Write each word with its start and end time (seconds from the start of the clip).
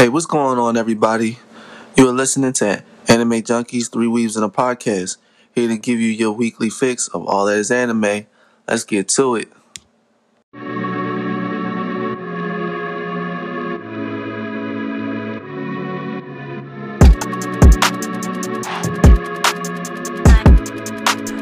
Hey, 0.00 0.08
what's 0.08 0.24
going 0.24 0.58
on, 0.58 0.78
everybody? 0.78 1.38
You 1.94 2.08
are 2.08 2.12
listening 2.12 2.54
to 2.54 2.82
Anime 3.06 3.42
Junkies 3.42 3.92
Three 3.92 4.06
Weebs 4.06 4.34
in 4.34 4.42
a 4.42 4.48
Podcast, 4.48 5.18
here 5.54 5.68
to 5.68 5.76
give 5.76 6.00
you 6.00 6.08
your 6.08 6.32
weekly 6.32 6.70
fix 6.70 7.06
of 7.08 7.26
all 7.26 7.44
that 7.44 7.58
is 7.58 7.70
anime. 7.70 8.24
Let's 8.66 8.84
get 8.84 9.08
to 9.08 9.34
it. 9.34 9.52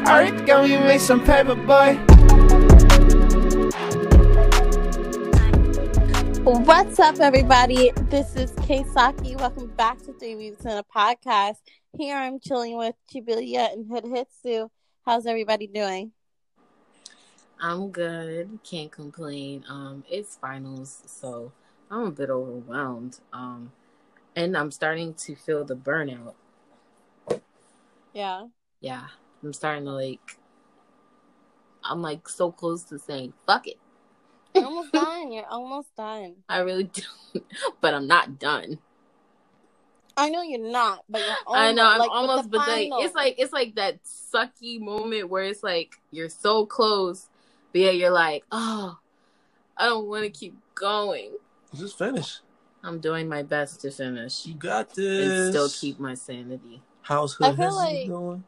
Alright, 0.05 0.45
go 0.45 0.65
you 0.65 0.79
make 0.79 0.99
some 0.99 1.23
paper, 1.23 1.55
boy. 1.55 2.18
What's 6.51 6.97
up, 6.97 7.19
everybody? 7.19 7.91
This 8.09 8.35
is 8.35 8.51
Kay 8.65 8.83
Saki. 8.91 9.35
Welcome 9.35 9.67
back 9.67 9.99
to 9.99 10.13
Three 10.13 10.33
Weebs 10.33 10.65
in 10.65 10.71
a 10.71 10.83
Podcast. 10.83 11.57
Here 11.95 12.17
I'm 12.17 12.39
chilling 12.39 12.75
with 12.75 12.95
Chibilia 13.13 13.71
and 13.71 13.85
Hidhitsu. 13.85 14.67
How's 15.05 15.27
everybody 15.27 15.67
doing? 15.67 16.11
I'm 17.61 17.91
good. 17.91 18.57
Can't 18.63 18.91
complain. 18.91 19.63
Um, 19.69 20.03
it's 20.09 20.37
finals, 20.37 21.03
so 21.05 21.51
I'm 21.91 22.07
a 22.07 22.11
bit 22.11 22.31
overwhelmed. 22.31 23.19
Um, 23.31 23.71
and 24.35 24.57
I'm 24.57 24.71
starting 24.71 25.13
to 25.13 25.35
feel 25.35 25.63
the 25.63 25.75
burnout. 25.75 26.33
Yeah. 28.11 28.47
Yeah, 28.81 29.05
I'm 29.43 29.53
starting 29.53 29.85
to 29.85 29.91
like. 29.91 30.39
I'm 31.83 32.01
like 32.01 32.27
so 32.27 32.51
close 32.51 32.81
to 32.85 32.97
saying 32.97 33.33
fuck 33.45 33.67
it. 33.67 33.77
You're 34.55 34.65
almost 34.65 34.91
done. 34.91 35.31
You're 35.31 35.45
almost 35.49 35.95
done. 35.95 36.35
I 36.47 36.59
really 36.59 36.85
do, 36.85 37.01
but 37.81 37.93
I'm 37.93 38.07
not 38.07 38.39
done. 38.39 38.79
I 40.17 40.29
know 40.29 40.41
you're 40.41 40.59
not, 40.71 41.05
but 41.09 41.21
you're 41.21 41.35
almost. 41.47 41.61
I 41.63 41.71
know 41.71 41.85
I'm 41.85 41.99
like, 41.99 42.09
with 42.09 42.17
almost, 42.17 42.51
the 42.51 42.57
but 42.57 42.67
like 42.67 42.89
it's 42.93 43.15
like 43.15 43.35
it's 43.37 43.53
like 43.53 43.75
that 43.75 43.99
sucky 44.03 44.79
moment 44.79 45.29
where 45.29 45.43
it's 45.43 45.63
like 45.63 45.95
you're 46.11 46.27
so 46.29 46.65
close, 46.65 47.29
but 47.71 47.81
yeah, 47.81 47.91
you're 47.91 48.11
like, 48.11 48.43
oh, 48.51 48.97
I 49.77 49.85
don't 49.85 50.07
want 50.07 50.25
to 50.25 50.29
keep 50.29 50.55
going. 50.75 51.31
Just 51.75 51.97
finish. 51.97 52.39
I'm 52.83 52.99
doing 52.99 53.27
my 53.29 53.43
best 53.43 53.81
to 53.81 53.91
finish 53.91 54.45
You 54.45 54.53
got 54.55 54.97
and 54.97 55.05
this. 55.05 55.49
still 55.49 55.69
keep 55.69 55.99
my 55.99 56.15
sanity. 56.15 56.81
How's 57.01 57.39
I 57.41 57.49
Hood 57.49 57.57
feel 57.57 57.75
like- 57.75 58.05
doing? 58.07 58.43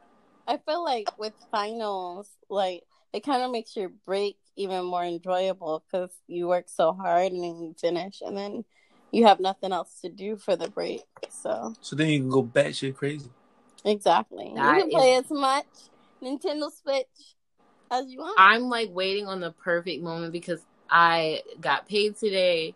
I 0.47 0.58
feel 0.58 0.84
like 0.84 1.18
with 1.18 1.34
finals, 1.52 2.30
like 2.50 2.84
it 3.14 3.22
kind 3.23 3.44
of 3.44 3.52
makes 3.52 3.75
your 3.78 3.90
break 4.06 4.38
even 4.55 4.85
more 4.85 5.03
enjoyable 5.03 5.83
because 5.85 6.11
you 6.27 6.47
work 6.47 6.66
so 6.67 6.94
hard 6.94 7.31
and 7.31 7.44
then 7.44 7.61
you 7.61 7.75
finish, 7.80 8.21
and 8.21 8.35
then 8.38 8.66
you 9.11 9.25
have 9.25 9.39
nothing 9.39 9.71
else 9.71 9.99
to 10.02 10.09
do 10.09 10.38
for 10.38 10.55
the 10.55 10.69
break. 10.69 11.03
So 11.30 11.73
So 11.81 11.95
then 11.95 12.09
you 12.09 12.19
can 12.19 12.30
go 12.30 12.44
batshit 12.44 12.95
crazy. 12.95 13.29
exactly, 13.83 14.52
That 14.55 14.75
you 14.75 14.81
can 14.83 14.89
play 14.91 15.13
is- 15.13 15.25
as 15.25 15.31
much 15.31 15.66
Nintendo 16.23 16.72
Switch 16.72 17.35
as 17.89 18.07
you 18.11 18.19
want. 18.19 18.35
I'm 18.38 18.63
like 18.63 18.89
waiting 18.91 19.27
on 19.27 19.39
the 19.39 19.52
perfect 19.52 20.02
moment 20.03 20.31
because 20.31 20.66
I 20.89 21.41
got 21.59 21.88
paid 21.88 22.16
today. 22.17 22.75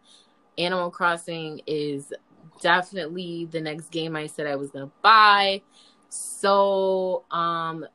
Animal 0.58 0.90
Crossing 0.90 1.62
is 1.68 2.14
definitely 2.62 3.46
the 3.52 3.60
next 3.62 3.92
game 3.92 4.16
I 4.16 4.28
said 4.28 4.48
I 4.48 4.56
was 4.56 4.72
gonna 4.72 4.92
buy. 5.02 5.62
So 6.10 7.24
um 7.32 7.86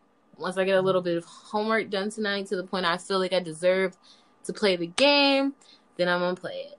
once 0.41 0.56
I 0.56 0.64
get 0.64 0.77
a 0.77 0.83
little 0.83 1.02
bit 1.02 1.16
of 1.16 1.24
homework 1.24 1.91
done 1.91 2.10
tonight 2.10 2.46
to 2.46 2.56
the 2.56 2.64
point 2.64 2.86
I 2.86 2.96
feel 2.96 3.19
like 3.19 3.33
I 3.33 3.41
deserve 3.41 3.96
to 4.44 4.52
play 4.52 4.77
the 4.77 4.86
game, 4.86 5.55
then 5.97 6.08
I'm 6.08 6.20
gonna 6.20 6.34
play 6.34 6.66
it. 6.70 6.78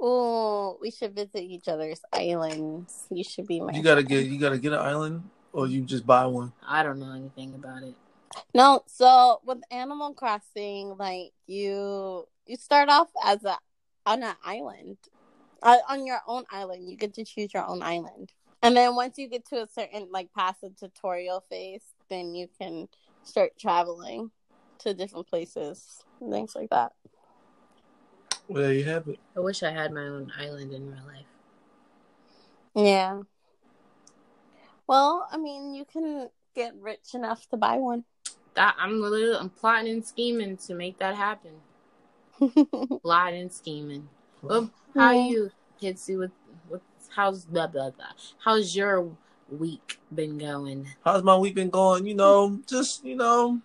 Oh, 0.00 0.78
we 0.80 0.90
should 0.92 1.14
visit 1.14 1.42
each 1.42 1.66
other's 1.66 2.00
islands. 2.12 3.06
You 3.10 3.24
should 3.24 3.48
be 3.48 3.60
my. 3.60 3.72
You 3.72 3.82
gotta 3.82 4.02
friend. 4.02 4.08
get 4.08 4.26
you 4.26 4.38
gotta 4.38 4.58
get 4.58 4.72
an 4.72 4.78
island, 4.78 5.28
or 5.52 5.66
you 5.66 5.82
just 5.82 6.06
buy 6.06 6.24
one. 6.26 6.52
I 6.66 6.82
don't 6.82 7.00
know 7.00 7.12
anything 7.12 7.54
about 7.54 7.82
it. 7.82 7.94
No, 8.54 8.84
so 8.86 9.40
with 9.44 9.58
Animal 9.70 10.14
Crossing, 10.14 10.96
like 10.96 11.32
you, 11.46 12.28
you 12.46 12.56
start 12.56 12.88
off 12.88 13.08
as 13.24 13.44
a 13.44 13.58
on 14.06 14.22
an 14.22 14.36
island, 14.44 14.98
uh, 15.62 15.78
on 15.88 16.06
your 16.06 16.20
own 16.28 16.44
island. 16.50 16.88
You 16.88 16.96
get 16.96 17.14
to 17.14 17.24
choose 17.24 17.52
your 17.52 17.66
own 17.66 17.82
island, 17.82 18.32
and 18.62 18.76
then 18.76 18.94
once 18.94 19.18
you 19.18 19.28
get 19.28 19.46
to 19.46 19.62
a 19.62 19.68
certain 19.68 20.08
like 20.12 20.32
past 20.32 20.60
the 20.60 20.70
tutorial 20.70 21.42
phase, 21.50 21.82
then 22.08 22.34
you 22.34 22.48
can 22.58 22.88
start 23.22 23.58
traveling 23.58 24.30
to 24.80 24.94
different 24.94 25.26
places, 25.28 26.02
and 26.20 26.32
things 26.32 26.54
like 26.54 26.70
that. 26.70 26.92
Well, 28.48 28.62
there 28.62 28.72
you 28.72 28.84
have 28.84 29.08
it. 29.08 29.18
I 29.36 29.40
wish 29.40 29.62
I 29.62 29.70
had 29.70 29.92
my 29.92 30.02
own 30.02 30.32
island 30.38 30.72
in 30.72 30.90
real 30.90 31.02
life. 31.06 31.26
Yeah. 32.74 33.22
Well, 34.86 35.28
I 35.30 35.36
mean, 35.36 35.74
you 35.74 35.84
can 35.84 36.30
get 36.54 36.74
rich 36.80 37.14
enough 37.14 37.46
to 37.50 37.56
buy 37.56 37.76
one. 37.76 38.04
That 38.54 38.74
I'm 38.78 39.00
literally 39.00 39.36
I'm 39.38 39.50
plotting 39.50 39.92
and 39.92 40.04
scheming 40.04 40.56
to 40.58 40.74
make 40.74 40.98
that 40.98 41.14
happen. 41.14 41.52
Plotting 43.02 43.40
and 43.42 43.52
scheming. 43.52 44.08
Well, 44.42 44.70
how 44.96 45.10
Yeah. 45.12 45.28
you 45.28 45.50
Hitsu 45.82 46.18
with 46.18 46.30
with 46.68 46.80
how's 47.14 47.44
blah 47.44 47.66
blah 47.66 47.90
blah? 47.90 48.12
How's 48.44 48.74
your 48.74 49.10
week 49.50 49.98
been 50.14 50.38
going? 50.38 50.88
How's 51.04 51.22
my 51.22 51.36
week 51.36 51.54
been 51.54 51.70
going? 51.70 52.06
You 52.06 52.14
know, 52.14 52.60
just 52.66 53.04
you 53.04 53.16
know, 53.16 53.60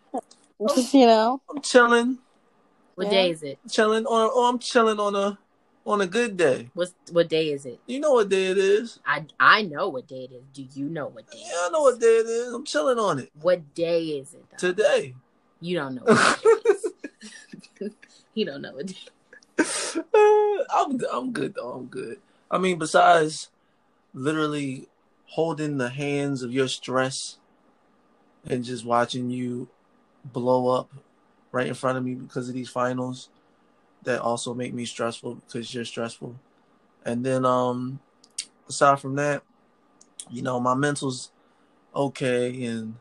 Just 0.69 0.93
you 0.93 1.05
know, 1.05 1.41
I'm 1.49 1.61
chilling, 1.61 2.19
What 2.95 3.05
Yeah. 3.05 3.11
day 3.11 3.29
is 3.31 3.43
it? 3.43 3.59
chilling 3.69 4.05
on. 4.05 4.29
Oh, 4.33 4.45
I'm 4.49 4.59
chilling 4.59 4.99
on 4.99 5.15
a 5.15 5.37
on 5.85 6.01
a 6.01 6.07
good 6.07 6.37
day. 6.37 6.69
What's 6.73 6.93
what 7.11 7.27
day 7.29 7.51
is 7.51 7.65
it? 7.65 7.79
You 7.87 7.99
know 7.99 8.13
what 8.13 8.29
day 8.29 8.47
it 8.47 8.57
is? 8.57 8.99
I 9.05 9.25
I 9.39 9.63
know 9.63 9.89
what 9.89 10.07
day 10.07 10.23
it 10.25 10.31
is. 10.31 10.43
Do 10.53 10.65
you 10.79 10.87
know 10.89 11.07
what 11.07 11.29
day? 11.29 11.39
Yeah, 11.45 11.65
I 11.65 11.69
know 11.69 11.81
what 11.81 11.99
day 11.99 12.17
it 12.17 12.27
is. 12.27 12.53
I'm 12.53 12.65
chilling 12.65 12.99
on 12.99 13.19
it 13.19 13.29
What 13.41 13.73
day 13.73 14.03
is 14.03 14.33
it? 14.33 14.45
Though? 14.51 14.57
today. 14.73 15.15
You 15.59 15.77
don't 15.77 15.95
know. 15.95 16.03
What 16.05 16.41
day 16.41 16.49
it 16.49 16.67
is. 17.81 17.91
you 18.33 18.45
don't 18.45 18.61
know 18.61 18.73
what 18.73 18.87
day. 18.87 18.95
I'm 20.73 20.99
I'm 21.11 21.31
good 21.33 21.55
though. 21.55 21.71
I'm 21.73 21.85
good. 21.87 22.19
I 22.49 22.57
mean, 22.57 22.77
besides 22.79 23.49
literally 24.13 24.87
holding 25.33 25.77
the 25.77 25.89
hands 25.89 26.43
of 26.43 26.53
your 26.53 26.67
stress 26.67 27.37
and 28.45 28.63
just 28.63 28.85
watching 28.85 29.31
you 29.31 29.67
blow 30.23 30.67
up 30.67 30.91
right 31.51 31.65
in 31.65 31.73
front 31.73 31.97
of 31.97 32.03
me 32.03 32.13
because 32.13 32.47
of 32.47 32.53
these 32.53 32.69
finals 32.69 33.29
that 34.03 34.21
also 34.21 34.53
make 34.53 34.73
me 34.75 34.85
stressful 34.85 35.35
because 35.35 35.73
you're 35.73 35.85
stressful. 35.85 36.35
And 37.03 37.25
then 37.25 37.45
um 37.45 37.99
aside 38.69 38.99
from 38.99 39.15
that, 39.15 39.41
you 40.29 40.43
know, 40.43 40.59
my 40.59 40.75
mental's 40.75 41.31
okay 41.95 42.63
and 42.65 42.95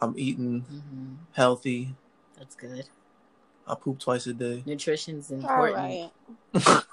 I'm 0.00 0.14
eating 0.16 0.60
hmm 0.60 1.14
healthy. 1.32 1.96
That's 2.38 2.54
good. 2.54 2.88
I 3.66 3.74
poop 3.74 3.98
twice 3.98 4.26
a 4.28 4.32
day. 4.34 4.62
Nutrition's 4.64 5.32
important. 5.32 5.74
right. 5.76 6.10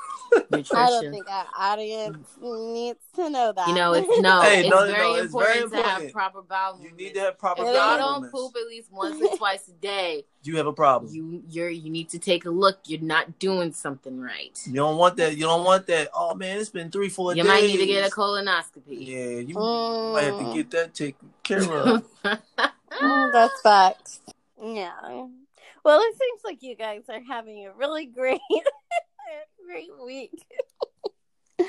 Nutrition. 0.50 0.78
I 0.78 0.90
don't 0.90 1.12
think 1.12 1.30
our 1.30 1.46
audience 1.58 2.28
needs 2.42 3.00
to 3.16 3.30
know 3.30 3.52
that. 3.56 3.68
You 3.68 3.76
know, 3.76 3.94
it's 3.94 4.08
no, 4.22 4.42
Hey, 4.42 4.62
it's, 4.62 4.70
no, 4.70 4.80
no, 4.86 4.86
very 4.86 4.98
no, 5.04 5.14
it's 5.16 5.34
very 5.34 5.60
important 5.62 5.84
to 5.84 5.90
have 5.90 6.12
proper 6.14 6.42
bowel 6.42 6.80
You 6.82 6.92
need 6.92 7.14
to 7.16 7.20
have 7.22 7.38
proper 7.40 7.64
If 7.64 7.70
If 7.70 7.76
y'all 7.76 7.98
don't 7.98 8.32
poop 8.32 8.54
at 8.56 8.68
least 8.68 8.92
once 8.94 9.22
or 9.22 9.38
twice 9.38 9.68
a 9.68 9.74
day, 9.74 10.26
You 10.44 10.58
have 10.58 10.68
a 10.68 10.74
problem. 10.74 11.14
you 11.14 11.44
you're 11.50 11.70
you 11.70 11.90
need 11.90 12.10
to 12.10 12.20
take 12.20 12.46
a 12.46 12.50
look. 12.50 12.80
You're 12.86 13.02
not 13.02 13.40
doing 13.40 13.74
something 13.74 14.20
right. 14.20 14.58
You 14.66 14.74
don't 14.74 14.98
want 14.98 15.18
that. 15.18 15.36
You 15.38 15.44
don't 15.44 15.64
want 15.66 15.88
that. 15.88 16.10
Oh 16.14 16.34
man, 16.36 16.60
it's 16.60 16.70
been 16.70 16.92
three, 16.92 17.10
four 17.10 17.36
You 17.36 17.44
days. 17.44 17.48
might 17.50 17.64
need 17.64 17.78
to 17.78 17.86
get 17.86 18.08
a 18.08 18.12
colonoscopy. 18.12 18.84
Yeah, 18.90 19.40
you 19.40 19.56
Mm. 19.56 20.14
might 20.14 20.24
have 20.24 20.38
to 20.40 20.54
get 20.54 20.72
that 20.72 20.94
taken 20.94 21.32
care 21.44 21.62
of. 21.64 22.04
Mm, 23.02 23.32
that's 23.32 23.62
facts. 23.62 24.20
Yeah. 24.62 24.92
Well, 25.84 26.00
it 26.02 26.16
seems 26.20 26.42
like 26.44 26.62
you 26.62 26.76
guys 26.76 27.02
are 27.10 27.22
having 27.28 27.66
a 27.66 27.72
really 27.74 28.06
great, 28.06 28.40
great 29.72 29.90
week. 30.06 30.44
and 31.60 31.68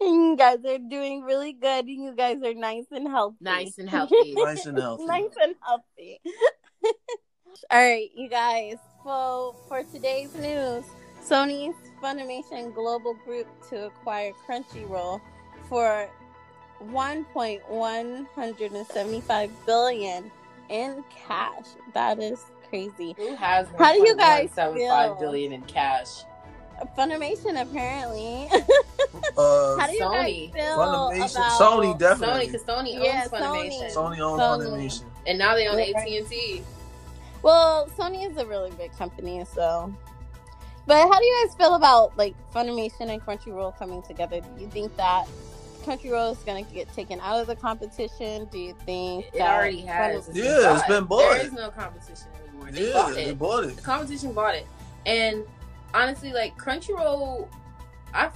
you 0.00 0.36
guys 0.36 0.58
are 0.66 0.78
doing 0.78 1.22
really 1.22 1.52
good, 1.52 1.84
and 1.84 2.04
you 2.04 2.12
guys 2.16 2.38
are 2.42 2.54
nice 2.54 2.86
and 2.90 3.06
healthy. 3.06 3.36
nice 3.40 3.78
and 3.78 3.88
healthy. 3.96 4.34
nice 4.34 4.66
and 4.66 4.76
healthy. 4.78 5.04
nice 5.06 5.30
and 5.40 5.54
healthy. 5.62 6.20
All 7.70 7.80
right, 7.80 8.10
you 8.14 8.28
guys. 8.28 8.76
So 9.04 9.54
for 9.68 9.84
today's 9.84 10.34
news, 10.34 10.82
Sony's 11.24 11.76
Funimation 12.02 12.74
Global 12.74 13.14
Group 13.24 13.46
to 13.70 13.86
acquire 13.86 14.32
Crunchyroll 14.48 15.20
for 15.68 16.10
1.175 16.90 19.50
billion 19.64 20.30
in 20.68 21.04
cash. 21.26 21.66
That 21.94 22.18
is 22.18 22.40
crazy. 22.68 23.14
Who 23.16 23.36
has 23.36 23.68
How 23.78 23.92
do 23.92 24.00
you 24.06 24.16
guys 24.16 24.50
1.175 24.50 24.74
feel? 24.74 25.16
billion 25.20 25.52
in 25.52 25.62
cash? 25.62 26.24
Funimation 26.96 27.60
apparently. 27.60 28.48
Uh, 29.36 29.76
How 29.78 29.86
do 29.86 29.92
you 29.94 30.00
Sony. 30.02 30.52
guys 30.52 30.64
feel 30.64 30.78
Funimation, 30.78 31.36
about 31.36 31.60
Sony 31.60 31.84
Sony, 31.94 31.98
definitely. 31.98 32.46
because 32.46 32.62
Sony 32.64 32.94
owns 32.96 33.04
Yeah, 33.04 33.24
Funimation, 33.28 33.94
Sony 33.94 34.18
owns 34.20 34.40
Sony. 34.40 34.66
Funimation. 34.70 35.02
and 35.26 35.38
now 35.38 35.54
they 35.54 35.66
own 35.68 35.78
AT 35.78 36.06
and 36.08 36.28
T. 36.28 36.62
Well, 37.42 37.86
Sony 37.98 38.28
is 38.30 38.36
a 38.36 38.46
really 38.46 38.70
big 38.72 38.92
company, 38.96 39.44
so 39.54 39.92
But 40.86 41.08
how 41.08 41.18
do 41.18 41.24
you 41.24 41.46
guys 41.46 41.54
feel 41.56 41.74
about 41.74 42.16
like 42.18 42.34
Funimation 42.54 43.08
and 43.08 43.20
Crunchyroll 43.24 43.76
coming 43.78 44.02
together? 44.02 44.40
Do 44.40 44.60
you 44.62 44.68
think 44.68 44.94
that 44.96 45.26
Crunchyroll 45.84 46.32
is 46.32 46.38
going 46.38 46.64
to 46.64 46.74
get 46.74 46.92
taken 46.94 47.20
out 47.20 47.40
of 47.40 47.46
the 47.46 47.56
competition? 47.56 48.46
Do 48.50 48.58
you 48.58 48.74
think 48.84 49.26
It 49.26 49.38
that 49.38 49.54
already 49.54 49.80
has. 49.82 50.28
Funimation- 50.28 50.34
Yeah, 50.34 50.76
it's 50.78 50.86
been 50.88 51.04
bought. 51.04 51.32
There 51.32 51.46
is 51.46 51.52
no 51.52 51.70
competition 51.70 52.26
anymore. 52.48 52.70
They 52.72 52.88
Yeah, 52.88 52.92
bought 52.94 53.14
they 53.14 53.32
bought 53.34 53.64
it. 53.64 53.76
The 53.76 53.82
competition 53.82 54.32
bought 54.32 54.54
it, 54.56 54.66
and 55.06 55.44
honestly, 55.96 56.32
like 56.32 56.56
Crunchyroll, 56.58 57.48
I 58.12 58.30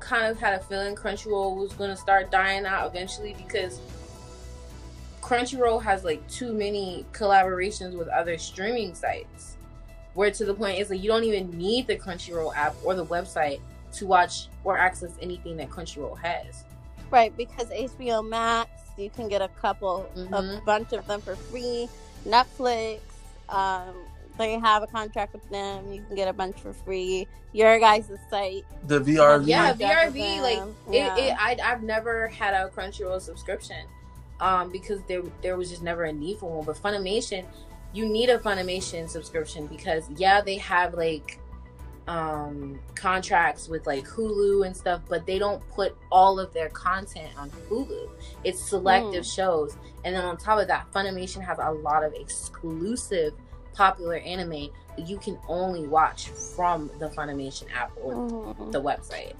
kind 0.00 0.26
of 0.26 0.38
had 0.38 0.54
a 0.54 0.62
feeling 0.64 0.96
Crunchyroll 0.96 1.56
was 1.56 1.72
gonna 1.74 1.96
start 1.96 2.30
dying 2.30 2.66
out 2.66 2.86
eventually 2.88 3.34
because 3.38 3.80
Crunchyroll 5.22 5.82
has 5.82 6.04
like 6.04 6.26
too 6.28 6.52
many 6.52 7.06
collaborations 7.12 7.96
with 7.96 8.08
other 8.08 8.36
streaming 8.36 8.94
sites, 8.94 9.56
where 10.14 10.30
to 10.32 10.44
the 10.44 10.52
point 10.54 10.78
is 10.78 10.90
like 10.90 11.02
you 11.02 11.08
don't 11.08 11.24
even 11.24 11.56
need 11.56 11.86
the 11.86 11.96
Crunchyroll 11.96 12.54
app 12.56 12.74
or 12.84 12.94
the 12.94 13.06
website 13.06 13.60
to 13.92 14.06
watch 14.06 14.48
or 14.64 14.76
access 14.76 15.12
anything 15.22 15.56
that 15.56 15.70
Crunchyroll 15.70 16.18
has. 16.18 16.64
Right, 17.10 17.34
because 17.36 17.70
HBO 17.70 18.28
Max, 18.28 18.70
you 18.96 19.08
can 19.08 19.28
get 19.28 19.40
a 19.40 19.48
couple, 19.48 20.10
a 20.16 20.18
Mhm. 20.18 20.64
bunch 20.64 20.92
of 20.92 21.06
them 21.06 21.20
for 21.20 21.36
free. 21.36 21.88
Netflix, 22.26 23.00
um, 23.48 23.94
they 24.38 24.58
have 24.58 24.82
a 24.82 24.86
contract 24.86 25.32
with 25.32 25.48
them. 25.50 25.92
You 25.92 26.02
can 26.02 26.16
get 26.16 26.28
a 26.28 26.32
bunch 26.32 26.58
for 26.60 26.72
free. 26.72 27.26
Your 27.52 27.78
guys' 27.78 28.10
site, 28.30 28.64
The 28.88 29.00
VRV. 29.00 29.46
Yeah, 29.46 29.74
VRV, 29.74 30.42
like 30.42 30.58
them. 30.58 30.74
it, 30.90 31.18
it 31.18 31.36
I, 31.38 31.56
I've 31.62 31.82
never 31.84 32.28
had 32.28 32.52
a 32.52 32.68
Crunchyroll 32.68 33.20
subscription, 33.20 33.86
um, 34.40 34.72
because 34.72 35.00
there 35.04 35.22
there 35.40 35.56
was 35.56 35.70
just 35.70 35.82
never 35.82 36.04
a 36.04 36.12
need 36.12 36.38
for 36.38 36.50
one. 36.50 36.64
But 36.66 36.76
Funimation, 36.76 37.44
you 37.92 38.08
need 38.08 38.28
a 38.28 38.38
Funimation 38.38 39.08
subscription 39.08 39.68
because 39.68 40.10
yeah, 40.16 40.40
they 40.40 40.56
have 40.58 40.94
like 40.94 41.38
um 42.06 42.78
contracts 42.94 43.68
with 43.68 43.86
like 43.86 44.04
Hulu 44.04 44.66
and 44.66 44.76
stuff, 44.76 45.00
but 45.08 45.24
they 45.24 45.38
don't 45.38 45.62
put 45.70 45.96
all 46.10 46.40
of 46.40 46.52
their 46.52 46.68
content 46.70 47.30
on 47.38 47.50
Hulu. 47.70 48.10
It's 48.42 48.60
selective 48.60 49.24
shows, 49.24 49.76
and 50.04 50.14
then 50.14 50.24
on 50.24 50.36
top 50.36 50.58
of 50.58 50.66
that, 50.66 50.90
Funimation 50.92 51.40
has 51.42 51.58
a 51.60 51.70
lot 51.70 52.02
of 52.02 52.12
exclusive 52.14 53.32
popular 53.74 54.16
anime 54.16 54.68
you 54.96 55.18
can 55.18 55.36
only 55.48 55.86
watch 55.86 56.28
from 56.28 56.88
the 57.00 57.08
Funimation 57.10 57.64
app 57.74 57.90
or 58.00 58.14
Mhm. 58.14 58.70
the 58.72 58.80
website. 58.80 59.34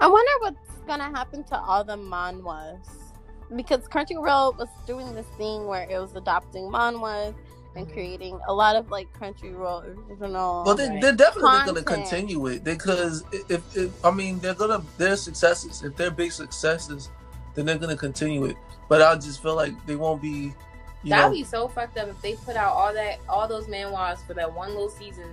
I 0.00 0.06
wonder 0.08 0.30
what's 0.40 0.78
gonna 0.86 1.10
happen 1.10 1.44
to 1.44 1.58
all 1.60 1.82
the 1.84 1.96
manhwas 1.96 2.78
because 3.54 3.80
Crunchyroll 3.88 4.56
was 4.56 4.68
doing 4.86 5.12
this 5.14 5.26
thing 5.36 5.66
where 5.66 5.88
it 5.90 5.98
was 5.98 6.14
adopting 6.14 6.70
manhwas 6.70 7.34
and 7.74 7.90
creating 7.92 8.38
a 8.48 8.52
lot 8.52 8.76
of 8.76 8.90
like 8.90 9.08
Crunchyroll 9.18 9.84
original. 10.08 10.62
But 10.64 10.76
they, 10.76 10.88
Right. 10.88 11.00
they're 11.00 11.12
definitely 11.14 11.58
going 11.64 11.76
to 11.76 11.82
continue 11.82 12.46
it 12.46 12.64
because 12.64 13.24
if, 13.48 13.76
if 13.76 14.04
I 14.04 14.10
mean 14.10 14.38
they're 14.40 14.54
gonna 14.54 14.82
their 14.98 15.16
successes 15.16 15.82
if 15.82 15.96
they're 15.96 16.10
big 16.10 16.32
successes, 16.32 17.10
then 17.54 17.66
they're 17.66 17.78
gonna 17.78 17.96
continue 17.96 18.44
it. 18.44 18.56
But 18.88 19.02
I 19.02 19.14
just 19.16 19.42
feel 19.42 19.54
like 19.56 19.74
they 19.86 19.96
won't 19.96 20.20
be, 20.22 20.28
you 20.28 20.54
That'd 21.04 21.26
know. 21.26 21.30
be 21.32 21.44
so 21.44 21.68
fucked 21.68 21.98
up 21.98 22.08
if 22.08 22.20
they 22.22 22.34
put 22.36 22.56
out 22.56 22.72
all 22.74 22.92
that, 22.94 23.18
all 23.28 23.48
those 23.48 23.66
manhwas 23.66 24.24
for 24.26 24.34
that 24.34 24.52
one 24.52 24.68
little 24.70 24.88
season, 24.90 25.28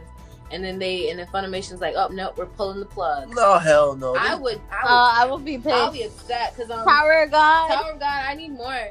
and 0.52 0.64
then 0.64 0.80
they 0.80 1.10
and 1.12 1.20
then 1.20 1.28
Funimation's 1.28 1.80
like, 1.82 1.94
oh 1.96 2.08
no, 2.08 2.34
we're 2.36 2.46
pulling 2.48 2.80
the 2.80 2.86
plug. 2.86 3.30
no 3.36 3.58
hell 3.60 3.96
no. 3.96 4.16
I 4.16 4.30
They- 4.36 4.42
would, 4.42 4.62
I 4.72 4.84
would, 4.84 4.90
uh, 4.90 5.14
I 5.18 5.26
will 5.26 5.38
be 5.38 5.58
pissed. 5.58 5.70
I'll 5.76 5.92
pissed. 5.92 6.02
be 6.02 6.06
upset 6.34 6.56
because 6.56 6.72
um, 6.72 6.86
Power 6.86 7.24
of 7.24 7.32
God, 7.32 7.68
Tower 7.70 7.92
of 7.94 8.00
God, 8.00 8.26
I 8.28 8.34
need 8.34 8.52
more. 8.54 8.90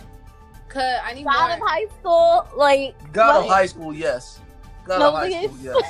Cause 0.69 0.99
I 1.03 1.15
need 1.15 1.25
more 1.25 1.33
God 1.33 1.53
of. 1.59 1.67
High 1.67 1.87
School, 2.01 2.47
like 2.57 3.13
God 3.13 3.43
of 3.45 3.49
high 3.51 3.67
school, 3.67 3.93
yes. 3.95 4.39
God 4.85 4.99
No, 5.01 5.09
of 5.09 5.15
high 5.15 5.47
school, 5.47 5.57
yes. 5.63 5.83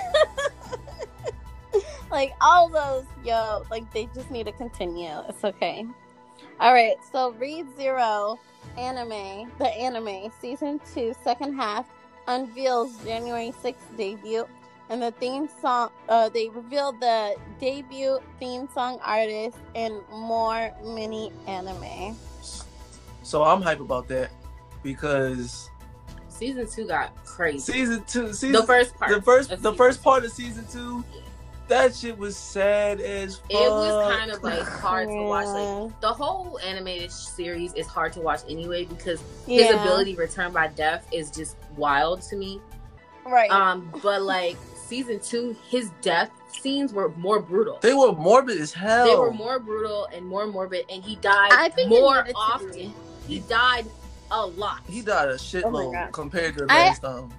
like 2.11 2.33
all 2.41 2.69
those, 2.69 3.05
yo, 3.25 3.65
like 3.71 3.91
they 3.93 4.09
just 4.15 4.31
need 4.31 4.47
to 4.47 4.53
continue. 4.53 5.11
It's 5.29 5.45
okay. 5.45 5.85
All 6.61 6.73
right, 6.73 6.97
so 7.13 7.33
Read 7.33 7.67
Zero 7.77 8.39
anime, 8.79 9.51
the 9.59 9.69
anime 9.69 10.31
season 10.41 10.81
two, 10.95 11.15
second 11.25 11.55
half 11.55 11.87
unveils 12.27 12.97
January 13.05 13.53
sixth 13.61 13.85
debut, 13.97 14.47
and 14.89 15.03
the 15.03 15.11
theme 15.13 15.49
song. 15.61 15.91
Uh, 16.09 16.29
they 16.29 16.49
revealed 16.49 17.01
the 17.01 17.37
debut 17.61 18.19
theme 18.39 18.69
song 18.73 18.99
artist 19.03 19.59
and 19.75 20.01
more 20.11 20.73
mini 20.85 21.33
anime. 21.47 22.17
So 23.23 23.43
I'm 23.43 23.61
hype 23.61 23.81
about 23.81 24.09
that 24.09 24.31
because 24.83 25.69
Season 26.29 26.69
two 26.71 26.87
got 26.87 27.15
crazy. 27.25 27.59
season 27.73 28.05
two, 28.07 28.33
season 28.33 28.53
the 28.53 28.63
first 28.63 28.95
part. 28.95 29.11
the 29.11 29.21
first, 29.23 29.63
the 29.63 29.75
first 29.75 29.99
two. 29.99 30.05
part 30.05 30.25
of 30.25 30.31
season 30.31 30.65
two, 30.71 31.05
that 31.69 31.95
shit 31.95 32.17
was 32.19 32.37
sad 32.37 33.01
as 33.01 33.37
fuck. 33.39 33.51
It 33.51 33.71
was 33.71 34.17
kind 34.17 34.31
of 34.31 34.43
like 34.43 34.63
hard 34.63 35.09
to 35.09 35.23
watch. 35.23 35.47
Like 35.47 36.01
the 36.01 36.13
whole 36.13 36.59
animated 36.65 37.13
series 37.13 37.73
is 37.75 37.87
hard 37.87 38.13
to 38.15 38.21
watch 38.21 38.41
anyway 38.49 38.85
because 38.85 39.23
his 39.47 39.71
ability 39.71 40.15
return 40.15 40.53
by 40.53 40.69
death 40.69 41.07
is 41.13 41.31
just 41.31 41.57
wild 41.77 42.23
to 42.23 42.37
me. 42.37 42.61
right? 43.27 43.51
Um, 43.51 43.91
but 44.03 44.23
like 44.23 44.57
season 44.87 45.21
two, 45.21 45.55
his 45.69 45.91
death 46.01 46.31
scenes 46.61 46.93
were 46.93 47.11
more 47.11 47.41
brutal. 47.41 47.79
They 47.83 47.95
were 47.95 48.13
morbid 48.13 48.59
as 48.61 48.73
hell. 48.73 49.07
They 49.07 49.15
were 49.17 49.33
more 49.33 49.59
brutal 49.59 50.09
and 50.13 50.25
more 50.27 50.47
morbid, 50.47 50.87
and 50.91 51.03
he 51.05 51.17
died 51.17 51.51
I 51.53 51.69
think 51.69 51.91
more 51.91 52.23
needed 52.23 52.27
to 52.29 52.33
be. 52.33 52.37
often. 52.87 52.95
He 53.27 53.41
died 53.41 53.85
a 54.31 54.47
lot. 54.47 54.81
He 54.89 55.03
died 55.03 55.29
a 55.29 55.33
Oh 55.33 55.37
shitload 55.37 55.93
God. 55.93 56.13
compared 56.13 56.57
to 56.57 56.65
the 56.67 56.73
I- 56.73 56.87
last 56.89 57.03
time. 57.03 57.31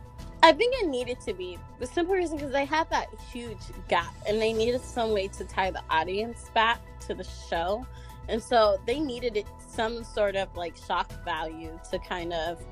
I 0.42 0.54
think 0.54 0.74
it 0.82 0.88
needed 0.88 1.20
to 1.22 1.34
be 1.34 1.58
the 1.80 1.86
simple 1.86 2.16
reason 2.16 2.38
because 2.38 2.54
they 2.54 2.66
had 2.66 2.90
that 2.92 3.08
huge 3.32 3.58
gap 3.90 4.14
and 4.28 4.42
they 4.42 4.54
needed 4.54 4.82
some 4.82 5.12
way 5.12 5.28
to 5.30 5.44
tie 5.44 5.72
the 5.72 5.82
audience 5.90 6.50
back 6.54 6.80
to 7.08 7.14
the 7.14 7.26
show, 7.50 7.86
and 8.30 8.42
so 8.42 8.80
they 8.86 9.00
needed 9.00 9.36
it 9.36 9.46
some 9.68 10.04
sort 10.04 10.36
of 10.36 10.56
like 10.56 10.76
shock 10.88 11.12
value 11.26 11.78
to 11.92 12.00
kind 12.00 12.32
of 12.32 12.64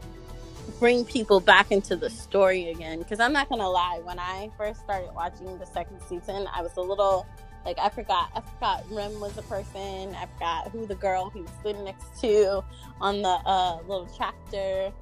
bring 0.80 1.04
people 1.06 1.40
back 1.40 1.72
into 1.72 1.96
the 1.96 2.10
story 2.10 2.69
again. 2.69 3.00
Because 3.00 3.19
I'm 3.19 3.34
not 3.34 3.50
gonna 3.50 3.69
lie, 3.69 4.00
when 4.04 4.19
I 4.19 4.50
first 4.58 4.80
started 4.81 5.14
watching 5.14 5.58
the 5.58 5.66
second 5.66 6.00
season, 6.08 6.48
I 6.54 6.62
was 6.62 6.75
a 6.78 6.81
little 6.81 7.25
like 7.66 7.80
I 7.80 7.90
forgot 7.90 8.30
I 8.34 8.42
forgot 8.42 8.86
Rem 8.90 9.19
was 9.19 9.38
a 9.38 9.42
person. 9.44 10.16
I 10.16 10.25
forgot 10.34 10.72
who 10.72 10.86
the 10.86 10.96
girl 10.96 11.30
he 11.30 11.42
was 11.42 11.52
sitting 11.64 11.84
next 11.84 12.19
to 12.22 12.64
on 13.02 13.22
the 13.22 13.40
uh, 13.46 13.80
little 13.88 14.08
tractor. 14.16 14.94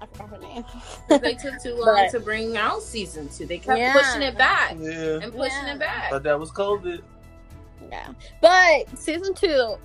I 0.00 0.06
forgot 0.06 0.30
her 0.30 0.38
name. 0.38 0.64
they 1.08 1.34
took 1.34 1.60
too 1.62 1.74
long 1.78 1.94
But- 1.96 2.10
to 2.12 2.20
bring 2.20 2.56
out 2.56 2.82
season 2.82 3.28
two. 3.28 3.46
They 3.46 3.58
kept 3.58 3.78
Yeah. 3.78 3.92
pushing 3.92 4.22
it 4.22 4.38
back 4.38 4.76
Yeah, 4.78 5.18
and 5.22 5.32
pushing 5.32 5.66
Yeah. 5.66 5.74
it 5.74 5.78
back. 5.78 6.10
but 6.10 6.22
that 6.22 6.38
was 6.38 6.50
COVID. 6.50 7.02
Yeah, 7.90 8.08
but 8.40 8.98
season 8.98 9.34
two, 9.34 9.76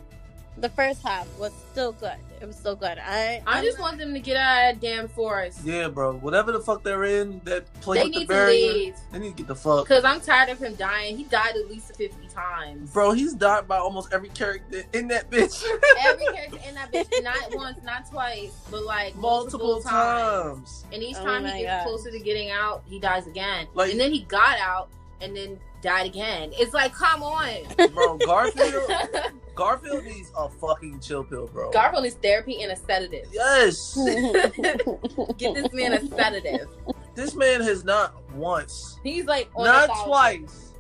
the 0.58 0.70
first 0.70 1.02
half 1.04 1.28
was 1.40 1.52
still 1.72 1.94
good. 1.94 2.18
It 2.44 2.48
was 2.48 2.58
so 2.60 2.76
good. 2.76 2.98
I 3.02 3.42
I 3.48 3.64
just 3.64 3.80
want 3.80 3.98
them 3.98 4.14
to 4.14 4.20
get 4.20 4.36
out 4.36 4.74
of 4.76 4.82
that 4.82 4.86
damn 4.86 5.08
forest. 5.08 5.62
Yeah, 5.64 5.88
bro. 5.88 6.12
Whatever 6.16 6.52
the 6.52 6.60
fuck 6.60 6.84
they're 6.84 7.06
in, 7.06 7.40
that 7.46 7.74
play 7.80 8.00
They 8.00 8.04
with 8.04 8.14
the 8.14 8.20
need 8.20 8.26
to 8.26 8.34
barrier, 8.34 8.74
leave. 8.74 8.96
they 9.14 9.20
need 9.20 9.30
to 9.30 9.36
get 9.38 9.48
the 9.48 9.56
fuck. 9.56 9.86
Because 9.88 10.04
I'm 10.04 10.20
tired 10.20 10.50
of 10.50 10.60
him 10.60 10.76
dying. 10.76 11.16
He 11.16 11.24
died 11.24 11.56
at 11.56 11.70
least 11.70 11.96
50 11.96 12.28
times. 12.28 12.92
Bro, 12.92 13.14
he's 13.14 13.34
died 13.34 13.66
by 13.66 13.78
almost 13.78 14.12
every 14.12 14.28
character 14.28 14.84
in 14.92 15.08
that 15.08 15.32
bitch. 15.32 15.64
Every 16.02 16.26
character 16.34 16.60
in 16.68 16.76
that 16.76 16.92
bitch, 16.92 17.24
not 17.24 17.56
once, 17.56 17.82
not 17.82 18.10
twice, 18.12 18.52
but 18.70 18.84
like 18.84 19.16
multiple, 19.16 19.66
multiple 19.76 19.90
times. 19.90 20.54
times. 20.82 20.86
And 20.92 21.02
each 21.02 21.16
Oh 21.22 21.24
time 21.24 21.46
he 21.46 21.62
gets 21.64 21.86
God. 21.86 21.88
closer 21.88 22.12
to 22.12 22.20
getting 22.20 22.52
out, 22.52 22.84
he 22.88 23.00
dies 23.00 23.26
again. 23.26 23.68
Like- 23.74 23.92
and 23.92 24.00
then 24.02 24.12
he 24.12 24.24
got 24.24 24.60
out 24.60 24.90
and 25.22 25.34
then 25.34 25.58
died 25.82 26.08
again. 26.08 26.50
It's 26.56 26.74
like, 26.74 26.94
come 26.94 27.24
on. 27.24 27.50
Bro, 27.94 28.18
Garfield, 28.18 28.84
Garfield 29.56 30.04
needs 30.04 30.32
a 30.38 30.50
fucking 30.50 31.00
chill 31.00 31.24
pill, 31.24 31.48
bro. 31.48 31.72
Garfield 31.72 32.04
needs 32.04 32.16
therapy 32.16 32.62
and 32.64 32.72
a 32.72 32.76
sedative. 32.76 33.28
yes, 33.32 33.96
Get 35.38 35.54
this 35.56 35.72
man 35.74 35.94
a 35.94 36.08
sedative. 36.08 36.68
this 37.16 37.36
man 37.36 37.62
has 37.62 37.84
not 37.84 38.16
once, 38.34 39.00
He's 39.04 39.26
like 39.26 39.50
on 39.56 39.66
not 39.66 39.90
thousand. 39.90 40.06
twice, 40.08 40.74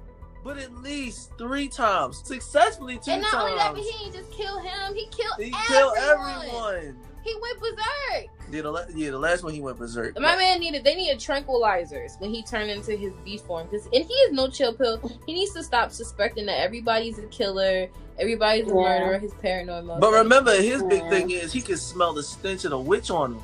but 0.43 0.57
at 0.57 0.73
least 0.81 1.31
three 1.37 1.67
times 1.67 2.21
successfully 2.25 2.97
two 3.03 3.11
And 3.11 3.21
not 3.21 3.31
times. 3.31 3.43
only 3.43 3.57
that, 3.57 3.73
but 3.73 3.81
he 3.83 4.05
ain't 4.05 4.13
just 4.15 4.31
kill 4.31 4.59
him. 4.59 4.95
He 4.95 5.07
killed 5.07 5.33
he 5.37 5.53
everyone. 5.53 5.63
killed 5.67 5.97
everyone. 5.97 6.99
He 7.23 7.33
went 7.41 7.59
berserk. 7.59 8.27
Yeah, 8.51 8.61
the, 8.61 8.71
la- 8.71 8.85
yeah, 8.93 9.11
the 9.11 9.17
last 9.19 9.43
one 9.43 9.53
he 9.53 9.61
went 9.61 9.77
berserk. 9.77 10.19
My 10.19 10.35
man 10.35 10.59
needed 10.59 10.83
they 10.83 10.95
needed 10.95 11.17
tranquilizers 11.19 12.19
when 12.19 12.31
he 12.33 12.43
turned 12.43 12.69
into 12.69 12.95
his 12.95 13.13
beast 13.25 13.45
form 13.45 13.67
because 13.69 13.85
and 13.85 14.03
he 14.03 14.13
is 14.13 14.33
no 14.33 14.47
chill 14.49 14.73
pill. 14.73 14.99
He 15.25 15.33
needs 15.33 15.53
to 15.53 15.63
stop 15.63 15.91
suspecting 15.91 16.45
that 16.47 16.59
everybody's 16.59 17.17
a 17.19 17.23
killer, 17.27 17.87
everybody's 18.19 18.69
a 18.69 18.73
murderer. 18.73 19.17
His 19.19 19.33
paranoid. 19.35 19.87
But 19.87 19.99
motherfucker. 20.01 20.23
remember, 20.23 20.51
his 20.61 20.83
big 20.83 21.07
thing 21.09 21.31
is 21.31 21.53
he 21.53 21.61
can 21.61 21.77
smell 21.77 22.13
the 22.13 22.23
stench 22.23 22.65
of 22.65 22.71
the 22.71 22.79
witch 22.79 23.09
on 23.09 23.33
him. 23.33 23.41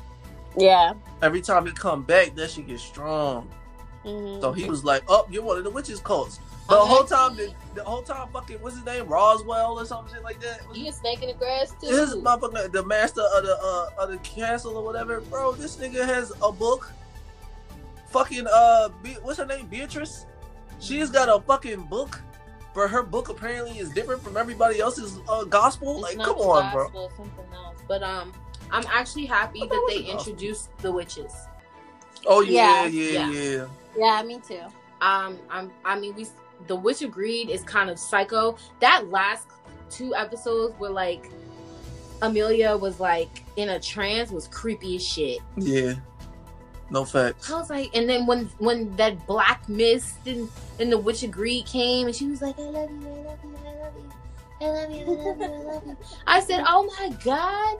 yeah. 0.56 0.92
Every 1.22 1.40
time 1.40 1.66
he 1.66 1.72
come 1.72 2.02
back, 2.02 2.34
that 2.36 2.50
shit 2.50 2.66
get 2.66 2.80
strong. 2.80 3.48
Mhm. 4.04 4.40
So 4.40 4.52
he 4.52 4.64
was 4.68 4.84
like, 4.84 5.02
"Oh, 5.08 5.26
you're 5.30 5.42
one 5.42 5.58
of 5.58 5.64
the 5.64 5.70
witches 5.70 6.00
cults." 6.00 6.38
The 6.70 6.76
Okay. 6.78 6.88
whole 6.88 7.04
time, 7.04 7.36
the, 7.36 7.52
the 7.74 7.82
whole 7.84 8.02
time, 8.02 8.28
fucking, 8.32 8.58
what's 8.62 8.76
his 8.76 8.84
name, 8.84 9.06
Roswell 9.08 9.78
or 9.80 9.84
some 9.84 10.08
shit 10.08 10.22
like 10.22 10.40
that. 10.40 10.60
he 10.72 10.86
a 10.88 10.92
snake 10.92 11.20
in 11.20 11.28
the 11.28 11.34
grass 11.34 11.72
too. 11.80 11.88
This 11.88 12.14
motherfucker, 12.14 12.70
the 12.70 12.84
master 12.84 13.22
of 13.22 13.42
the 13.44 13.58
uh, 13.60 13.90
of 14.04 14.10
the 14.10 14.18
castle 14.18 14.76
or 14.76 14.84
whatever, 14.84 15.20
bro. 15.20 15.52
This 15.52 15.76
nigga 15.76 16.04
has 16.06 16.32
a 16.42 16.52
book. 16.52 16.90
Fucking 18.10 18.46
uh, 18.52 18.88
Be- 19.02 19.14
what's 19.22 19.38
her 19.38 19.46
name, 19.46 19.66
Beatrice? 19.66 20.26
She's 20.80 21.10
got 21.10 21.28
a 21.28 21.40
fucking 21.42 21.82
book, 21.84 22.20
but 22.74 22.88
her 22.88 23.02
book 23.02 23.28
apparently 23.28 23.78
is 23.78 23.90
different 23.90 24.22
from 24.22 24.36
everybody 24.36 24.80
else's 24.80 25.18
uh, 25.28 25.44
gospel. 25.44 25.94
It's 25.96 26.02
like, 26.02 26.16
not 26.18 26.26
come 26.26 26.38
the 26.38 26.44
on, 26.44 26.72
bro. 26.72 26.84
gospel, 26.84 27.06
it's 27.06 27.16
something 27.16 27.54
else. 27.54 27.78
But 27.88 28.02
um, 28.02 28.32
I'm 28.70 28.84
actually 28.88 29.26
happy 29.26 29.60
What 29.60 29.70
that 29.70 29.84
they 29.88 29.98
the 29.98 30.02
gospel? 30.12 30.18
introduced 30.32 30.76
the 30.78 30.90
witches. 30.92 31.32
Oh 32.26 32.40
yeah, 32.42 32.86
Yeah. 32.86 32.86
yeah, 32.86 33.28
Yeah. 33.30 33.40
yeah. 33.40 33.66
Yeah, 33.96 34.22
me 34.22 34.40
too. 34.46 34.60
Um, 35.00 35.38
I'm. 35.50 35.70
I 35.84 35.98
mean, 35.98 36.14
we. 36.14 36.26
The 36.66 36.76
Witch 36.76 37.02
of 37.02 37.10
Greed 37.10 37.50
is 37.50 37.62
kind 37.62 37.90
of 37.90 37.98
psycho. 37.98 38.56
That 38.80 39.08
last 39.08 39.48
two 39.90 40.14
episodes 40.14 40.78
were 40.78 40.90
like, 40.90 41.30
Emilia 42.22 42.76
was 42.76 43.00
like 43.00 43.42
in 43.56 43.70
a 43.70 43.80
trance 43.80 44.30
was 44.30 44.46
creepy 44.48 44.96
as 44.96 45.06
shit. 45.06 45.40
Yeah. 45.56 45.94
No 46.90 47.04
facts. 47.04 47.50
I 47.50 47.58
was 47.58 47.70
like, 47.70 47.94
and 47.94 48.08
then 48.08 48.26
when 48.26 48.46
when 48.58 48.94
that 48.96 49.24
black 49.26 49.68
mist 49.68 50.16
and, 50.26 50.48
and 50.80 50.90
the 50.90 50.98
Witch 50.98 51.22
of 51.22 51.30
Greed 51.30 51.66
came, 51.66 52.08
and 52.08 52.16
she 52.16 52.26
was 52.26 52.42
like, 52.42 52.58
I 52.58 52.62
love 52.62 52.90
you, 52.90 53.08
I 53.08 53.22
love 53.22 53.38
you, 53.44 53.56
I 53.64 53.74
love 53.74 53.94
you, 53.96 54.10
I 54.60 54.66
love 54.66 54.90
you, 54.90 54.98
I 54.98 55.14
love 55.14 55.38
you, 55.38 55.44
I 55.44 55.74
love 55.74 55.82
you. 55.86 55.96
I 56.26 56.40
said, 56.40 56.64
Oh 56.66 56.92
my 56.98 57.10
god, 57.24 57.78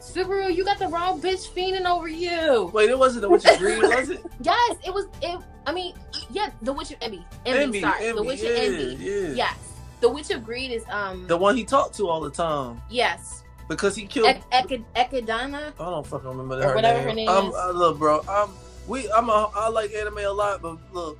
Subaru, 0.00 0.54
you 0.54 0.64
got 0.64 0.78
the 0.78 0.88
wrong 0.88 1.20
bitch 1.20 1.48
fiending 1.48 1.84
over 1.84 2.08
you. 2.08 2.70
Wait, 2.72 2.90
it 2.90 2.98
wasn't 2.98 3.22
the 3.22 3.28
Witch 3.28 3.44
of 3.44 3.58
Greed, 3.58 3.78
was 3.82 4.10
it? 4.10 4.24
Yes, 4.40 4.76
it 4.86 4.92
was. 4.92 5.06
It. 5.22 5.38
I 5.66 5.72
mean, 5.72 5.94
yeah, 6.30 6.50
the 6.62 6.72
Witch 6.72 6.90
of 6.90 6.98
Envy. 7.00 7.24
Envy, 7.44 7.62
Envy, 7.62 7.80
sorry, 7.80 8.12
the 8.12 8.22
Witch 8.22 8.42
yeah, 8.42 8.50
of 8.50 8.74
Envy. 8.74 9.04
yeah. 9.04 9.28
Yes, 9.34 9.56
the 10.00 10.08
Witch 10.08 10.30
of 10.30 10.44
Greed 10.44 10.70
is 10.70 10.84
um. 10.90 11.26
The 11.26 11.36
one 11.36 11.56
he 11.56 11.64
talked 11.64 11.96
to 11.96 12.08
all 12.08 12.20
the 12.20 12.30
time 12.30 12.80
yes, 12.88 13.42
because 13.68 13.94
he 13.94 14.06
killed. 14.06 14.28
Ek- 14.52 14.80
Echidna. 14.96 15.72
I 15.78 15.84
don't 15.84 16.06
fucking 16.06 16.28
remember 16.28 16.62
her 16.62 16.74
whatever 16.74 16.98
name. 16.98 17.08
her 17.08 17.14
name 17.14 17.28
I'm, 17.28 17.46
is. 17.48 17.54
uh, 17.54 17.70
look, 17.72 17.98
bro. 17.98 18.24
I'm 18.28 18.50
we. 18.86 19.10
I'm 19.12 19.28
a. 19.28 19.50
I 19.54 19.68
like 19.68 19.92
anime 19.94 20.18
a 20.18 20.28
lot, 20.30 20.62
but 20.62 20.78
look, 20.92 21.18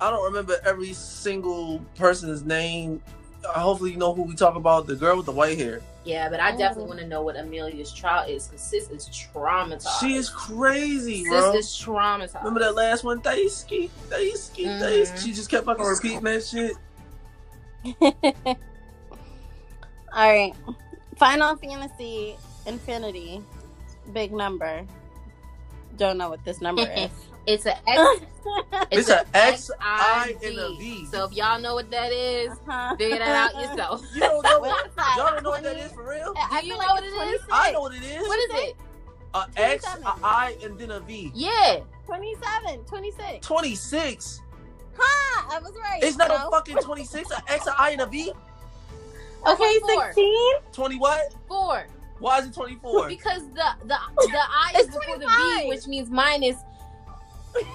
I 0.00 0.10
don't 0.10 0.24
remember 0.24 0.56
every 0.64 0.92
single 0.92 1.80
person's 1.96 2.44
name. 2.44 3.02
Hopefully, 3.44 3.92
you 3.92 3.96
know 3.96 4.12
who 4.14 4.22
we 4.22 4.34
talk 4.34 4.56
about. 4.56 4.86
The 4.86 4.96
girl 4.96 5.16
with 5.16 5.26
the 5.26 5.32
white 5.32 5.58
hair. 5.58 5.80
Yeah, 6.04 6.28
but 6.28 6.40
I 6.40 6.50
definitely 6.52 6.84
Oh. 6.84 6.86
want 6.88 7.00
to 7.00 7.06
know 7.06 7.22
what 7.22 7.36
Emilia's 7.36 7.92
trial 7.92 8.28
is 8.28 8.46
because 8.46 8.62
sis 8.62 8.88
is 8.90 9.08
traumatized. 9.08 10.00
She 10.00 10.14
is 10.14 10.28
crazy, 10.30 11.24
sis 11.24 11.28
bro. 11.30 11.52
is 11.54 11.66
traumatized. 11.68 12.38
Remember 12.38 12.60
that 12.60 12.74
last 12.74 13.04
one, 13.04 13.20
Daisuke, 13.20 13.90
Daisuke, 14.08 14.64
Mhm. 14.66 14.80
Daisuke. 14.80 15.18
She 15.22 15.32
just 15.32 15.50
kept 15.50 15.66
fucking 15.66 15.84
repeating 15.84 16.22
that 16.22 16.44
shit. 16.44 16.76
All 20.12 20.28
right. 20.28 20.54
Final 21.16 21.56
Fantasy 21.56 22.36
Infinity. 22.66 23.42
Big 24.12 24.32
number. 24.32 24.84
Don't 25.96 26.16
know 26.18 26.30
what 26.30 26.44
this 26.44 26.60
number 26.60 26.82
is. 26.96 27.10
It's 27.48 27.64
an 27.64 27.76
X. 27.86 28.20
It's 28.90 29.08
a 29.10 29.20
a 29.20 29.26
X, 29.36 29.70
I, 29.80 30.34
I, 30.40 30.46
and 30.46 30.58
a 30.58 30.70
V. 30.76 31.04
So 31.06 31.24
if 31.26 31.32
y'all 31.34 31.58
know 31.60 31.74
what 31.74 31.90
that 31.90 32.12
is, 32.12 32.50
Uh-huh. 32.50 32.94
figure 32.96 33.18
that 33.18 33.54
out 33.54 33.60
yourself. 33.60 34.02
You 34.14 34.20
don't 34.20 34.42
know 34.42 34.58
What 34.60 34.70
what? 34.70 34.86
is? 34.86 34.92
Y'all 35.16 35.32
don't 35.32 35.42
know 35.42 35.50
what 35.50 35.62
that 35.62 35.72
20? 35.74 35.80
is 35.86 35.92
for 35.92 36.08
real? 36.08 36.34
I 36.36 36.60
Do 36.60 36.66
you 36.66 36.72
feel 36.74 36.82
know 36.82 36.86
like 36.86 36.88
what 36.94 37.04
it's 37.04 37.12
it 37.12 37.34
is? 37.34 37.40
26. 37.40 37.48
I 37.52 37.72
know 37.72 37.80
what 37.80 37.94
it 37.94 38.02
is. 38.02 38.28
What 38.28 38.38
is 38.38 38.50
it? 38.68 38.76
A 39.34 39.46
X, 39.56 39.84
27. 39.84 40.02
a 40.06 40.26
I, 40.26 40.56
and 40.62 40.78
then 40.78 40.90
a 40.92 41.00
V. 41.00 41.30
Yeah. 41.34 41.80
27, 42.06 42.84
26. 42.84 43.46
26. 43.46 44.40
Huh, 44.98 45.48
I 45.54 45.58
was 45.60 45.72
right. 45.82 46.02
It's 46.02 46.16
not 46.16 46.28
No? 46.28 46.48
a 46.48 46.50
fucking 46.50 46.76
26, 46.78 47.30
a 47.30 47.42
X, 47.52 47.66
a 47.66 47.74
I, 47.80 47.90
and 47.90 48.00
a 48.02 48.06
V. 48.06 48.32
Okay, 49.46 49.78
16? 49.86 50.52
20 50.72 50.96
what? 50.98 51.34
Four. 51.46 51.86
Why 52.18 52.38
is 52.38 52.46
it 52.46 52.54
24? 52.54 53.08
Because 53.08 53.42
the 53.54 53.64
the 53.84 53.96
the 54.16 54.38
I 54.38 54.72
is 54.78 54.86
It's 54.86 54.96
before 54.96 55.18
the 55.18 55.26
V, 55.28 55.68
which 55.68 55.86
means 55.86 56.10
minus, 56.10 56.56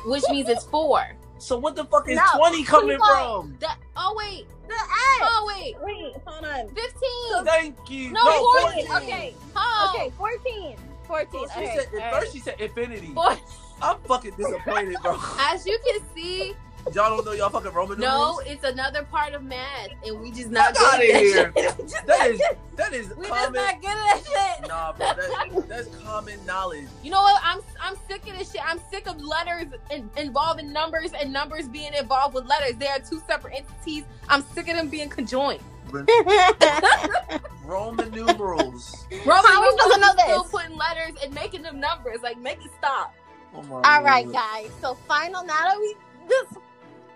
which 0.05 0.23
means 0.29 0.49
it's 0.49 0.63
four. 0.65 1.03
So 1.37 1.57
what 1.57 1.75
the 1.75 1.83
fuck 1.85 2.07
is 2.07 2.15
No, 2.15 2.23
20 2.37 2.63
coming 2.63 2.97
25. 2.97 3.07
from? 3.25 3.57
The 3.59 3.67
oh 3.97 4.15
wait, 4.17 4.47
The 4.67 4.73
X. 4.73 4.89
oh 5.21 5.53
wait, 5.55 5.75
Wait, 5.81 6.13
hold 6.25 6.45
on. 6.45 6.67
fifteen. 6.69 7.45
Thank 7.45 7.89
you. 7.89 8.11
No, 8.11 8.21
14. 8.61 8.87
14. 8.87 9.03
Okay, 9.03 9.35
Oh, 9.55 9.93
okay, 9.95 10.09
14. 10.17 10.77
14. 11.05 11.27
Well, 11.33 11.49
she 11.49 11.63
okay, 11.63 11.75
said, 11.77 11.87
at 11.87 11.93
all 11.93 11.99
right. 11.99 12.13
first 12.21 12.33
she 12.33 12.39
said 12.39 12.55
infinity. 12.61 13.07
Boy, 13.07 13.35
I'm 13.81 13.97
fucking 14.07 14.31
disappointed, 14.37 14.95
bro. 15.01 15.17
as 15.39 15.65
you 15.65 15.77
can 15.85 15.99
see, 16.15 16.53
y'all 16.93 17.15
don't 17.15 17.25
know 17.25 17.31
y'all 17.31 17.49
fucking 17.49 17.71
Roman 17.71 17.99
numerals. 17.99 18.01
no, 18.01 18.39
numerals? 18.39 18.41
it's 18.47 18.63
another 18.63 19.03
part 19.03 19.33
of 19.33 19.43
math, 19.43 19.89
and 20.05 20.19
we 20.19 20.31
just 20.31 20.49
not 20.49 20.75
Fuck 20.75 20.91
good 20.99 21.01
outta 21.01 21.13
at 21.15 21.21
here. 21.21 21.53
shit. 21.55 22.03
That 22.05 22.27
is 22.31 22.41
that 22.75 22.93
is 22.93 23.15
we 23.15 23.27
just 23.27 23.51
not 23.53 23.81
good 23.81 23.89
at 23.89 24.23
that 24.23 24.57
shit. 24.59 24.67
Nah, 24.67 24.91
bro, 24.93 25.07
that, 25.13 25.67
that's 25.69 25.87
common 26.03 26.43
knowledge. 26.45 26.87
You 27.03 27.11
know 27.11 27.21
what? 27.21 27.41
I'm 27.43 27.59
I'm 27.81 27.95
sick 28.09 28.27
of 28.27 28.37
this 28.37 28.51
shit. 28.51 28.61
I'm 28.65 28.79
sick 28.91 29.07
of 29.07 29.21
letters 29.21 29.67
in, 29.91 30.09
involving 30.17 30.73
numbers 30.73 31.11
and 31.13 31.31
numbers 31.31 31.67
being 31.67 31.93
involved 31.93 32.33
with 32.35 32.45
letters. 32.45 32.75
They 32.77 32.87
are 32.87 32.99
two 32.99 33.21
separate 33.27 33.53
entities. 33.57 34.03
I'm 34.29 34.41
sick 34.53 34.67
of 34.69 34.75
them 34.75 34.89
being 34.89 35.09
conjoined. 35.09 35.61
Roman 37.65 38.11
numerals. 38.11 39.05
Roman 39.11 39.45
How 39.45 39.61
are 39.61 39.61
we 39.61 39.71
supposed 39.77 39.93
to 39.93 39.99
know 39.99 40.07
numerals 40.13 40.17
is 40.17 40.23
Still 40.23 40.43
putting 40.59 40.75
letters 40.77 41.13
and 41.23 41.33
making 41.33 41.61
them 41.61 41.79
numbers. 41.79 42.19
Like, 42.23 42.37
make 42.39 42.63
it 42.65 42.71
stop. 42.77 43.13
Oh 43.55 43.61
my 43.63 43.81
All 43.83 44.03
right, 44.03 44.25
Lord. 44.25 44.35
guys. 44.35 44.71
So 44.81 44.95
final. 45.07 45.43
Now 45.45 45.53
that 45.53 45.77
we 45.79 45.95
just 46.27 46.57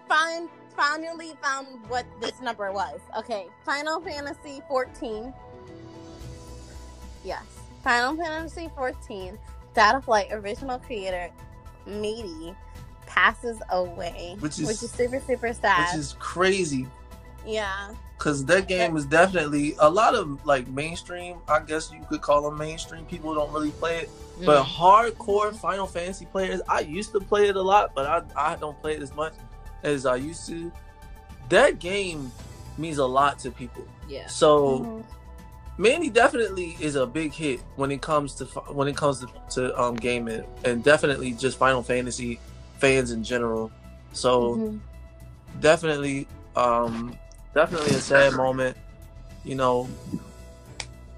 find 0.07 0.49
finally 0.75 1.33
found 1.41 1.67
what 1.89 2.05
this 2.21 2.39
number 2.41 2.71
was. 2.71 2.99
Okay, 3.17 3.47
Final 3.65 3.99
Fantasy 4.01 4.61
14. 4.67 5.33
Yes, 7.23 7.43
Final 7.83 8.15
Fantasy 8.15 8.69
14. 8.75 9.37
Data 9.73 10.01
Flight 10.01 10.27
original 10.31 10.79
creator 10.79 11.29
Meaty 11.85 12.55
passes 13.05 13.59
away, 13.71 14.35
Which 14.39 14.59
is- 14.59 14.79
super 14.89 15.19
super 15.19 15.53
sad. 15.53 15.91
Which 15.93 15.99
is 15.99 16.15
crazy. 16.19 16.87
yeah. 17.45 17.89
Cause 18.17 18.43
that 18.45 18.67
game 18.67 18.97
is 18.97 19.05
definitely 19.05 19.75
a 19.79 19.87
lot 19.87 20.15
of 20.15 20.43
like 20.43 20.67
mainstream. 20.69 21.37
I 21.47 21.59
guess 21.59 21.91
you 21.91 22.03
could 22.09 22.21
call 22.21 22.41
them 22.41 22.57
mainstream. 22.57 23.05
People 23.05 23.35
don't 23.35 23.53
really 23.53 23.69
play 23.69 23.99
it, 23.99 24.09
but 24.43 24.63
Mm. 24.63 24.65
hardcore 24.65 25.55
Final 25.55 25.85
Fantasy 25.85 26.25
players, 26.25 26.59
I 26.67 26.79
used 26.79 27.11
to 27.11 27.19
play 27.19 27.47
it 27.47 27.55
a 27.55 27.61
lot, 27.61 27.91
but 27.93 28.07
I 28.35 28.51
I 28.51 28.55
don't 28.55 28.79
play 28.81 28.95
it 28.95 29.03
as 29.03 29.13
much 29.15 29.33
as 29.84 30.05
I 30.05 30.15
used 30.15 30.48
to. 30.48 30.72
That 31.50 31.79
game 31.79 32.31
means 32.77 32.98
a 32.98 33.05
lot 33.05 33.39
to 33.39 33.51
people. 33.51 33.86
yeah. 34.07 34.27
So 34.27 34.79
Mhm. 34.79 35.03
Manny 35.79 36.10
definitely 36.10 36.75
is 36.79 36.96
a 36.96 37.05
big 37.05 37.34
hit 37.34 37.60
when 37.75 37.91
it 37.91 38.01
comes 38.01 38.34
to 38.36 38.46
when 38.46 38.88
it 38.88 38.96
comes 38.98 39.19
to, 39.19 39.27
to 39.51 39.79
um 39.81 39.96
gaming, 39.96 40.43
and 40.65 40.84
definitely 40.84 41.34
just 41.34 41.57
Final 41.57 41.84
Fantasy 41.84 42.39
fans 42.79 43.12
in 43.12 43.24
general. 43.24 43.72
So 44.13 44.55
Mhm. 44.55 44.79
definitely 45.60 46.27
um 46.55 47.15
definitely 47.53 47.96
a 47.96 48.00
sad 48.01 48.34
moment 48.34 48.75
you 49.43 49.55
know 49.55 49.88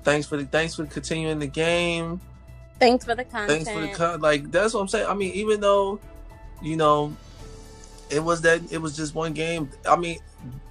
thanks 0.03 0.27
for 0.27 0.37
the 0.37 0.45
thanks 0.45 0.75
for 0.75 0.85
continuing 0.85 1.39
the 1.39 1.47
game 1.47 2.19
Thanks 2.79 3.03
for 3.05 3.15
the 3.15 3.23
content. 3.25 3.49
thanks 3.65 3.71
for 3.71 3.79
the 3.81 3.89
con- 3.89 4.21
like 4.21 4.49
that's 4.51 4.73
what 4.73 4.79
i'm 4.81 4.87
saying 4.87 5.07
i 5.07 5.13
mean 5.13 5.33
even 5.33 5.59
though 5.59 5.99
you 6.61 6.75
know 6.77 7.13
it 8.09 8.23
was 8.23 8.41
that 8.41 8.61
it 8.71 8.77
was 8.79 8.95
just 8.95 9.13
one 9.15 9.33
game 9.33 9.69
i 9.87 9.95
mean 9.95 10.17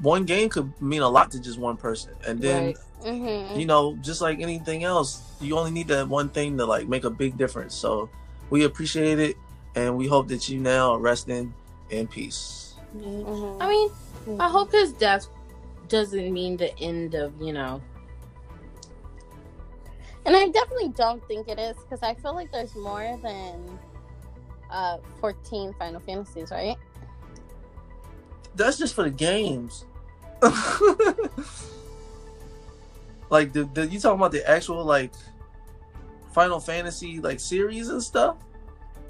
one 0.01 0.25
game 0.25 0.49
could 0.49 0.73
mean 0.81 1.03
a 1.03 1.09
lot 1.09 1.31
to 1.31 1.39
just 1.41 1.59
one 1.59 1.77
person 1.77 2.13
and 2.27 2.41
then 2.41 2.67
Right. 2.67 2.77
Mhm. 3.15 3.57
you 3.59 3.65
know 3.67 3.97
just 4.01 4.21
like 4.21 4.41
anything 4.41 4.83
else 4.85 5.23
you 5.41 5.57
only 5.57 5.71
need 5.71 5.89
that 5.89 6.09
one 6.09 6.29
thing 6.31 6.57
to 6.59 6.67
like 6.67 6.89
make 6.89 7.05
a 7.05 7.11
big 7.11 7.37
difference 7.39 7.75
so 7.75 8.09
we 8.51 8.65
appreciate 8.65 9.19
it 9.21 9.37
and 9.77 9.97
we 9.97 10.07
hope 10.09 10.27
that 10.29 10.49
you 10.49 10.59
now 10.59 10.93
are 10.93 10.99
resting 10.99 11.55
in 11.91 12.07
peace 12.09 12.75
Mhm. 12.97 13.57
I 13.61 13.69
mean, 13.69 14.41
I 14.41 14.49
hope 14.49 14.73
his 14.73 14.93
death 14.95 15.29
doesn't 15.89 16.33
mean 16.33 16.57
the 16.57 16.77
end 16.81 17.15
of, 17.15 17.39
you 17.41 17.53
know. 17.53 17.83
And 20.25 20.35
I 20.37 20.49
definitely 20.49 20.89
don't 20.91 21.23
think 21.29 21.49
it 21.49 21.59
is 21.59 21.77
because 21.77 22.03
I 22.03 22.15
feel 22.15 22.35
like 22.35 22.51
there's 22.51 22.75
more 22.75 23.19
than 23.23 23.79
uh 24.71 24.99
14 25.21 25.75
Final 25.79 26.01
Fantasies, 26.01 26.51
right? 26.51 26.77
That's 28.59 28.77
just 28.79 28.95
for 28.95 29.05
the 29.05 29.11
games. 29.11 29.85
like 33.31 33.53
the, 33.53 33.65
the 33.75 33.87
you 33.87 33.99
talking 34.01 34.19
about 34.19 34.33
the 34.33 34.49
actual 34.49 34.85
like 34.85 35.13
Final 36.33 36.61
Fantasy 36.61 37.21
like 37.21 37.41
series 37.41 37.89
and 37.89 38.03
stuff? 38.03 38.37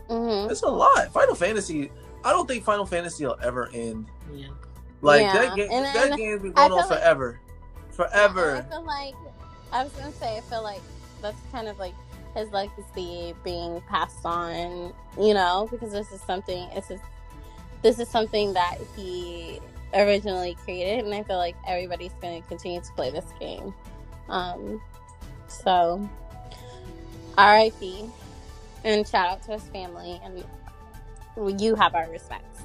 Mm-hmm. 0.08 0.50
It's 0.50 0.62
a 0.62 0.66
lot. 0.68 1.12
Final 1.12 1.34
Fantasy. 1.34 1.90
I 2.24 2.30
don't 2.30 2.46
think 2.48 2.64
Final 2.64 2.86
Fantasy 2.86 3.24
will 3.26 3.38
ever 3.42 3.68
end. 3.72 4.06
Yeah. 4.34 4.48
Like 5.02 5.22
Yeah, 5.22 5.32
that 5.34 5.56
game. 5.56 5.68
and- 5.70 5.84
that 5.84 6.08
and 6.10 6.16
game's 6.16 6.42
been 6.42 6.52
going 6.52 6.72
on 6.72 6.78
feel 6.78 6.88
like- 6.88 6.88
forever, 7.00 7.40
I 7.90 7.92
forever. 7.92 8.66
feel 8.70 8.84
like 8.84 9.14
I 9.72 9.84
was 9.84 9.92
gonna 9.92 10.12
say 10.12 10.38
I 10.38 10.40
feel 10.42 10.62
like 10.62 10.80
that's 11.22 11.38
kind 11.52 11.68
of 11.68 11.78
like 11.78 11.94
his 12.34 12.50
legacy 12.50 13.34
being 13.44 13.80
passed 13.88 14.24
on, 14.24 14.92
you 15.20 15.34
know, 15.34 15.68
because 15.70 15.92
this 15.92 16.10
is 16.12 16.20
something. 16.22 16.68
It's 16.72 16.90
is 16.90 17.00
this 17.82 17.98
is 17.98 18.08
something 18.08 18.52
that 18.54 18.78
he 18.96 19.60
originally 19.94 20.54
created, 20.64 21.04
and 21.04 21.14
I 21.14 21.22
feel 21.22 21.38
like 21.38 21.56
everybody's 21.66 22.12
going 22.20 22.42
to 22.42 22.48
continue 22.48 22.80
to 22.80 22.92
play 22.92 23.10
this 23.10 23.26
game. 23.40 23.72
Um, 24.28 24.80
so 25.46 26.08
R.I.P. 27.36 28.04
and 28.84 29.06
shout 29.06 29.30
out 29.30 29.42
to 29.44 29.52
his 29.52 29.62
family, 29.64 30.20
and 30.24 31.60
you 31.60 31.74
have 31.74 31.94
our 31.94 32.10
respects. 32.10 32.62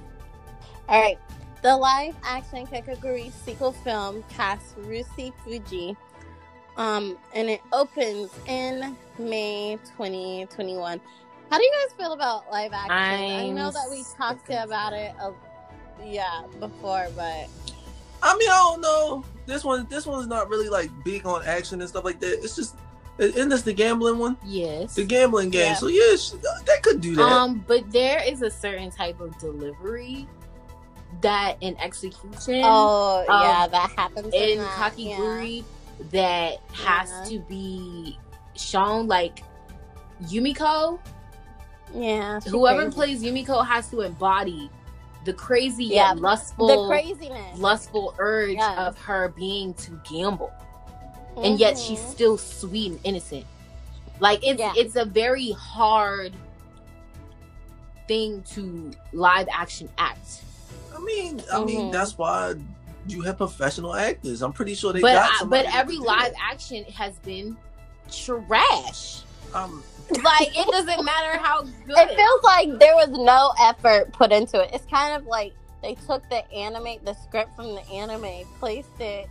All 0.90 1.02
right, 1.02 1.18
The 1.62 1.78
live 1.78 2.16
action 2.24 2.68
Kakegurui 2.68 3.32
sequel 3.32 3.72
film 3.72 4.24
casts 4.30 4.74
Ryusei 4.82 5.32
Fujii. 5.46 5.96
Um, 6.76 7.18
and 7.34 7.50
it 7.50 7.62
opens 7.72 8.32
in 8.48 8.98
May 9.18 9.78
2021. 9.96 11.00
How 11.54 11.60
do 11.60 11.66
you 11.66 11.72
guys 11.72 11.96
feel 11.96 12.14
about 12.14 12.52
live 12.52 12.74
action? 12.74 12.92
i 12.92 13.44
I'm 13.44 13.54
know 13.54 13.70
that 13.70 13.88
we 13.92 14.04
talked 14.18 14.48
so 14.48 14.64
about 14.64 14.92
it, 14.92 15.14
a, 15.22 15.32
yeah, 16.04 16.42
before, 16.60 17.08
but 17.16 17.48
I 18.24 18.36
mean, 18.38 18.50
I 18.50 18.56
don't 18.56 18.82
know. 18.82 19.24
This 19.46 19.64
one, 19.64 19.86
this 19.88 20.08
one's 20.08 20.26
not 20.26 20.50
really 20.50 20.68
like 20.68 20.90
big 21.04 21.28
on 21.28 21.46
action 21.46 21.80
and 21.80 21.88
stuff 21.88 22.06
like 22.06 22.20
that. 22.22 22.44
It's 22.44 22.56
just, 22.56 22.76
isn't 23.20 23.50
this 23.50 23.62
the 23.62 23.72
gambling 23.72 24.18
one? 24.18 24.36
Yes. 24.44 24.96
The 24.96 25.04
gambling 25.04 25.52
game. 25.52 25.68
Yeah. 25.68 25.74
So 25.76 25.90
yeah, 25.90 26.16
sh- 26.16 26.32
they 26.66 26.80
could 26.82 27.02
do 27.02 27.14
that. 27.18 27.22
Um, 27.22 27.64
but 27.68 27.92
there 27.92 28.24
is 28.24 28.42
a 28.42 28.50
certain 28.50 28.90
type 28.90 29.20
of 29.20 29.38
delivery 29.38 30.28
that 31.22 31.58
in 31.62 31.78
execution 31.80 32.62
oh 32.64 33.24
um, 33.30 33.44
yeah, 33.44 33.68
that 33.68 33.92
happens 33.96 34.34
in, 34.34 34.42
in 34.54 34.58
that, 34.58 34.98
yeah. 34.98 35.18
Kakegurui 35.18 35.64
that 36.10 36.58
has 36.74 37.12
Yeah. 37.12 37.38
to 37.38 37.40
be 37.42 38.18
shown 38.56 39.06
like 39.06 39.44
Yumeko. 40.24 40.98
Yeah, 41.94 42.40
Whoever 42.42 42.92
crazy. 42.92 43.22
plays 43.22 43.24
Yumeko 43.24 43.66
has 43.66 43.90
to 43.90 44.02
embody 44.02 44.70
the 45.26 45.34
crazy 45.34 45.86
Yeah, 45.86 46.10
yet 46.14 46.20
lustful, 46.20 46.68
the 46.68 46.88
craziness, 46.88 47.58
lustful 47.60 48.16
urge 48.20 48.56
Yes. 48.56 48.78
of 48.80 48.98
her 49.00 49.30
being 49.30 49.74
to 49.76 49.92
gamble, 50.10 50.52
and 51.38 51.60
yet 51.60 51.78
she's 51.78 52.00
still 52.02 52.38
sweet 52.38 52.92
and 52.92 53.00
innocent. 53.04 53.46
Like 54.20 54.46
it's 54.46 54.60
Yeah. 54.60 54.74
it's 54.76 54.96
a 54.96 55.06
very 55.06 55.52
hard 55.52 56.34
thing 58.08 58.44
to 58.54 58.92
live 59.14 59.48
action 59.52 59.90
act. 59.98 60.42
I 60.96 61.00
mean, 61.00 61.42
I 61.52 61.64
mean, 61.64 61.88
Mhm. 61.88 61.92
that's 61.92 62.18
why 62.18 62.56
you 63.08 63.22
have 63.22 63.38
professional 63.38 63.96
actors. 63.96 64.42
I'm 64.42 64.52
pretty 64.54 64.76
sure 64.76 64.94
they 64.94 65.02
but 65.02 65.14
got 65.14 65.42
I- 65.42 65.46
but 65.46 65.66
every 65.74 65.98
live 65.98 66.34
that. 66.34 66.52
action 66.52 66.84
has 66.86 67.18
been 67.20 67.56
trash. 68.12 69.22
Um, 69.54 69.84
Like 70.24 70.50
it 70.58 70.68
doesn't 70.70 71.06
matter 71.06 71.38
how 71.38 71.62
good. 71.88 71.98
It 71.98 72.16
feels 72.16 72.44
like 72.44 72.80
there 72.80 72.96
was 72.96 73.10
no 73.10 73.54
effort 73.60 74.12
put 74.14 74.32
into 74.32 74.62
it. 74.62 74.72
It's 74.74 74.86
kind 74.86 75.16
of 75.16 75.26
like 75.26 75.54
they 75.82 75.96
took 75.96 76.28
the 76.30 76.50
anime, 76.52 77.04
the 77.04 77.14
script 77.14 77.56
from 77.56 77.76
the 77.76 77.82
anime, 77.90 78.46
placed 78.60 79.00
it 79.00 79.30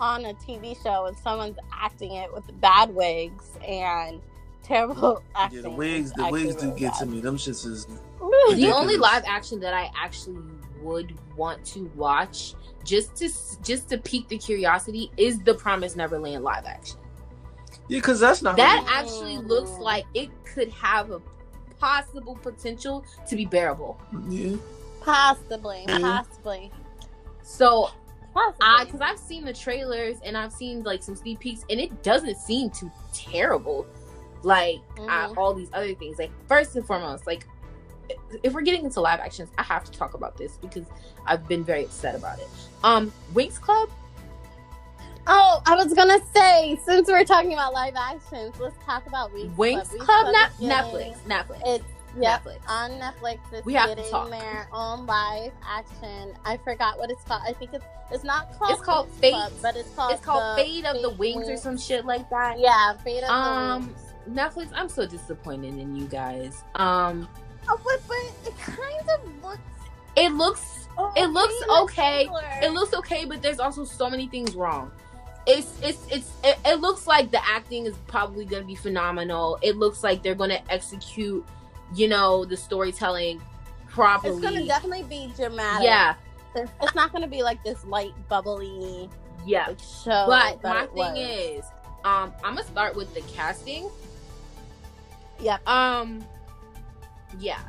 on 0.00 0.24
a 0.24 0.34
TV 0.34 0.80
show, 0.82 1.06
and 1.06 1.16
someone's 1.18 1.58
acting 1.72 2.12
it 2.12 2.32
with 2.32 2.44
bad 2.60 2.94
wigs 2.94 3.44
and 3.66 4.20
terrible 4.62 5.22
acting. 5.34 5.56
yeah, 5.62 5.62
the 5.62 5.70
wigs, 5.70 6.12
the 6.12 6.24
actually 6.24 6.46
wigs 6.46 6.56
do 6.56 6.66
really 6.66 6.80
get 6.80 6.92
bad. 6.92 6.98
to 7.00 7.06
me. 7.06 7.20
Them 7.20 7.36
shits 7.36 7.66
is 7.66 7.86
the 8.54 8.72
only 8.74 8.96
live 8.96 9.24
action 9.26 9.60
that 9.60 9.74
I 9.74 9.90
actually 9.96 10.42
would 10.80 11.14
want 11.36 11.64
to 11.64 11.90
watch 11.94 12.54
just 12.84 13.16
to 13.16 13.30
just 13.62 13.88
to 13.88 13.98
pique 13.98 14.28
the 14.28 14.38
curiosity 14.38 15.10
is 15.16 15.38
the 15.40 15.54
Promise 15.54 15.96
Neverland 15.96 16.44
live 16.44 16.64
action. 16.66 16.98
Yeah, 17.88 17.98
because 17.98 18.20
that's 18.20 18.42
not 18.42 18.56
That 18.56 18.82
really- 18.82 18.88
actually 18.92 19.38
looks 19.38 19.70
like 19.72 20.04
it 20.14 20.30
could 20.44 20.70
have 20.70 21.10
a 21.10 21.20
possible 21.78 22.36
potential 22.42 23.04
to 23.28 23.36
be 23.36 23.44
bearable. 23.44 23.98
yeah. 24.28 24.56
Possibly, 25.02 25.84
Mhm. 25.86 26.00
possibly, 26.00 26.72
So 27.42 27.90
possibly. 28.32 28.58
I, 28.66 28.84
because 28.84 29.00
I've 29.02 29.18
seen 29.18 29.44
the 29.44 29.52
trailers 29.52 30.16
and 30.24 30.36
I've 30.36 30.52
seen 30.52 30.82
like 30.82 31.02
some 31.02 31.14
sneak 31.14 31.40
peeks, 31.40 31.64
and 31.68 31.78
it 31.78 32.02
doesn't 32.02 32.36
seem 32.38 32.70
too 32.70 32.90
terrible. 33.12 33.86
Like 34.42 34.80
uh, 34.98 35.28
Mhm. 35.28 35.36
all 35.36 35.52
these 35.54 35.68
other 35.74 35.94
things. 35.94 36.18
Like 36.18 36.30
first 36.48 36.74
and 36.76 36.86
foremost, 36.86 37.26
like 37.26 37.46
if 38.42 38.52
we're 38.52 38.60
getting 38.62 38.84
into 38.84 39.00
live 39.00 39.20
actions, 39.20 39.50
I 39.58 39.62
have 39.62 39.84
to 39.84 39.90
talk 39.92 40.14
about 40.14 40.36
this 40.36 40.56
because 40.60 40.84
I've 41.26 41.46
been 41.48 41.64
very 41.64 41.84
upset 41.84 42.14
about 42.14 42.38
it. 42.38 42.48
Um, 42.82 43.12
Winx 43.34 43.60
Club. 43.60 43.88
Oh, 45.26 45.62
I 45.66 45.74
was 45.74 45.92
gonna 45.94 46.18
say, 46.34 46.78
since 46.84 47.08
we're 47.08 47.24
talking 47.24 47.52
about 47.54 47.72
live 47.72 47.94
actions, 47.96 48.54
let's 48.60 48.76
talk 48.84 49.06
about 49.06 49.32
Winx, 49.32 49.54
Winx 49.56 49.88
Club. 49.88 50.00
Club, 50.00 50.26
is 50.26 50.32
Net- 50.32 50.52
getting- 50.60 51.14
Netflix, 51.14 51.16
Netflix, 51.26 51.62
It's 51.66 51.84
yep, 52.20 52.44
Netflix. 52.44 52.58
on 52.68 52.90
Netflix. 52.92 53.38
It's 53.52 53.64
We 53.66 53.72
have 53.74 53.88
to 53.90 53.94
getting 53.96 54.10
talk. 54.10 54.28
their 54.30 54.68
own 54.72 55.06
live 55.06 55.52
action. 55.66 56.34
I 56.44 56.58
forgot 56.58 56.98
what 56.98 57.10
it's 57.10 57.24
called. 57.24 57.42
I 57.46 57.52
think 57.54 57.72
it's 57.72 57.84
it's 58.10 58.24
not 58.24 58.52
called. 58.58 58.72
It's 58.72 58.82
called 58.82 59.08
Winx 59.12 59.20
Fate. 59.20 59.32
Club, 59.32 59.52
but 59.62 59.76
it's 59.76 59.90
called 59.94 60.12
it's 60.12 60.24
called 60.24 60.56
Fate 60.56 60.84
of 60.84 61.00
the 61.00 61.10
Wings 61.10 61.48
or 61.48 61.56
some 61.56 61.78
shit 61.78 62.04
like 62.04 62.28
that. 62.28 62.58
Yeah, 62.60 62.92
Fate 62.98 63.22
of 63.24 63.30
Um, 63.30 63.82
the 63.82 63.86
Wings. 63.88 64.00
Netflix, 64.68 64.68
I'm 64.74 64.88
so 64.90 65.06
disappointed 65.06 65.78
in 65.78 65.96
you 65.96 66.06
guys. 66.06 66.62
Um, 66.74 67.28
Oh, 67.66 67.80
but, 67.82 67.98
but 68.06 68.16
it 68.46 68.58
kind 68.58 69.08
of 69.08 69.42
looks. 69.42 69.58
it 70.16 70.32
looks 70.34 70.86
It 71.16 71.26
looks 71.30 71.54
okay. 71.80 72.28
it 72.62 72.72
looks 72.72 72.92
okay, 72.94 73.24
but 73.24 73.40
there's 73.40 73.58
also 73.58 73.84
so 73.86 74.10
many 74.10 74.26
things 74.28 74.54
wrong. 74.54 74.90
It's 75.46 75.78
it's 75.82 76.06
it's 76.10 76.30
it, 76.42 76.58
it 76.64 76.80
looks 76.80 77.06
like 77.06 77.30
the 77.30 77.44
acting 77.46 77.86
is 77.86 77.94
probably 78.06 78.44
gonna 78.44 78.64
be 78.64 78.74
phenomenal. 78.74 79.58
It 79.62 79.76
looks 79.76 80.02
like 80.02 80.22
they're 80.22 80.34
gonna 80.34 80.62
execute, 80.70 81.44
you 81.94 82.08
know, 82.08 82.44
the 82.44 82.56
storytelling 82.56 83.42
properly. 83.88 84.34
It's 84.34 84.42
gonna 84.42 84.66
definitely 84.66 85.02
be 85.04 85.32
dramatic. 85.36 85.84
yeah, 85.84 86.14
it's, 86.54 86.70
it's 86.82 86.94
not 86.94 87.12
gonna 87.12 87.28
be 87.28 87.42
like 87.42 87.62
this 87.62 87.84
light, 87.84 88.12
bubbly 88.28 89.08
yeah. 89.46 89.66
like, 89.68 89.78
show. 89.80 90.26
But 90.26 90.62
my 90.62 90.86
thing 90.86 90.96
was. 90.96 91.18
is, 91.18 91.64
um, 92.04 92.32
I'm 92.42 92.54
gonna 92.54 92.64
start 92.64 92.96
with 92.96 93.12
the 93.14 93.20
casting. 93.32 93.90
Yeah. 95.40 95.58
Um, 95.66 96.24
yeah, 97.38 97.60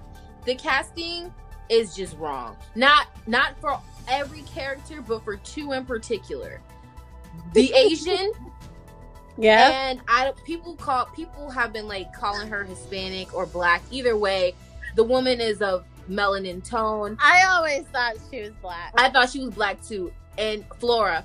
the 0.45 0.55
casting 0.55 1.33
is 1.69 1.95
just 1.95 2.17
wrong. 2.17 2.55
Not 2.75 3.07
not 3.27 3.59
for 3.59 3.79
every 4.07 4.41
character, 4.43 5.01
but 5.01 5.23
for 5.23 5.37
two 5.37 5.71
in 5.71 5.85
particular. 5.85 6.61
The 7.53 7.71
Asian 7.73 8.31
yeah, 9.37 9.89
and 9.89 10.01
I 10.07 10.31
people 10.45 10.75
call 10.75 11.05
people 11.07 11.49
have 11.49 11.73
been 11.73 11.87
like 11.87 12.13
calling 12.13 12.47
her 12.47 12.63
Hispanic 12.63 13.33
or 13.33 13.45
black. 13.45 13.81
Either 13.91 14.17
way, 14.17 14.53
the 14.95 15.03
woman 15.03 15.39
is 15.41 15.61
of 15.61 15.85
melanin 16.09 16.67
tone. 16.67 17.17
I 17.21 17.43
always 17.47 17.83
thought 17.87 18.15
she 18.29 18.41
was 18.41 18.51
black. 18.61 18.93
I 18.97 19.09
thought 19.09 19.29
she 19.29 19.39
was 19.39 19.53
black 19.53 19.83
too. 19.85 20.11
And 20.37 20.65
Flora, 20.79 21.23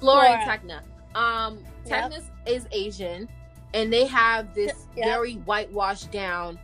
Flora, 0.00 0.28
and 0.28 0.42
Flora. 0.42 0.80
Tecna. 1.14 1.18
Um, 1.18 1.58
Yep. 1.86 2.12
Is 2.46 2.66
Asian, 2.70 3.28
and 3.74 3.92
they 3.92 4.06
have 4.06 4.54
this 4.54 4.72
Yep. 4.96 5.04
very 5.04 5.34
whitewashed 5.34 6.10
down 6.12 6.58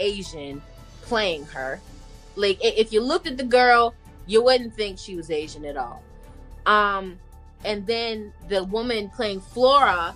Asian 0.00 0.60
playing 1.02 1.44
her. 1.46 1.80
Like 2.36 2.58
if 2.62 2.92
you 2.92 3.00
looked 3.00 3.26
at 3.26 3.36
the 3.36 3.44
girl, 3.44 3.94
you 4.26 4.42
wouldn't 4.44 4.74
think 4.74 4.98
she 4.98 5.16
was 5.16 5.30
Asian 5.30 5.64
at 5.64 5.76
all. 5.76 6.02
Um, 6.66 7.18
and 7.64 7.86
then 7.86 8.32
the 8.48 8.64
woman 8.64 9.10
playing 9.10 9.40
Flora 9.40 10.14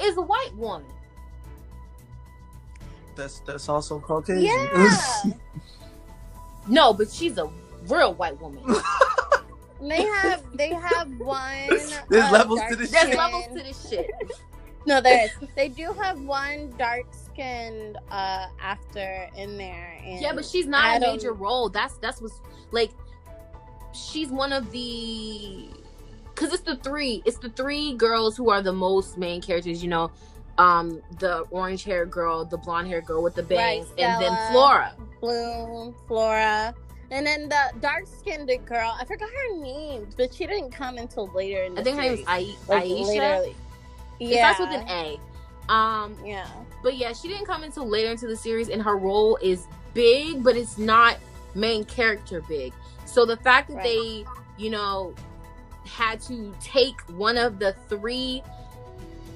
is 0.00 0.16
a 0.16 0.22
white 0.22 0.54
woman. 0.56 0.86
That's 3.16 3.38
that's 3.40 3.68
also 3.68 4.00
Caucasian. 4.00 4.44
Yeah. 4.44 5.22
No, 6.66 6.92
but 6.92 7.10
she's 7.10 7.38
a 7.38 7.48
real 7.86 8.14
white 8.14 8.40
woman. 8.40 8.62
they 9.80 10.02
have 10.02 10.42
they 10.56 10.70
have 10.70 11.08
one. 11.20 11.68
There's 11.68 11.92
uh, 11.92 12.30
levels 12.32 12.60
to 12.70 12.74
dark 12.74 12.76
this 12.76 12.90
There's 12.90 13.04
shit. 13.04 13.12
skin- 13.12 13.18
levels 13.18 13.46
to 13.48 13.62
this 13.62 13.88
shit. 13.90 14.10
No, 14.86 15.00
there 15.00 15.24
is. 15.24 15.30
They 15.56 15.70
do 15.70 15.94
have 15.94 16.20
one 16.20 16.70
dark 16.76 17.06
skinned 17.12 17.96
uh 18.10 18.48
after 18.60 19.30
in 19.34 19.56
there. 19.56 19.98
And 20.04 20.20
Yeah, 20.20 20.34
but 20.34 20.44
she's 20.44 20.66
not 20.66 20.84
I 20.84 20.96
a 20.96 21.00
don't- 21.00 21.14
major 21.16 21.32
role. 21.32 21.70
That's 21.70 21.94
that's 21.98 22.20
what's 22.20 22.38
like. 22.70 22.90
She's 23.94 24.28
one 24.28 24.52
of 24.52 24.70
the, 24.72 25.68
cause 26.34 26.52
it's 26.52 26.62
the 26.62 26.76
three. 26.76 27.22
It's 27.24 27.38
the 27.38 27.50
three 27.50 27.94
girls 27.94 28.36
who 28.36 28.50
are 28.50 28.62
the 28.62 28.72
most 28.72 29.18
main 29.18 29.40
characters. 29.40 29.82
You 29.82 29.88
know, 29.90 30.10
um, 30.58 31.02
the 31.18 31.40
orange 31.50 31.84
hair 31.84 32.06
girl, 32.06 32.44
the 32.44 32.56
blonde 32.58 32.88
hair 32.88 33.00
girl 33.00 33.22
with 33.22 33.34
the 33.34 33.42
bangs, 33.42 33.88
Right, 33.90 34.00
and 34.00 34.20
then 34.20 34.36
Flora. 34.50 34.94
Bloom, 35.20 35.94
Flora. 36.06 36.74
And 37.10 37.26
then 37.26 37.48
the 37.48 37.72
dark 37.80 38.06
skinned 38.06 38.50
girl, 38.66 38.96
I 38.98 39.04
forgot 39.04 39.28
her 39.28 39.56
name, 39.56 40.08
but 40.16 40.34
she 40.34 40.46
didn't 40.46 40.70
come 40.70 40.96
until 40.98 41.28
later 41.28 41.62
in 41.62 41.74
the 41.74 41.84
series. 41.84 42.24
I 42.26 42.36
think 42.38 42.56
her 42.76 42.82
name 42.82 42.98
is 42.98 43.06
series. 43.08 43.18
Ai- 43.28 43.44
Like, 43.44 43.46
Aisha. 43.46 43.54
It 44.20 44.26
Yeah. 44.28 44.52
starts 44.52 44.72
with 44.72 44.80
an 44.80 44.88
A. 44.88 45.72
Um, 45.72 46.16
Yeah. 46.24 46.46
but 46.82 46.96
yeah, 46.96 47.12
she 47.12 47.28
didn't 47.28 47.46
come 47.46 47.62
until 47.62 47.86
later 47.86 48.10
into 48.10 48.26
the 48.26 48.36
series, 48.36 48.68
and 48.68 48.82
her 48.82 48.96
role 48.96 49.38
is 49.42 49.66
big, 49.92 50.42
but 50.42 50.56
it's 50.56 50.78
not 50.78 51.18
main 51.54 51.84
character 51.84 52.40
big. 52.48 52.72
So 53.06 53.24
the 53.24 53.36
fact 53.36 53.68
that 53.68 53.76
Right. 53.76 53.84
they, 53.84 54.24
you 54.56 54.70
know, 54.70 55.14
had 55.86 56.20
to 56.22 56.54
take 56.60 57.00
one 57.10 57.36
of 57.38 57.58
the 57.58 57.74
three, 57.88 58.42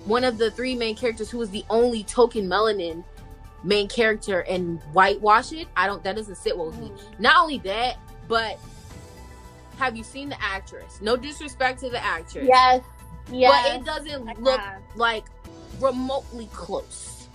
one 0.05 0.25
of 0.25 0.39
the 0.39 0.51
three 0.51 0.75
main 0.75 0.97
characters 0.97 1.31
who 1.31 1.39
was 1.39 1.51
the 1.51 1.65
only 1.71 2.05
token 2.05 2.47
melanin 2.49 3.05
main 3.65 3.89
character 3.89 4.41
and 4.41 4.81
whitewash 4.93 5.53
it, 5.53 5.69
I 5.77 5.87
don't. 5.87 6.03
That 6.05 6.17
doesn't 6.17 6.37
sit 6.37 6.57
well 6.57 6.67
with 6.69 6.79
me. 6.79 6.93
Not 7.19 7.43
only 7.43 7.59
that, 7.59 7.97
but 8.29 8.59
have 9.79 9.97
you 9.97 10.05
seen 10.05 10.29
the 10.29 10.43
actress? 10.43 11.01
No 11.01 11.17
disrespect 11.17 11.81
to 11.81 11.91
the 11.91 12.03
actress, 12.03 12.47
Yes. 12.47 12.83
Yes. 13.31 13.67
but 13.67 13.81
it 13.81 13.85
doesn't 13.85 14.29
I 14.29 14.33
look 14.41 14.59
have. 14.61 14.81
like 14.97 15.25
remotely 15.81 16.49
close. 16.53 17.29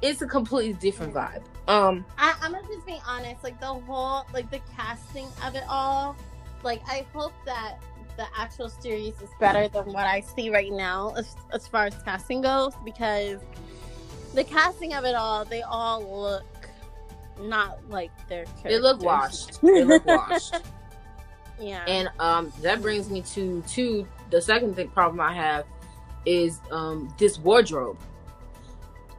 It's 0.00 0.20
a 0.22 0.26
completely 0.26 0.72
different 0.74 1.14
vibe. 1.14 1.42
Um, 1.68 2.04
I, 2.18 2.34
I'm 2.42 2.52
gonna 2.52 2.66
just 2.66 2.84
be 2.86 2.98
honest. 3.06 3.42
Like 3.44 3.60
the 3.60 3.66
whole, 3.66 4.26
like 4.34 4.50
the 4.50 4.60
casting 4.76 5.28
of 5.44 5.54
it 5.54 5.64
all. 5.68 6.16
Like 6.62 6.82
I 6.86 7.06
hope 7.12 7.32
that 7.44 7.78
the 8.16 8.26
actual 8.36 8.68
series 8.68 9.20
is 9.20 9.30
better 9.40 9.68
than 9.68 9.86
what 9.86 10.06
I 10.06 10.20
see 10.20 10.50
right 10.50 10.72
now, 10.72 11.14
as, 11.16 11.34
as 11.52 11.66
far 11.66 11.86
as 11.86 11.94
casting 12.02 12.42
goes, 12.42 12.74
because 12.84 13.40
the 14.34 14.44
casting 14.44 14.94
of 14.94 15.04
it 15.04 15.14
all, 15.14 15.44
they 15.44 15.62
all 15.62 16.02
look 16.22 16.44
not 17.40 17.78
like 17.88 18.10
their 18.28 18.44
characters. 18.44 18.72
they 18.72 18.78
look 18.78 19.02
washed. 19.02 19.60
They 19.62 19.84
look 19.84 20.04
washed. 20.06 20.54
Yeah. 21.60 21.84
And 21.86 22.10
um, 22.18 22.52
that 22.60 22.82
brings 22.82 23.10
me 23.10 23.22
to 23.22 23.62
to 23.68 24.06
the 24.30 24.40
second 24.40 24.76
thing 24.76 24.88
problem 24.88 25.20
I 25.20 25.32
have 25.34 25.64
is 26.26 26.60
um 26.70 27.12
this 27.18 27.38
wardrobe. 27.38 27.98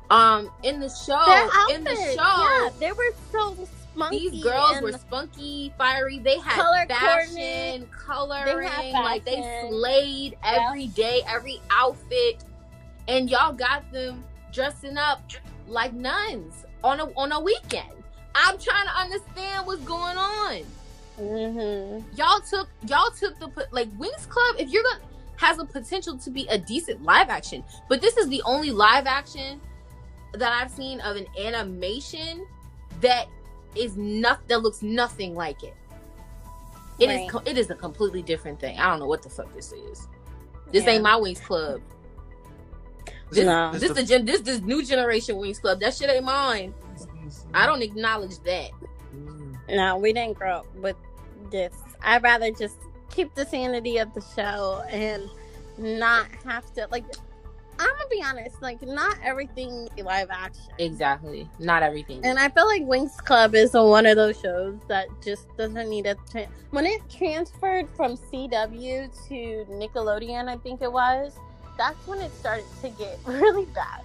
Um, 0.10 0.51
in 0.62 0.79
the 0.79 0.89
show, 0.89 1.49
in 1.73 1.84
the 1.84 1.95
show, 1.95 2.15
yeah, 2.15 2.69
they 2.79 2.91
were 2.91 3.13
so 3.32 3.67
spunky. 3.95 4.29
these 4.29 4.43
girls 4.43 4.82
were 4.82 4.91
spunky, 4.93 5.73
fiery. 5.77 6.19
They 6.19 6.39
had 6.39 6.56
Color 6.62 6.86
fashion, 6.88 7.88
coloring, 8.06 8.58
They 8.60 8.67
had 8.67 9.03
like 9.03 9.25
they 9.25 9.36
fashion. 9.41 9.69
slayed 9.71 10.38
every 10.43 10.88
day, 10.88 11.21
every 11.27 11.62
outfit, 11.71 12.43
and 13.08 13.29
y'all 13.29 13.53
got 13.53 13.89
them 13.91 14.23
dressing 14.51 14.97
up 14.97 15.21
like 15.67 15.93
nuns 15.93 16.65
on 16.84 16.99
a 16.99 17.06
on 17.17 17.32
a 17.32 17.39
weekend. 17.39 17.89
I'm 18.36 18.58
trying 18.58 18.86
to 18.86 18.93
understand 18.99 19.65
what's 19.67 19.82
going 19.84 20.17
on. 20.17 20.63
Mhm. 21.19 22.03
Y'all 22.17 22.39
took 22.41 22.67
y'all 22.88 23.12
took 23.12 23.38
the 23.39 23.49
like 23.71 23.89
Winx 23.97 24.27
Club. 24.27 24.56
If 24.60 24.69
you're 24.69 24.84
gonna 24.84 24.99
has 25.38 25.60
a 25.60 25.65
potential 25.65 26.17
to 26.17 26.29
be 26.29 26.47
a 26.47 26.58
decent 26.58 27.03
live 27.03 27.29
action, 27.29 27.63
but 27.89 28.01
this 28.01 28.17
is 28.17 28.27
the 28.29 28.41
only 28.45 28.71
live 28.71 29.06
action 29.08 29.60
that 30.34 30.51
I've 30.51 30.71
seen 30.71 30.99
of 31.01 31.15
an 31.15 31.25
animation 31.39 32.45
that 33.01 33.27
is 33.76 33.98
nothing 33.98 34.46
that 34.48 34.62
looks 34.62 34.82
nothing 34.82 35.36
like 35.36 35.64
it. 35.64 35.74
It 37.00 37.10
is 37.10 37.18
Right. 37.22 37.30
co- 37.30 37.42
it 37.46 37.58
is 37.58 37.70
a 37.70 37.76
completely 37.76 38.22
different 38.22 38.60
thing. 38.60 38.78
I 38.78 38.90
don't 38.90 39.00
know 39.00 39.08
what 39.08 39.24
the 39.24 39.30
fuck 39.30 39.52
this 39.54 39.72
is. 39.72 40.08
This 40.72 40.84
Yeah. 40.86 40.92
ain't 40.92 41.04
my 41.04 41.14
Winx 41.16 41.42
Club. 41.42 41.82
This, 43.32 43.46
No. 43.46 43.72
this 43.72 43.92
the 43.94 44.04
gen- 44.04 44.26
this 44.26 44.42
this 44.42 44.62
new 44.62 44.84
generation 44.86 45.36
Winx 45.38 45.60
Club. 45.60 45.80
That 45.80 45.94
shit 45.96 46.10
ain't 46.10 46.26
mine. 46.26 46.74
I 47.54 47.66
don't 47.66 47.82
acknowledge 47.82 48.38
that. 48.40 48.70
No, 49.70 49.98
we 49.98 50.14
didn't 50.14 50.38
grow 50.38 50.58
up 50.58 50.76
with 50.76 50.96
this. 51.50 51.74
I'd 52.02 52.22
rather 52.22 52.52
just 52.52 52.76
keep 53.10 53.34
the 53.34 53.46
sanity 53.46 53.98
of 53.98 54.14
the 54.14 54.22
show 54.36 54.84
and 54.90 55.30
not 55.78 56.28
have 56.46 56.72
to 56.76 56.88
like. 56.92 57.06
I'm 57.80 57.88
gonna 57.88 58.10
be 58.12 58.24
honest, 58.24 58.62
like 58.62 58.82
not 58.82 59.18
everything 59.24 59.90
live 60.04 60.30
action, 60.32 60.72
Exactly. 60.80 61.50
Not 61.60 61.84
everything. 61.84 62.22
and 62.24 62.38
I 62.40 62.50
feel 62.50 62.66
like 62.68 62.84
Winx 62.84 63.18
Club 63.18 63.56
is 63.56 63.74
one 63.74 64.06
of 64.06 64.16
those 64.16 64.40
shows 64.40 64.80
that 64.88 65.08
just 65.24 65.48
doesn't 65.58 65.90
need 65.90 66.06
a. 66.06 66.16
Tra- 66.30 66.48
when 66.72 66.86
it 66.86 67.02
transferred 67.10 67.88
from 67.96 68.16
CW 68.18 69.28
to 69.28 69.66
Nickelodeon, 69.72 70.48
I 70.50 70.58
think 70.58 70.82
it 70.82 70.92
was. 70.92 71.36
That's 71.78 72.08
when 72.08 72.20
it 72.20 72.32
started 72.36 72.66
to 72.82 72.90
get 72.90 73.18
really 73.26 73.66
bad. 73.66 74.02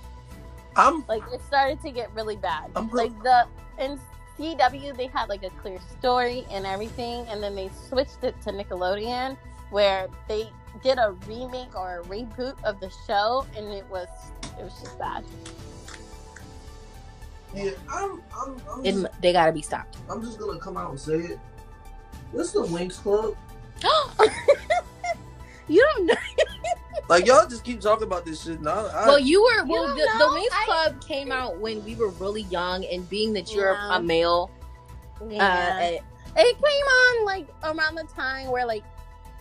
I'm 0.76 1.04
like 1.08 1.22
it 1.32 1.40
started 1.46 1.80
to 1.82 1.90
get 1.90 2.12
really 2.14 2.36
bad. 2.36 2.70
I'm- 2.76 2.90
like 2.92 3.12
the 3.22 3.46
in 3.78 4.00
CW 4.38 4.96
they 4.96 5.08
had 5.08 5.28
like 5.28 5.42
a 5.42 5.50
clear 5.60 5.78
story 5.98 6.46
and 6.50 6.64
everything, 6.66 7.26
and 7.28 7.42
then 7.42 7.54
they 7.54 7.70
switched 7.88 8.22
it 8.24 8.40
to 8.42 8.50
Nickelodeon 8.50 9.36
where 9.70 10.08
they 10.28 10.48
did 10.82 10.98
a 10.98 11.12
remake 11.26 11.74
or 11.76 12.00
a 12.00 12.04
reboot 12.04 12.54
of 12.64 12.78
the 12.80 12.90
show, 13.06 13.46
and 13.56 13.66
it 13.72 13.86
was 13.90 14.08
it 14.58 14.62
was 14.64 14.74
just 14.80 14.98
bad. 14.98 15.24
yeah. 17.54 17.70
I'm 17.90 18.22
I'm 18.36 18.56
I'm 18.70 18.84
It, 18.84 18.92
just, 18.92 19.06
they 19.22 19.32
gotta 19.32 19.52
be 19.52 19.62
stopped. 19.62 19.96
I'm 20.10 20.22
just 20.22 20.38
gonna 20.38 20.58
come 20.60 20.76
out 20.76 20.90
and 20.90 21.00
say 21.00 21.14
it. 21.16 21.38
What's 22.32 22.52
the 22.52 22.60
Winx 22.64 23.02
Club? 23.02 23.34
you 25.68 25.82
don't 25.94 26.06
know. 26.06 26.14
Like 27.08 27.24
y'all 27.26 27.48
just 27.48 27.64
keep 27.64 27.80
talking 27.80 28.06
about 28.06 28.26
this 28.26 28.42
shit. 28.42 28.60
Now, 28.60 28.86
I, 28.88 29.06
well, 29.06 29.18
you 29.18 29.42
were. 29.42 29.64
Well, 29.64 29.86
don't 29.86 29.96
the, 29.96 30.02
the 30.12 30.18
know? 30.18 30.34
Wings 30.34 30.52
I- 30.52 30.64
Club 30.66 31.00
came 31.02 31.32
out 31.32 31.58
when 31.58 31.82
we 31.82 31.94
were 31.94 32.10
really 32.10 32.42
young, 32.42 32.84
and 32.84 33.08
being 33.08 33.32
that 33.32 33.50
you're 33.50 33.72
Yeah. 33.72 33.96
a 33.96 34.02
male, 34.02 34.50
Yeah. 35.26 35.98
uh, 35.98 36.02
it 36.36 36.54
came 36.54 36.62
on 36.86 37.24
like 37.24 37.48
around 37.62 37.94
the 37.94 38.04
time 38.14 38.50
where 38.50 38.66
like 38.66 38.84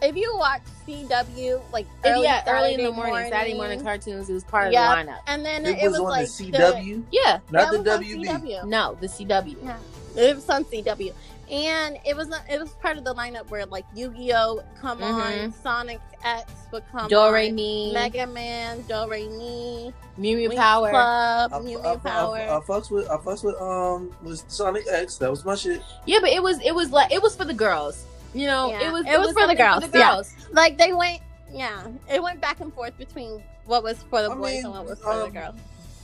if 0.02 0.16
you 0.16 0.34
watch 0.38 0.62
CW 0.88 1.62
like 1.72 1.86
early, 2.06 2.24
yeah, 2.24 2.44
early 2.48 2.74
in 2.74 2.78
the 2.80 2.84
Saturday 2.86 2.96
morning, 3.10 3.30
Saturday 3.32 3.54
morning 3.56 3.82
cartoons, 3.82 4.30
it 4.30 4.34
was 4.34 4.44
part 4.44 4.72
Yeah. 4.72 5.00
of 5.00 5.06
the 5.06 5.12
lineup. 5.12 5.20
and 5.28 5.46
then 5.46 5.66
it, 5.66 5.80
it, 5.84 5.90
was, 5.90 6.00
on 6.00 6.06
like 6.06 6.28
the 6.28 6.52
CW, 6.52 7.04
Yeah, 7.12 7.40
not 7.52 7.72
that 7.72 7.84
the 7.84 8.06
WB. 8.06 8.26
CW. 8.26 8.66
no, 8.68 8.98
the 9.02 9.08
CW. 9.08 9.56
Yeah. 9.64 9.78
It 10.16 10.36
was 10.36 10.50
on 10.50 10.66
CW, 10.66 11.14
and 11.52 11.98
it 12.06 12.16
was 12.16 12.30
it 12.50 12.60
was 12.60 12.70
part 12.82 12.98
of 12.98 13.04
the 13.04 13.14
lineup 13.14 13.50
where 13.50 13.66
like 13.68 13.86
Yu 13.96 14.10
Gi 14.16 14.34
Oh 14.34 14.64
come 14.82 15.04
on, 15.04 15.54
Sonic 15.62 16.00
X 16.24 16.52
would 16.72 16.84
come 16.92 17.08
Do 17.08 17.32
Re 17.32 17.50
on, 17.50 17.56
Mi, 17.56 17.94
Mega 17.94 18.26
Man, 18.26 18.82
Do 18.88 19.08
Re 19.08 19.28
Mi, 19.30 19.94
Mew 20.18 20.38
Mew 20.38 20.50
Power. 20.52 20.90
Club, 20.90 21.54
I, 21.54 21.60
Mew 21.60 21.78
I, 21.80 21.82
Mew 21.84 21.90
I, 21.90 21.96
Power. 21.98 22.36
I, 22.38 22.58
I 22.58 22.60
fucks 22.62 22.90
with 22.90 23.08
I 23.10 23.18
fucks 23.18 23.44
with 23.44 23.56
um 23.62 24.12
with 24.24 24.44
Sonic 24.50 24.86
X. 24.92 25.18
That 25.18 25.30
was 25.30 25.46
my 25.46 25.54
shit. 25.56 25.82
Yeah, 26.08 26.18
but 26.20 26.30
it 26.32 26.42
was 26.42 26.60
it 26.66 26.74
was 26.74 26.92
like 26.92 27.12
it 27.14 27.22
was 27.22 27.36
for 27.36 27.46
the 27.46 27.54
girls. 27.54 28.06
You 28.34 28.48
know, 28.48 28.70
Yeah, 28.70 28.90
it 28.90 28.92
was 28.94 29.06
it 29.06 29.18
was 29.20 29.28
for 29.30 29.34
the 29.48 29.56
something 29.56 29.92
girls, 29.92 30.34
yeah. 30.38 30.46
like 30.52 30.78
they 30.78 30.94
went, 30.94 31.22
yeah, 31.52 31.88
it 32.12 32.22
went 32.22 32.42
back 32.42 32.60
and 32.60 32.74
forth 32.74 32.98
between 32.98 33.42
what 33.66 33.84
was 33.84 34.02
for 34.04 34.22
the 34.22 34.32
I 34.32 34.36
boys 34.36 34.54
mean, 34.56 34.66
and 34.66 34.74
what 34.74 34.86
was 34.86 35.00
for 35.00 35.16
the 35.16 35.24
um, 35.26 35.32
girls. 35.32 35.56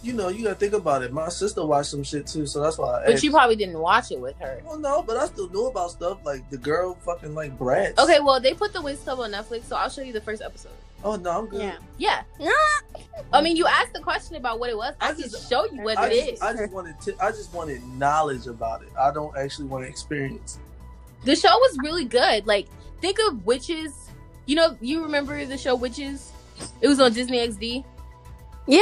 You 0.02 0.12
know, 0.14 0.28
you 0.28 0.44
gotta 0.44 0.56
think 0.56 0.74
about 0.74 1.02
it. 1.04 1.14
My 1.14 1.30
sister 1.30 1.66
watched 1.66 1.90
some 1.92 2.04
shit 2.04 2.28
too, 2.28 2.46
so 2.46 2.60
that's 2.62 2.78
why. 2.78 3.00
I 3.02 3.06
But 3.06 3.14
asked. 3.14 3.24
you 3.24 3.32
probably 3.32 3.56
didn't 3.56 3.80
watch 3.80 4.12
it 4.12 4.20
with 4.20 4.38
her. 4.40 4.62
Well, 4.66 4.78
no, 4.78 5.02
but 5.02 5.16
I 5.16 5.28
still 5.28 5.50
knew 5.50 5.68
about 5.68 5.92
stuff 5.92 6.18
like 6.26 6.50
the 6.50 6.58
girl 6.58 6.96
fucking 7.06 7.34
like 7.34 7.58
Bratz. 7.58 7.98
Okay, 7.98 8.20
well 8.20 8.40
they 8.42 8.54
put 8.54 8.74
the 8.74 8.80
Winx 8.80 9.04
Club 9.04 9.20
on 9.20 9.32
Netflix, 9.32 9.64
so 9.66 9.76
I'll 9.78 9.90
show 9.90 10.02
you 10.02 10.12
the 10.12 10.20
first 10.22 10.42
episode. 10.42 10.72
Oh 11.06 11.16
no, 11.16 11.30
I'm 11.40 11.46
good. 11.48 11.62
Yeah, 11.62 11.76
Yeah. 11.98 12.24
Yeah. 12.40 12.52
I 13.34 13.42
mean, 13.42 13.56
you 13.56 13.66
asked 13.66 13.94
the 13.94 14.02
question 14.02 14.36
about 14.36 14.60
what 14.60 14.70
it 14.70 14.78
was. 14.78 14.94
I, 15.00 15.10
I 15.10 15.14
can 15.14 15.22
just- 15.24 15.50
show 15.50 15.66
you 15.72 15.82
what 15.82 15.98
I 15.98 16.08
it 16.08 16.14
just, 16.20 16.32
is. 16.34 16.42
I 16.42 16.54
just 16.54 16.74
wanted 16.74 17.00
to. 17.02 17.16
I 17.24 17.32
just 17.32 17.54
wanted 17.54 17.82
knowledge 17.98 18.48
about 18.48 18.82
it. 18.84 18.90
I 19.00 19.12
don't 19.14 19.36
actually 19.38 19.68
want 19.68 19.84
to 19.86 19.90
experience. 19.90 20.60
The 21.26 21.36
show 21.36 21.50
was 21.58 21.78
really 21.84 22.06
good. 22.06 22.46
Like, 22.48 22.68
think 23.02 23.18
of 23.28 23.46
Witches. 23.46 24.10
You 24.46 24.56
know, 24.56 24.78
you 24.82 25.04
remember 25.04 25.46
the 25.46 25.58
show 25.58 25.76
Witches? 25.76 26.32
It 26.82 26.88
was 26.88 27.00
on 27.00 27.14
Disney 27.14 27.38
XD. 27.40 27.84
yeah, 28.68 28.82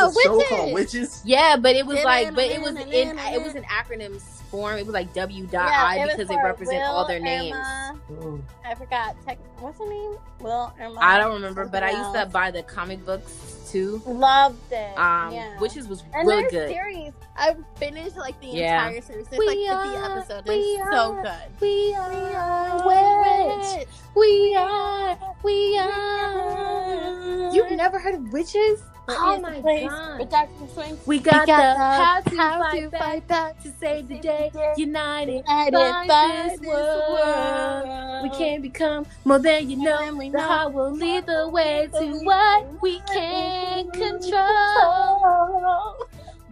There's 0.00 0.16
a 0.16 0.20
show 0.24 0.36
witches. 0.36 0.48
called 0.48 0.72
Witches. 0.74 1.22
Yeah, 1.24 1.56
but 1.56 1.76
it 1.76 1.86
was 1.86 2.02
like, 2.04 2.34
but 2.34 2.44
it 2.44 2.60
was 2.60 2.74
in, 2.76 3.18
it 3.18 3.42
was 3.42 3.54
an 3.54 3.64
acronyms 3.64 4.22
form. 4.50 4.76
It 4.76 4.84
was 4.86 4.92
like 4.92 5.12
W 5.14 5.46
dot 5.46 5.68
Yeah, 5.70 5.82
I 5.84 5.96
it 5.96 6.00
was 6.04 6.10
because 6.14 6.28
they 6.28 6.34
for 6.34 6.44
represent 6.44 6.82
all 6.84 7.00
Will, 7.02 7.08
their 7.08 7.20
names. 7.20 7.56
Irma, 7.56 7.98
Mm. 8.10 8.42
I 8.66 8.74
forgot. 8.74 9.16
Tech, 9.24 9.38
what's 9.58 9.78
her 9.78 9.88
name? 9.88 10.16
Will 10.40 10.72
Irma. 10.78 10.98
I 11.00 11.18
don't 11.18 11.32
remember, 11.34 11.64
but 11.66 11.82
I 11.82 11.90
used 11.92 12.12
to 12.14 12.26
buy 12.26 12.50
the 12.50 12.62
comic 12.62 13.04
books 13.06 13.30
too. 13.72 14.02
Loved 14.06 14.70
it. 14.72 14.96
Um, 14.98 15.32
yeah. 15.32 15.58
Witches 15.58 15.88
was 15.88 16.02
and 16.14 16.28
really 16.28 16.42
their 16.42 16.50
good. 16.50 16.68
series, 16.70 17.12
I 17.36 17.56
finished 17.76 18.16
like 18.16 18.38
the 18.40 18.48
Yeah. 18.48 18.86
entire 18.88 19.00
series. 19.02 19.26
It's 19.28 19.38
We 19.38 19.46
like 19.46 19.56
50 19.56 19.68
are- 19.70 20.18
episodes. 20.18 20.48
we 20.48 20.54
It's 20.54 20.90
so 20.92 21.14
good. 21.22 21.60
We 21.60 21.94
are 21.94 22.86
witch. 22.86 23.86
We 24.14 24.54
are. 24.56 25.18
We 25.42 25.78
are. 25.78 27.50
You've 27.54 27.70
never 27.72 27.98
heard 27.98 28.14
of 28.14 28.32
witches? 28.32 28.82
There 29.06 29.18
Oh 29.18 29.36
is 29.36 29.38
a 29.38 29.42
my 29.42 29.60
place 29.60 29.90
God. 29.90 30.18
where 30.18 30.28
Dr. 30.28 30.68
Swing 30.68 30.98
We 31.06 31.18
got, 31.20 31.46
got 31.46 31.72
the 31.74 31.74
the 31.74 31.78
how 31.96 32.20
to 32.22 32.36
how 32.36 32.58
fight 32.58 32.80
to 32.82 32.90
back 32.90 33.00
fight 33.00 33.26
back 33.28 33.60
to 33.62 33.72
save 33.80 34.08
the 34.08 34.18
day. 34.18 34.50
United 34.76 35.44
United 35.46 35.72
by 35.72 36.06
by 36.06 36.28
this 36.48 36.60
this 36.60 36.68
world. 36.68 37.10
world. 37.10 38.22
We 38.22 38.30
can 38.30 38.62
become 38.62 39.06
more 39.24 39.38
than 39.40 39.68
you 39.70 39.76
know. 39.76 39.98
The 40.32 40.38
know. 40.38 40.40
heart 40.40 40.72
will 40.72 40.92
lead 40.92 41.26
the 41.26 41.48
way 41.48 41.88
to 41.98 42.18
what 42.24 42.82
we 42.82 43.00
can 43.00 43.90
control. 43.90 44.38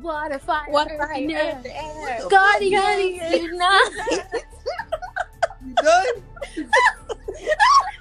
Water, 0.03 0.39
fire, 0.39 0.63
What 0.71 0.89
earth, 0.91 1.01
right 1.01 1.23
and 1.23 1.33
air. 1.33 1.57
earth, 1.59 1.67
air. 1.67 2.29
Guardians 2.29 2.83
Guardians 2.83 3.33
unite. 3.33 3.91
You 5.61 5.75
done? 5.77 6.07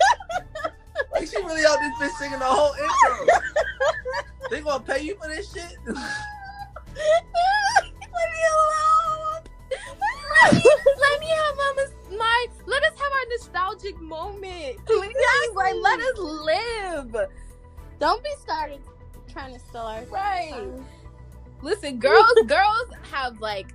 like 1.11 1.27
she 1.27 1.37
really 1.37 1.65
out 1.65 1.77
this 1.79 1.93
bitch 2.09 2.17
singing 2.17 2.39
the 2.39 2.45
whole 2.45 2.73
intro. 2.73 3.27
they 4.49 4.61
gonna 4.61 4.83
pay 4.83 5.01
you 5.03 5.15
for 5.15 5.27
this 5.27 5.51
shit? 5.51 5.77
Leave 5.85 5.95
me 8.11 8.43
alone. 8.55 9.43
let 10.99 11.19
me 11.19 11.27
have 11.27 11.55
mama's 11.57 11.91
my 12.17 12.47
let 12.65 12.83
us 12.83 12.93
have 12.99 13.11
our 13.11 13.25
nostalgic 13.29 13.99
moment. 14.01 14.77
Please, 14.85 15.15
like 15.55 15.75
let 15.75 15.99
us 15.99 16.17
live. 16.17 17.15
Don't 17.99 18.23
be 18.23 18.29
started 18.41 18.79
trying 19.31 19.53
to 19.53 19.59
steal 19.59 19.81
our 19.81 20.03
Right. 20.05 20.49
time. 20.51 20.85
Listen, 21.61 21.99
girls, 21.99 22.25
girls 22.47 22.89
have 23.11 23.39
like 23.41 23.67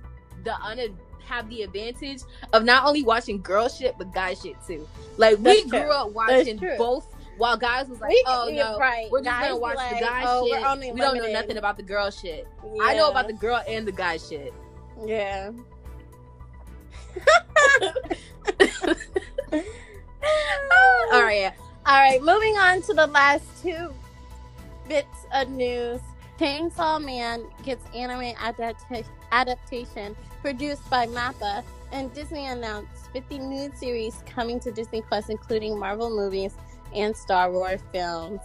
the 0.43 0.55
un 0.61 0.79
have 1.25 1.49
the 1.49 1.63
advantage 1.63 2.21
of 2.53 2.63
not 2.63 2.85
only 2.85 3.01
watching 3.03 3.41
girl 3.41 3.67
shit 3.67 3.95
but 3.97 4.13
guy 4.13 4.33
shit 4.35 4.55
too. 4.67 4.87
Like 5.17 5.37
we 5.37 5.43
That's 5.43 5.65
grew 5.65 5.91
up 5.91 6.11
watching 6.11 6.57
both, 6.77 7.07
while 7.37 7.57
guys 7.57 7.87
was 7.87 7.99
like, 7.99 8.11
We- 8.11 8.23
"Oh 8.27 8.47
yeah, 8.47 8.71
no, 8.71 8.77
right. 8.77 9.09
we're 9.11 9.19
just 9.19 9.29
Guys 9.29 9.49
gonna 9.49 9.59
watch 9.59 9.75
like, 9.77 9.99
the 9.99 10.05
guy 10.05 10.23
"Oh, 10.25 10.47
shit. 10.47 10.93
We 10.93 11.01
don't 11.01 11.17
know 11.17 11.31
nothing 11.31 11.57
about 11.57 11.77
the 11.77 11.83
girl 11.83 12.09
shit." 12.11 12.47
I 12.81 12.93
know 12.95 13.09
about 13.09 13.27
the 13.27 13.33
girl 13.33 13.61
and 13.67 13.87
the 13.87 13.91
guy 13.91 14.17
shit. 14.17 14.53
Yeah. 15.05 15.51
All 21.11 21.23
right. 21.23 21.51
All 21.85 21.99
right. 22.01 22.21
moving 22.21 22.57
on 22.57 22.81
to 22.83 22.93
the 22.93 23.07
last 23.07 23.43
two 23.61 23.93
bits 24.87 25.25
of 25.33 25.49
news. 25.49 26.01
Chainsaw 26.39 27.03
Man 27.03 27.45
gets 27.63 27.83
anime 27.95 28.33
adapta- 28.35 29.05
adaptation 29.31 30.15
produced 30.41 30.87
by 30.89 31.07
MAPPA, 31.07 31.63
and 31.93 32.13
Disney 32.13 32.47
announced 32.47 33.09
50 33.13 33.39
new 33.39 33.71
series 33.75 34.21
coming 34.25 34.59
to 34.59 34.71
Disney 34.71 35.01
Plus, 35.01 35.29
including 35.29 35.79
Marvel 35.79 36.09
movies 36.09 36.53
and 36.95 37.15
Star 37.15 37.51
Wars 37.51 37.81
films 37.91 38.39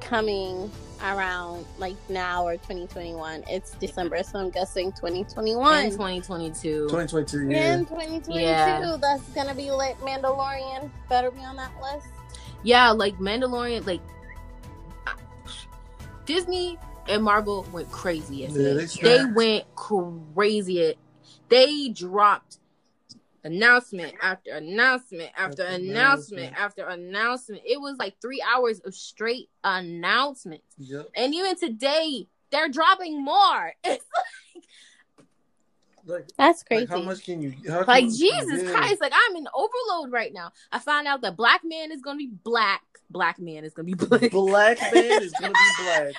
coming 0.00 0.70
around 1.02 1.64
like 1.78 1.96
now 2.08 2.44
or 2.46 2.54
2021. 2.54 3.44
It's 3.48 3.72
December, 3.72 4.22
so 4.22 4.38
I'm 4.38 4.50
guessing 4.50 4.92
2021. 4.92 5.84
In 5.84 5.90
2022. 5.90 6.88
2022. 6.88 7.50
Yeah. 7.50 7.74
In 7.74 7.86
2022, 7.86 8.32
Yeah. 8.40 8.96
that's 9.00 9.22
gonna 9.30 9.54
be 9.54 9.70
lit. 9.70 9.96
Mandalorian 9.98 10.90
better 11.08 11.30
be 11.30 11.40
on 11.40 11.56
that 11.56 11.72
list. 11.82 12.06
Yeah, 12.62 12.90
like 12.90 13.18
Mandalorian, 13.18 13.86
like 13.86 14.00
Disney 16.24 16.78
and 17.08 17.22
Marvel 17.24 17.66
went 17.72 17.90
crazy 17.90 18.36
Yeah, 18.36 18.48
they 18.48 18.84
they 18.84 19.24
went 19.24 19.64
crazy. 19.74 20.94
They 21.48 21.88
dropped 21.88 22.58
announcement 23.44 24.14
after 24.22 24.52
announcement 24.52 25.30
after 25.36 25.62
After 25.62 25.74
announcement 25.74 26.42
announcement. 26.52 26.60
after 26.60 26.86
announcement. 26.86 27.62
It 27.64 27.80
was 27.80 27.96
like 27.98 28.20
three 28.20 28.42
hours 28.42 28.80
of 28.80 28.94
straight 28.94 29.48
announcements. 29.64 30.64
Yep. 30.78 31.08
And 31.16 31.34
even 31.34 31.56
today, 31.56 32.28
they're 32.50 32.68
dropping 32.68 33.22
more. 33.24 33.72
It's 33.84 34.04
Like, 36.04 36.26
That's 36.36 36.64
crazy. 36.64 36.86
like 36.86 36.90
how 36.90 37.00
much 37.02 37.24
can 37.24 37.40
you? 37.42 37.54
How 37.68 37.84
like 37.84 38.04
can 38.04 38.10
you- 38.10 38.32
Jesus 38.32 38.62
yeah. 38.64 38.72
Christ, 38.72 39.00
like 39.00 39.12
I'm 39.14 39.36
in 39.36 39.46
overload 39.54 40.10
right 40.12 40.32
now. 40.34 40.50
I 40.72 40.80
found 40.80 41.06
out 41.06 41.20
that 41.22 41.36
black 41.36 41.60
man 41.64 41.92
is 41.92 42.02
gonna 42.02 42.18
be 42.18 42.26
black. 42.42 42.82
Black 43.08 43.38
man 43.38 43.64
is 43.64 43.72
gonna 43.72 43.86
be 43.86 43.94
black. 44.08 44.30
Black 44.32 44.80
man 44.92 45.22
is 45.22 45.32
gonna 45.32 45.52
be 45.52 45.70
black. 45.82 46.12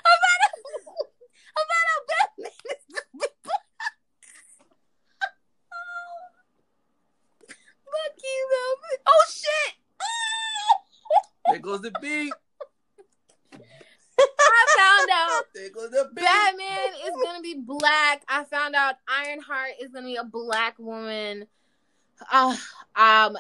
I 1.56 1.62
found 1.74 1.88
out 1.92 2.04
Batman 2.08 2.52
is 2.72 2.86
gonna 2.96 3.08
be 3.14 3.28
black. 3.44 3.62
Fuck 7.86 8.13
you, 8.24 8.50
Velvet. 8.52 9.02
Oh 9.08 9.26
shit! 9.30 9.76
There 11.48 11.60
goes 11.60 11.82
the 11.82 11.92
beat. 12.02 12.34
I 14.20 14.66
found 14.78 15.10
out 15.12 15.44
There 15.54 15.70
goes 15.70 15.92
the 15.92 16.10
beat. 16.16 16.24
Batman 16.24 16.94
is 17.06 17.14
gonna 17.24 17.42
be 17.42 17.56
black. 17.56 18.24
I 18.28 18.44
found 18.46 18.76
out 18.76 18.96
Ironheart 19.08 19.72
is 19.82 19.92
gonna 19.92 20.08
be 20.08 20.16
a 20.16 20.24
black 20.24 20.78
woman. 20.80 21.48
Uh, 22.32 22.56
um, 22.96 23.38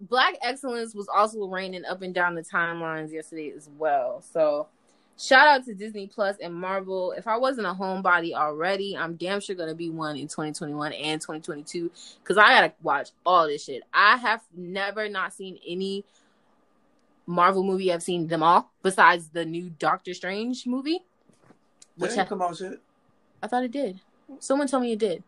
black 0.00 0.34
excellence 0.42 0.94
was 0.94 1.08
also 1.08 1.46
reigning 1.46 1.84
up 1.84 2.02
and 2.02 2.14
down 2.14 2.34
the 2.34 2.42
timelines 2.42 3.12
yesterday 3.12 3.52
as 3.56 3.68
well. 3.78 4.22
So, 4.22 4.68
shout 5.18 5.48
out 5.48 5.64
to 5.66 5.74
Disney 5.74 6.06
Plus 6.06 6.36
and 6.42 6.54
Marvel. 6.54 7.12
If 7.12 7.26
I 7.26 7.36
wasn't 7.36 7.66
a 7.66 7.70
homebody 7.70 8.34
already, 8.34 8.96
I'm 8.96 9.16
damn 9.16 9.40
sure 9.40 9.56
gonna 9.56 9.74
be 9.74 9.90
one 9.90 10.16
in 10.16 10.28
2021 10.28 10.92
and 10.92 11.20
2022 11.20 11.90
because 12.22 12.36
I 12.36 12.48
gotta 12.48 12.72
watch 12.82 13.10
all 13.24 13.46
this 13.46 13.64
shit. 13.64 13.82
I 13.92 14.16
have 14.16 14.42
never 14.54 15.08
not 15.08 15.32
seen 15.32 15.58
any 15.66 16.04
Marvel 17.26 17.62
movie. 17.62 17.92
I've 17.92 18.02
seen 18.02 18.28
them 18.28 18.42
all 18.42 18.70
besides 18.82 19.28
the 19.28 19.44
new 19.44 19.70
Doctor 19.78 20.14
Strange 20.14 20.66
movie. 20.66 21.00
That 21.98 22.02
Which 22.02 22.10
ain't 22.12 22.20
I, 22.20 22.24
come 22.26 22.42
out 22.42 22.60
yet. 22.60 22.74
I 23.42 23.46
thought 23.48 23.64
it 23.64 23.72
did. 23.72 24.00
Someone 24.38 24.68
told 24.68 24.82
me 24.82 24.92
it 24.92 24.98
did. 24.98 25.22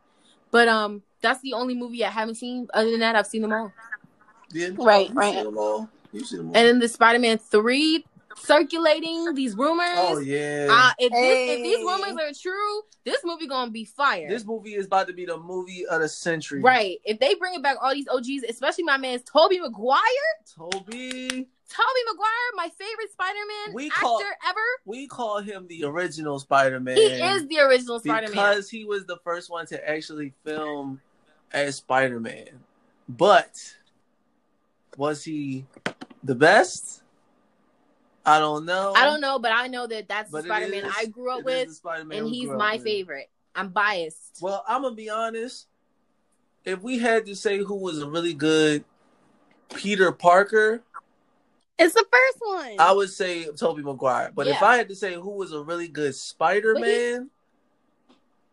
But 0.51 0.68
um 0.68 1.03
that's 1.20 1.40
the 1.40 1.55
only 1.55 1.74
movie 1.74 2.05
I 2.05 2.11
haven't 2.11 2.37
seen. 2.37 2.68
Other 2.72 2.90
than 2.90 3.01
that, 3.01 3.16
I've 3.16 3.27
seen 3.27 3.42
them 3.42 3.53
all. 3.53 3.72
Yeah. 4.53 4.68
Right, 4.77 5.09
You 5.09 5.14
right. 5.14 5.35
seen 5.35 5.44
them 5.44 5.59
all. 5.59 5.88
You 6.12 6.24
seen 6.24 6.38
them 6.38 6.48
all. 6.48 6.57
And 6.57 6.68
then 6.68 6.79
the 6.79 6.88
Spider-Man 6.88 7.38
3 7.38 8.05
circulating 8.40 9.35
these 9.35 9.55
rumors. 9.57 9.88
oh 9.96 10.18
yeah. 10.18 10.68
Uh, 10.70 10.90
if, 10.98 11.12
this, 11.12 11.59
if 11.59 11.62
these 11.62 11.79
rumors 11.79 12.12
are 12.20 12.33
true, 12.40 12.81
this 13.05 13.18
movie 13.24 13.46
gonna 13.46 13.70
be 13.70 13.85
fire. 13.85 14.29
this 14.29 14.44
movie 14.44 14.74
is 14.74 14.87
about 14.87 15.07
to 15.09 15.12
be 15.12 15.24
the 15.27 15.37
movie 15.37 15.87
of 15.87 16.01
the 16.01 16.09
century. 16.09 16.61
right. 16.61 16.98
If 17.05 17.18
they 17.20 17.35
bring 17.35 17.55
it 17.55 17.62
back 17.62 17.77
all 17.83 17.92
these 17.94 18.09
OGs, 18.09 18.44
especially 18.48 18.85
my 18.85 18.96
man's 18.96 19.22
Tobey 19.22 19.59
Maguire. 19.61 20.01
Tobey. 20.57 21.29
Tobey 21.70 22.03
Maguire, 22.07 22.51
my 22.57 22.70
favorite 22.79 23.12
Spider-Man 23.12 23.74
We 23.74 23.88
actor 23.88 24.01
call- 24.01 24.22
ever. 24.48 24.61
We 24.87 25.07
call 25.07 25.40
him 25.40 25.66
the 25.68 25.85
original 25.85 26.38
Spider-Man. 26.38 26.96
He 26.96 27.03
is 27.05 27.46
the 27.46 27.59
original 27.61 28.01
Spider-Man. 28.01 28.31
because 28.31 28.70
he 28.70 28.87
was 28.87 29.05
the 29.05 29.18
first 29.22 29.51
one 29.51 29.66
to 29.66 29.88
actually 29.88 30.33
film 30.44 31.03
as 31.53 31.77
Spider-Man. 31.77 32.48
But 33.07 33.74
was 34.96 35.24
he 35.24 35.66
the 36.24 36.35
best? 36.35 37.03
I 38.28 38.40
don't 38.40 38.66
know. 38.66 38.92
I 38.94 39.04
don't 39.06 39.22
know, 39.22 39.38
but 39.38 39.52
I 39.52 39.68
know 39.68 39.86
that 39.86 40.06
that's 40.06 40.30
But 40.30 40.44
it 40.44 40.48
Spider-Man 40.48 40.84
I 40.84 41.06
grew 41.06 41.30
up 41.30 41.40
it 41.40 41.50
is 41.50 41.66
with, 41.66 41.76
Spider-Man 41.76 42.18
and 42.18 42.28
he's 42.28 42.48
my 42.50 42.74
with. 42.74 42.84
favorite. 42.84 43.30
I'm 43.54 43.70
biased. 43.70 44.38
Well, 44.42 44.62
I'm 44.68 44.82
gonna 44.82 44.94
be 44.94 45.08
honest. 45.08 45.66
If 46.64 46.82
we 46.82 46.98
had 46.98 47.24
to 47.26 47.34
say 47.34 47.58
who 47.58 47.76
was 47.76 48.02
a 48.02 48.08
really 48.08 48.34
good 48.34 48.84
Peter 49.74 50.12
Parker, 50.12 50.82
It's 51.78 51.94
the 51.94 52.04
first 52.10 52.38
one. 52.40 52.74
I 52.78 52.92
would 52.92 53.08
say 53.08 53.48
Tobey 53.52 53.82
Maguire. 53.82 54.30
But 54.34 54.46
if 54.48 54.62
I 54.62 54.76
had 54.76 54.88
to 54.90 54.94
say 54.94 55.14
who 55.14 55.30
was 55.30 55.52
a 55.52 55.62
really 55.62 55.88
good 55.88 56.14
Spider-Man, 56.14 57.30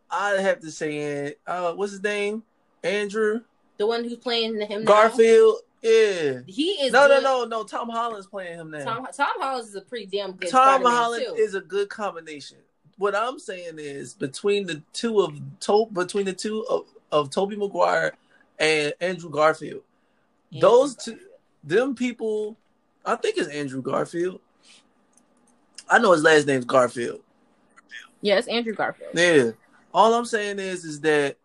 I'd 0.10 0.40
have 0.40 0.62
to 0.62 0.72
say 0.72 1.36
uh 1.46 1.74
what's 1.74 1.92
his 1.92 2.04
name? 2.04 2.44
Andrew 2.82 3.42
The 3.78 3.88
one 3.88 4.06
who's 4.06 4.16
playing 4.18 4.62
him 4.62 4.86
now. 4.86 5.10
Garfield. 5.86 6.46
Yeah. 6.48 6.54
He 6.54 6.72
is 6.72 6.92
No, 6.94 7.08
no, 7.08 7.16
good. 7.16 7.24
no, 7.24 7.46
no. 7.46 7.64
Tom 7.64 7.90
Holland's 7.90 8.28
playing 8.28 8.60
him 8.60 8.72
now. 8.72 8.84
Tom, 8.84 9.08
Tom 9.16 9.28
Holland 9.40 9.68
is 9.68 9.76
a 9.76 9.82
pretty 9.82 10.06
damn 10.06 10.32
good 10.34 10.50
Tom 10.50 10.82
Spider-Man, 10.82 10.92
Holland 10.94 11.26
too. 11.28 11.34
is 11.36 11.54
a 11.56 11.62
good 11.62 11.90
combination. 11.90 12.58
What 12.98 13.14
I'm 13.16 13.40
saying 13.40 13.76
is 13.78 14.14
between 14.14 14.66
the 14.68 14.82
two 14.94 15.20
of 15.22 15.34
to- 15.62 15.88
between 15.94 16.26
the 16.26 16.34
two 16.34 16.66
of, 16.68 16.86
of 17.12 17.30
Tobey 17.30 17.56
Maguire 17.58 18.14
and 18.58 18.94
Andrew 19.02 19.30
Garfield. 19.30 19.82
Andrew 20.54 20.62
those 20.62 20.96
two 20.96 21.20
them 21.64 21.94
people 21.96 22.56
I 23.06 23.16
think 23.16 23.38
it's 23.38 23.50
Andrew 23.50 23.82
Garfield. 23.82 24.40
I 25.90 26.00
know 26.00 26.14
his 26.14 26.24
last 26.24 26.48
name's 26.48 26.66
Garfield. 26.66 27.22
Yes, 28.22 28.48
Andrew 28.48 28.74
Garfield. 28.74 29.12
Yeah. 29.14 29.52
All 29.94 30.14
I'm 30.14 30.26
saying 30.26 30.60
is 30.60 30.84
is 30.86 31.02
that 31.02 31.36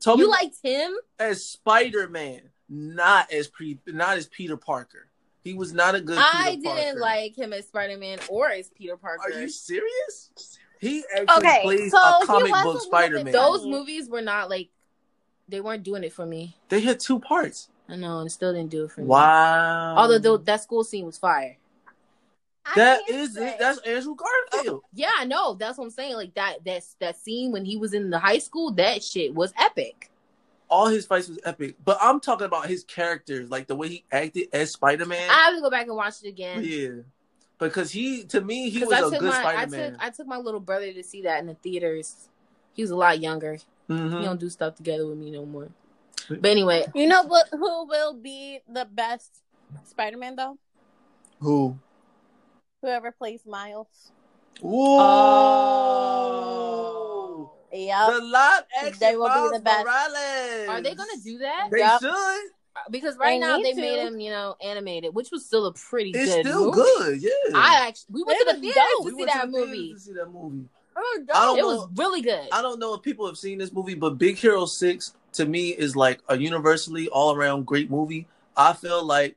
Tobey 0.00 0.22
You 0.22 0.30
liked 0.30 0.56
him? 0.62 0.92
as 1.18 1.44
Spider-Man, 1.44 2.40
not 2.72 3.30
as 3.30 3.48
pre 3.48 3.78
not 3.86 4.16
as 4.16 4.26
Peter 4.26 4.56
Parker. 4.56 5.06
He 5.44 5.54
was 5.54 5.72
not 5.72 5.94
a 5.94 6.00
good 6.00 6.18
I 6.18 6.56
Peter 6.56 6.74
didn't 6.74 6.84
Parker. 6.84 7.00
like 7.00 7.36
him 7.36 7.52
as 7.52 7.66
Spider-Man 7.66 8.18
or 8.28 8.48
as 8.48 8.70
Peter 8.70 8.96
Parker. 8.96 9.24
Are 9.24 9.40
you 9.40 9.48
serious? 9.48 10.30
He 10.80 11.04
actually 11.16 11.36
Okay, 11.48 11.60
plays 11.62 11.90
so 11.92 11.98
a 11.98 12.24
comic 12.24 12.52
book 12.62 12.80
Spider-Man. 12.80 13.32
Those 13.32 13.66
movies 13.66 14.08
were 14.08 14.22
not 14.22 14.48
like 14.48 14.70
they 15.48 15.60
weren't 15.60 15.82
doing 15.82 16.04
it 16.04 16.12
for 16.12 16.24
me. 16.24 16.56
They 16.68 16.80
had 16.80 16.98
two 17.00 17.18
parts. 17.18 17.68
I 17.88 17.96
know, 17.96 18.20
and 18.20 18.30
still 18.32 18.52
didn't 18.54 18.70
do 18.70 18.84
it 18.84 18.92
for 18.92 19.00
me. 19.00 19.06
Wow. 19.08 19.96
Although 19.96 20.18
tho- 20.18 20.36
that 20.38 20.62
school 20.62 20.84
scene 20.84 21.04
was 21.04 21.18
fire. 21.18 21.58
I 22.64 22.72
that 22.76 23.00
say. 23.08 23.14
it. 23.24 23.58
That's 23.58 23.78
Andrew 23.80 24.14
Garfield. 24.14 24.82
Oh, 24.84 24.88
yeah, 24.94 25.10
I 25.18 25.24
know. 25.24 25.54
That's 25.54 25.76
what 25.76 25.84
I'm 25.84 25.90
saying. 25.90 26.14
Like 26.14 26.34
that 26.34 26.58
that's 26.64 26.94
that 27.00 27.16
scene 27.18 27.50
when 27.50 27.64
he 27.64 27.76
was 27.76 27.92
in 27.92 28.08
the 28.10 28.20
high 28.20 28.38
school, 28.38 28.70
that 28.74 29.02
shit 29.02 29.34
was 29.34 29.52
epic. 29.58 30.11
All 30.72 30.86
his 30.86 31.04
fights 31.04 31.28
was 31.28 31.38
epic, 31.44 31.76
but 31.84 31.98
I'm 32.00 32.18
talking 32.18 32.46
about 32.46 32.66
his 32.66 32.82
characters, 32.84 33.50
like 33.50 33.66
the 33.66 33.76
way 33.76 33.88
he 33.88 34.04
acted 34.10 34.48
as 34.54 34.70
Spider-Man. 34.72 35.28
I 35.30 35.34
have 35.34 35.54
to 35.54 35.60
go 35.60 35.68
back 35.68 35.86
and 35.86 35.94
watch 35.94 36.14
it 36.24 36.28
again. 36.28 36.64
yeah, 36.64 37.02
because 37.58 37.90
he, 37.90 38.24
to 38.24 38.40
me, 38.40 38.70
he 38.70 38.78
was 38.78 38.88
Because 38.88 39.12
I 39.12 39.16
a 39.16 39.20
good 39.20 39.28
my 39.28 39.36
I 39.36 39.40
Spider-Man. 39.66 39.92
took 39.92 40.02
I 40.02 40.08
took 40.08 40.26
my 40.26 40.38
little 40.38 40.60
brother 40.60 40.90
to 40.90 41.02
see 41.02 41.20
that 41.22 41.40
in 41.40 41.46
the 41.46 41.54
theaters. 41.56 42.30
He 42.72 42.80
was 42.80 42.90
a 42.90 42.96
lot 42.96 43.20
younger. 43.20 43.58
Mhm. 43.90 44.18
He 44.20 44.24
don't 44.24 44.40
do 44.40 44.48
stuff 44.48 44.74
together 44.76 45.06
with 45.06 45.18
me 45.18 45.30
no 45.30 45.44
more. 45.44 45.68
But 46.30 46.46
anyway, 46.46 46.86
You 46.94 47.06
know 47.06 47.22
what? 47.24 47.48
Who 47.50 47.84
will 47.86 48.14
be 48.14 48.60
the 48.66 48.86
best 48.90 49.42
Spider-Man 49.84 50.36
though? 50.36 50.56
Who? 51.40 51.78
Whoever 52.80 53.12
plays 53.12 53.44
Miles. 53.44 54.10
Whoa! 54.62 54.98
Oh. 55.02 56.81
Yep. 57.72 58.06
The 58.10 58.20
live 58.20 58.64
action 58.82 58.98
They 59.00 59.16
will 59.16 59.28
be 59.28 59.56
the 59.56 59.62
best. 59.62 59.84
Morales. 59.84 60.68
are 60.68 60.80
they 60.82 60.94
gonna 60.94 61.10
do 61.24 61.38
that? 61.38 61.68
They 61.70 61.78
Yep. 61.78 62.00
should. 62.00 62.50
Because 62.90 63.16
right 63.18 63.34
They 63.34 63.38
now 63.38 63.58
they 63.58 63.72
to. 63.74 63.80
made 63.80 63.98
him, 64.00 64.18
you 64.20 64.30
know, 64.30 64.56
animated, 64.62 65.14
which 65.14 65.30
was 65.30 65.44
still 65.46 65.66
a 65.66 65.72
pretty 65.72 66.10
It's 66.10 66.32
good 66.32 66.46
still 66.46 66.66
movie. 66.66 66.74
good. 66.74 67.22
Yeah. 67.22 67.30
I 67.54 67.86
actually 67.88 68.06
we 68.12 68.22
went 68.24 68.38
It 68.40 68.48
to 68.48 68.54
the 68.54 68.60
theater 68.60 68.80
to 68.80 69.04
We 69.04 69.10
see 69.12 69.18
to 69.18 69.26
that 69.26 69.50
movie. 69.50 69.92
To 69.92 69.98
see 70.00 70.12
that 70.14 70.32
movie. 70.32 70.68
Oh, 70.96 71.24
I 71.34 71.44
don't 71.44 71.58
It 71.58 71.62
know. 71.62 71.66
was 71.68 71.88
really 71.96 72.20
good. 72.22 72.48
I 72.52 72.60
don't 72.62 72.78
know 72.78 72.94
if 72.94 73.02
people 73.02 73.26
have 73.26 73.38
seen 73.38 73.58
this 73.58 73.72
movie, 73.72 73.94
but 73.94 74.18
Big 74.18 74.36
Hero 74.36 74.66
Six 74.66 75.14
to 75.34 75.46
me 75.46 75.70
is 75.70 75.96
like 75.96 76.20
a 76.28 76.36
universally 76.36 77.08
all 77.08 77.34
around 77.34 77.66
great 77.66 77.90
movie. 77.90 78.26
I 78.56 78.72
feel 78.74 79.02
like 79.04 79.36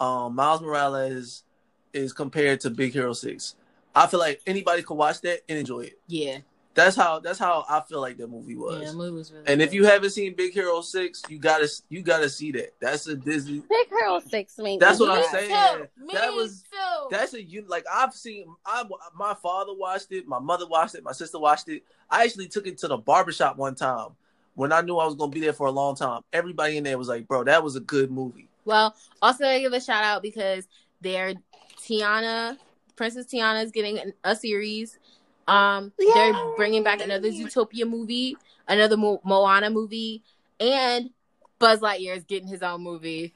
um, 0.00 0.34
Miles 0.34 0.60
Morales 0.60 1.44
is 1.92 2.12
compared 2.12 2.60
to 2.60 2.70
Big 2.70 2.92
Hero 2.92 3.12
Six. 3.12 3.54
I 3.94 4.06
feel 4.06 4.20
like 4.20 4.40
anybody 4.46 4.82
could 4.82 4.94
watch 4.96 5.20
that 5.22 5.40
and 5.48 5.58
enjoy 5.58 5.80
it. 5.80 5.98
Yeah. 6.06 6.38
That's 6.78 6.94
how 6.94 7.18
that's 7.18 7.40
how 7.40 7.64
I 7.68 7.80
feel 7.80 8.00
like 8.00 8.18
that 8.18 8.28
movie 8.28 8.54
was. 8.54 8.80
Yeah, 8.80 8.92
the 8.92 8.96
movie 8.96 9.16
was 9.16 9.32
really. 9.32 9.44
and 9.48 9.60
if 9.60 9.74
you 9.74 9.84
haven't 9.84 10.10
seen 10.10 10.34
Big 10.34 10.52
Hero 10.52 10.80
Six, 10.80 11.22
you 11.28 11.38
gotta 11.40 11.68
you 11.88 12.02
gotta 12.02 12.28
see 12.30 12.52
that. 12.52 12.74
That's 12.80 13.08
a 13.08 13.16
Disney. 13.16 13.64
Big 13.68 13.88
Hero 13.88 14.20
Six 14.20 14.56
made 14.58 14.78
That's 14.78 15.00
me 15.00 15.06
what 15.08 15.16
I'm 15.18 15.22
laugh. 15.22 15.30
saying. 15.32 15.78
Too. 15.98 16.06
Me 16.06 16.14
That 16.14 16.32
was- 16.32 16.62
too. 16.70 17.08
That's 17.10 17.34
a 17.34 17.42
you 17.42 17.64
like 17.66 17.84
I've 17.92 18.14
seen. 18.14 18.46
I 18.64 18.84
my 19.16 19.34
father 19.34 19.72
watched 19.74 20.12
it, 20.12 20.28
my 20.28 20.38
mother 20.38 20.68
watched 20.68 20.94
it, 20.94 21.02
my 21.02 21.10
sister 21.10 21.40
watched 21.40 21.68
it. 21.68 21.82
I 22.08 22.22
actually 22.22 22.46
took 22.46 22.68
it 22.68 22.78
to 22.78 22.86
the 22.88 22.96
barbershop 22.96 23.56
one 23.56 23.74
time 23.74 24.10
when 24.54 24.72
I 24.72 24.80
knew 24.80 24.98
I 24.98 25.04
was 25.06 25.16
gonna 25.16 25.32
be 25.32 25.40
there 25.40 25.52
for 25.52 25.66
a 25.66 25.72
long 25.72 25.96
time. 25.96 26.22
Everybody 26.32 26.76
in 26.76 26.84
there 26.84 26.96
was 26.96 27.08
like, 27.08 27.26
"Bro, 27.26 27.42
that 27.44 27.64
was 27.64 27.74
a 27.74 27.80
good 27.80 28.12
movie." 28.12 28.48
Well, 28.64 28.94
also 29.20 29.44
I 29.46 29.58
give 29.58 29.72
a 29.72 29.80
shout 29.80 30.04
out 30.04 30.22
because 30.22 30.68
they're 31.00 31.34
Tiana, 31.82 32.56
Princess 32.94 33.26
Tiana 33.26 33.64
is 33.64 33.72
getting 33.72 34.12
a 34.22 34.36
series. 34.36 34.98
Um, 35.48 35.92
they're 35.98 36.34
bringing 36.56 36.82
back 36.82 37.00
another 37.00 37.30
Zootopia 37.30 37.88
movie, 37.88 38.36
another 38.66 38.96
Mo- 38.96 39.20
Moana 39.24 39.70
movie, 39.70 40.22
and 40.60 41.10
Buzz 41.58 41.80
Lightyear 41.80 42.16
is 42.16 42.24
getting 42.24 42.48
his 42.48 42.62
own 42.62 42.82
movie. 42.82 43.34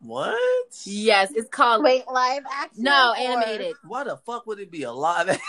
What? 0.00 0.36
Yes, 0.84 1.32
it's 1.34 1.48
called 1.48 1.82
Wait, 1.82 2.04
live 2.06 2.42
action? 2.52 2.84
no 2.84 3.12
or- 3.12 3.16
animated. 3.16 3.74
Why 3.86 4.04
the 4.04 4.18
fuck 4.18 4.46
would 4.46 4.60
it 4.60 4.70
be 4.70 4.82
a 4.82 4.92
live 4.92 5.28
action 5.30 5.40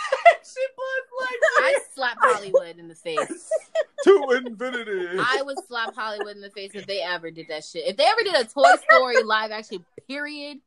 Buzz 0.76 1.28
I 1.58 1.78
slap 1.94 2.16
Hollywood 2.20 2.78
in 2.78 2.88
the 2.88 2.94
face. 2.94 3.50
To 4.04 4.40
infinity? 4.46 5.18
I 5.18 5.42
would 5.44 5.56
slap 5.66 5.92
Hollywood 5.94 6.36
in 6.36 6.40
the 6.40 6.50
face 6.50 6.70
if 6.74 6.86
they 6.86 7.00
ever 7.00 7.30
did 7.32 7.48
that 7.48 7.64
shit. 7.64 7.88
If 7.88 7.96
they 7.96 8.04
ever 8.04 8.20
did 8.22 8.36
a 8.36 8.44
Toy 8.44 8.74
Story 8.88 9.20
live 9.24 9.50
action, 9.50 9.84
period, 10.06 10.58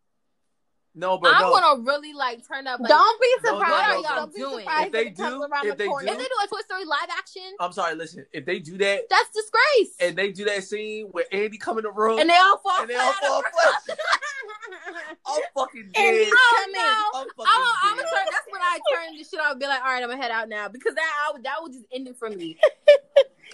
no, 0.99 1.17
but 1.17 1.33
I 1.33 1.41
no. 1.41 1.51
want 1.51 1.65
to 1.79 1.87
really 1.89 2.13
like 2.13 2.45
turn 2.47 2.67
up. 2.67 2.79
Like, 2.79 2.89
Don't 2.89 3.21
be 3.21 3.27
No, 3.43 3.51
no, 3.53 3.59
surprised. 3.59 3.87
no, 3.89 4.01
no. 4.09 4.15
Don't 4.15 4.33
be 4.35 4.39
Doing. 4.41 4.59
surprised 4.59 4.85
If 4.87 4.91
they 4.91 5.05
it 5.07 5.15
do- 5.15 5.43
around 5.43 5.65
if 5.65 5.71
the 5.77 5.83
they 5.83 5.87
corner. 5.87 6.05
do- 6.07 6.11
if 6.13 6.17
they 6.19 6.25
do 6.25 6.37
a 6.43 6.47
Toy 6.47 6.61
Story 6.61 6.85
live 6.85 7.09
action, 7.17 7.55
I'm 7.59 7.71
sorry. 7.71 7.95
Listen, 7.95 8.25
if 8.33 8.45
they 8.45 8.59
do 8.59 8.77
that 8.77 9.09
that's 9.09 9.29
disgrace. 9.29 9.95
and 9.99 10.15
they 10.15 10.31
do 10.31 10.45
that 10.45 10.63
scene 10.63 11.07
where 11.11 11.25
Andy 11.31 11.57
come 11.57 11.77
in 11.77 11.83
the 11.85 11.91
room 11.91 12.19
and 12.19 12.29
they 12.29 12.35
all 12.37 12.57
fall 12.57 12.81
and 12.81 12.89
they 12.89 12.95
all 12.95 13.13
fall 13.13 13.41
flat, 13.41 13.97
I'm 15.25 15.41
fucking 15.55 15.89
dead. 15.93 16.01
Andy's 16.05 16.33
Oh, 16.33 16.55
coming. 16.59 16.75
no. 16.75 17.19
I'm 17.21 17.27
fucking 17.37 17.45
I'm, 17.47 17.67
I'm 17.83 17.95
gonna 17.97 18.09
turn. 18.09 18.25
That's 18.31 18.47
when 18.51 18.61
I 18.61 18.79
turn 18.93 19.17
the 19.17 19.23
shit 19.23 19.39
off 19.39 19.51
and 19.51 19.59
be 19.59 19.67
like, 19.67 19.81
all 19.81 19.87
right, 19.87 20.03
I'm 20.03 20.09
gonna 20.09 20.21
head 20.21 20.31
out 20.31 20.49
now 20.49 20.67
because 20.67 20.95
that 20.95 21.27
I, 21.27 21.31
would- 21.33 21.43
that 21.43 21.55
would 21.61 21.71
just 21.73 21.85
end 21.91 22.07
it 22.07 22.17
for 22.17 22.29
me. 22.29 22.57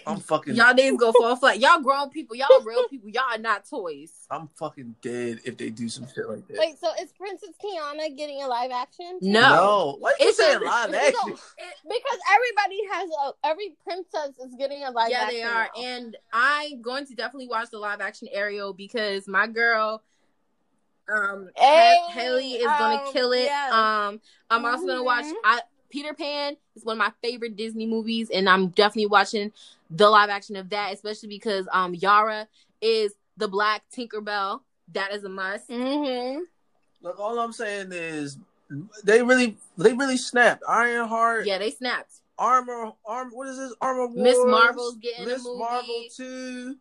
I'm 0.07 0.19
fucking. 0.19 0.55
Y'all 0.55 0.73
niggas 0.73 0.97
go 0.97 1.11
fall 1.11 1.35
flat. 1.35 1.59
Y'all 1.59 1.81
grown 1.81 2.09
people. 2.09 2.35
Y'all 2.35 2.61
real 2.63 2.87
people. 2.87 3.09
Y'all 3.09 3.23
are 3.31 3.37
not 3.37 3.67
toys. 3.67 4.11
I'm 4.29 4.47
fucking 4.55 4.95
dead 5.01 5.39
if 5.45 5.57
they 5.57 5.69
do 5.69 5.89
some 5.89 6.05
shit 6.13 6.29
like 6.29 6.47
that. 6.47 6.57
Wait, 6.57 6.77
so 6.79 6.89
is 7.01 7.11
Princess 7.13 7.49
Tiana 7.63 8.15
getting 8.15 8.41
a 8.43 8.47
live 8.47 8.71
action? 8.71 9.19
too? 9.19 9.27
No. 9.29 9.39
No, 9.41 9.95
why 9.99 10.13
you 10.19 10.27
It's 10.27 10.37
saying 10.37 10.57
a- 10.61 10.65
live 10.65 10.89
it's 10.93 10.97
a- 10.97 11.21
action? 11.21 11.37
Because 11.83 12.19
everybody 12.33 12.79
has 12.91 13.09
a 13.25 13.47
every 13.47 13.75
princess 13.83 14.37
is 14.45 14.55
getting 14.59 14.83
a 14.83 14.91
live 14.91 15.09
yeah, 15.09 15.21
action. 15.23 15.35
they 15.39 15.43
are, 15.43 15.69
now. 15.75 15.81
and 15.83 16.17
I'm 16.33 16.81
going 16.81 17.05
to 17.07 17.15
definitely 17.15 17.47
watch 17.47 17.69
the 17.71 17.79
live 17.79 18.01
action 18.01 18.27
Ariel 18.31 18.73
because 18.73 19.27
my 19.27 19.47
girl, 19.47 20.03
um, 21.07 21.49
Hey, 21.55 21.97
Haley 22.09 22.53
is 22.53 22.65
gonna 22.65 23.03
um, 23.05 23.13
kill 23.13 23.31
it. 23.31 23.43
yes. 23.45 23.71
Um, 23.71 24.19
I'm 24.49 24.65
also 24.65 24.85
gonna 24.87 25.03
watch. 25.03 25.25
Mhm. 25.25 25.33
I 25.43 25.59
Peter 25.95 26.13
Pan 26.13 26.57
is 26.75 26.83
one 26.83 26.95
of 26.95 26.97
my 26.97 27.11
favorite 27.23 27.55
Disney 27.55 27.85
movies, 27.85 28.29
and 28.29 28.49
I'm 28.49 28.67
definitely 28.67 29.05
watching 29.05 29.53
the 29.89 30.09
live 30.09 30.29
action 30.29 30.57
of 30.57 30.69
that, 30.71 30.93
especially 30.93 31.29
because 31.29 31.69
um 31.71 31.95
Yara 31.95 32.49
is 32.81 33.13
the 33.37 33.47
Black 33.47 33.81
Tinkerbell. 33.95 34.59
That 34.91 35.13
is 35.13 35.23
a 35.23 35.29
must. 35.29 35.69
Mm-hmm. 35.69 36.41
Look, 37.01 37.17
all 37.17 37.39
I'm 37.39 37.53
saying 37.53 37.93
is 37.93 38.37
they 39.05 39.23
really, 39.23 39.55
they 39.77 39.93
really 39.93 40.17
snapped. 40.17 40.63
Ironheart, 40.67 41.47
Yeah, 41.47 41.59
they 41.59 41.71
snapped. 41.71 42.15
Armor, 42.37 42.91
Armor. 43.05 43.31
What 43.31 43.47
is 43.47 43.57
this? 43.57 43.73
Armor 43.79 44.07
Wars. 44.07 44.17
Miss 44.17 44.37
Marvel's 44.45 44.97
getting 44.97 45.23
a 45.23 45.29
Miss. 45.29 45.45
Marvel 45.45 46.03
two. 46.13 46.75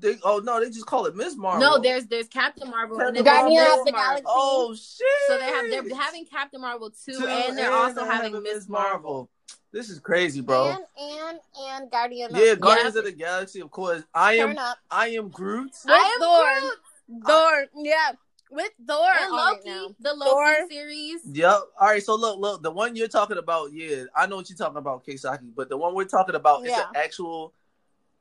They 0.00 0.16
oh 0.24 0.40
no, 0.44 0.60
they 0.60 0.66
just 0.70 0.86
call 0.86 1.06
it 1.06 1.16
Miss 1.16 1.36
Marvel. 1.36 1.60
No, 1.60 1.78
there's 1.82 2.06
there's 2.06 2.28
Captain 2.28 2.70
Marvel 2.70 2.96
and 3.00 3.16
Captain 3.16 3.24
then 3.24 3.34
Guardian 3.34 3.64
there's 3.64 3.78
of 3.80 3.84
the 3.86 3.92
Galaxy. 3.92 4.24
Oh 4.26 4.74
shit! 4.74 5.06
So 5.26 5.38
they 5.38 5.44
have 5.44 5.70
they're 5.70 5.98
having 5.98 6.24
Captain 6.26 6.60
Marvel 6.60 6.90
too, 6.90 7.18
Two, 7.18 7.26
and 7.26 7.58
they're 7.58 7.72
also 7.72 8.04
having 8.04 8.34
a 8.34 8.40
Miss 8.40 8.68
Marvel. 8.68 9.28
This 9.72 9.90
is 9.90 9.98
crazy, 9.98 10.40
bro. 10.40 10.68
And 10.68 10.84
and 10.98 11.38
and 11.60 11.90
Guardian. 11.90 12.30
yeah, 12.34 12.52
of 12.52 12.60
Guardians 12.60 12.96
of 12.96 13.04
the 13.04 13.12
Galaxy, 13.12 13.60
of 13.60 13.70
course. 13.70 14.02
I 14.14 14.34
am. 14.34 14.48
Turn 14.48 14.58
up. 14.58 14.78
I 14.90 15.08
am 15.08 15.28
Groot. 15.28 15.72
With 15.84 15.92
I 15.92 15.98
am 15.98 16.20
Thor. 16.20 16.60
Groot. 16.60 17.26
Thor. 17.26 17.66
Yeah. 17.84 18.12
With 18.50 18.70
Thor. 18.86 19.10
and 19.20 19.30
Loki, 19.30 19.60
now. 19.68 19.88
the 20.00 20.14
Loki 20.14 20.30
Thor. 20.30 20.68
series. 20.70 21.20
Yep. 21.26 21.60
All 21.78 21.88
right. 21.88 22.02
So 22.02 22.14
look, 22.16 22.38
look. 22.38 22.62
The 22.62 22.70
one 22.70 22.96
you're 22.96 23.08
talking 23.08 23.36
about, 23.36 23.72
yeah, 23.74 24.04
I 24.16 24.26
know 24.26 24.36
what 24.36 24.48
you're 24.48 24.56
talking 24.56 24.78
about, 24.78 25.04
Keisaki. 25.04 25.50
But 25.54 25.68
the 25.68 25.76
one 25.76 25.94
we're 25.94 26.04
talking 26.04 26.34
about 26.34 26.64
is 26.64 26.70
Yeah. 26.70 26.88
an 26.88 26.96
actual. 26.96 27.52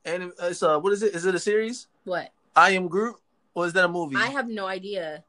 And 0.07 0.31
it's 0.41 0.63
uh, 0.63 0.79
what 0.79 0.93
is 0.93 1.03
it? 1.03 1.13
Is 1.13 1.25
it 1.25 1.35
a 1.35 1.39
series? 1.39 1.87
What? 2.05 2.29
I 2.55 2.71
am 2.71 2.87
Groot, 2.87 3.17
or 3.53 3.65
is 3.67 3.73
that 3.73 3.83
a 3.83 3.89
movie? 3.89 4.15
I 4.15 4.27
have 4.27 4.47
no 4.47 4.65
idea. 4.65 5.23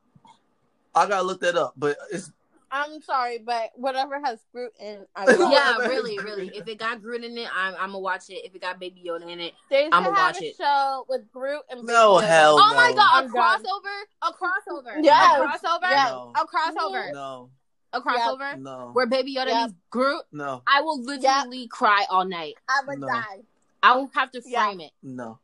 I 0.94 1.06
gotta 1.08 1.22
look 1.24 1.40
that 1.40 1.56
up. 1.56 1.74
But 1.76 1.98
it's 2.12 2.30
I'm 2.70 3.00
sorry, 3.02 3.38
but 3.38 3.70
whatever 3.74 4.20
has 4.24 4.38
Groot 4.52 4.72
in, 4.78 5.04
I. 5.16 5.24
Yeah, 5.50 5.78
really, 5.88 6.16
really. 6.18 6.52
If 6.54 6.68
it 6.68 6.78
got 6.78 7.02
Groot 7.02 7.24
in 7.24 7.36
it, 7.36 7.48
I'm 7.52 7.74
I'm 7.74 7.86
gonna 7.88 7.98
watch 7.98 8.30
it. 8.30 8.44
If 8.44 8.54
it 8.54 8.60
got 8.62 8.78
Baby 8.78 9.02
Yoda 9.04 9.28
in 9.28 9.40
it, 9.40 9.54
They 9.68 9.88
I'ma 9.90 10.10
watch 10.10 10.40
a 10.40 10.44
it. 10.46 10.56
show 10.56 11.04
with 11.08 11.28
Groot 11.32 11.62
and 11.70 11.82
No, 11.84 12.14
Yoda. 12.14 12.26
hell 12.28 12.56
oh 12.60 12.74
my 12.76 12.92
god, 12.94 13.24
a 13.24 13.26
I'm 13.26 13.32
done. 13.32 13.64
crossover, 13.64 14.02
a 14.22 14.32
crossover, 14.32 15.02
Yes. 15.02 15.40
a 15.40 15.66
crossover, 15.66 15.90
Yes. 15.90 16.10
No. 16.10 16.32
a 16.36 16.46
crossover, 16.46 17.12
no, 17.12 17.50
a 17.94 18.00
crossover 18.00 18.58
no, 18.60 18.90
where 18.92 19.06
Baby 19.06 19.34
Yoda 19.34 19.48
Yep. 19.48 19.56
meets 19.70 19.74
Groot. 19.90 20.22
no, 20.30 20.62
I 20.68 20.82
will 20.82 21.02
literally 21.02 21.66
cry 21.66 22.06
all 22.10 22.24
night. 22.26 22.54
I 22.68 22.80
would 22.86 23.00
No. 23.00 23.08
die. 23.08 23.40
I 23.82 23.96
will 23.96 24.10
have 24.14 24.30
to 24.32 24.42
Yeah. 24.44 24.64
frame 24.64 24.80
it. 24.80 24.92
no. 25.02 25.38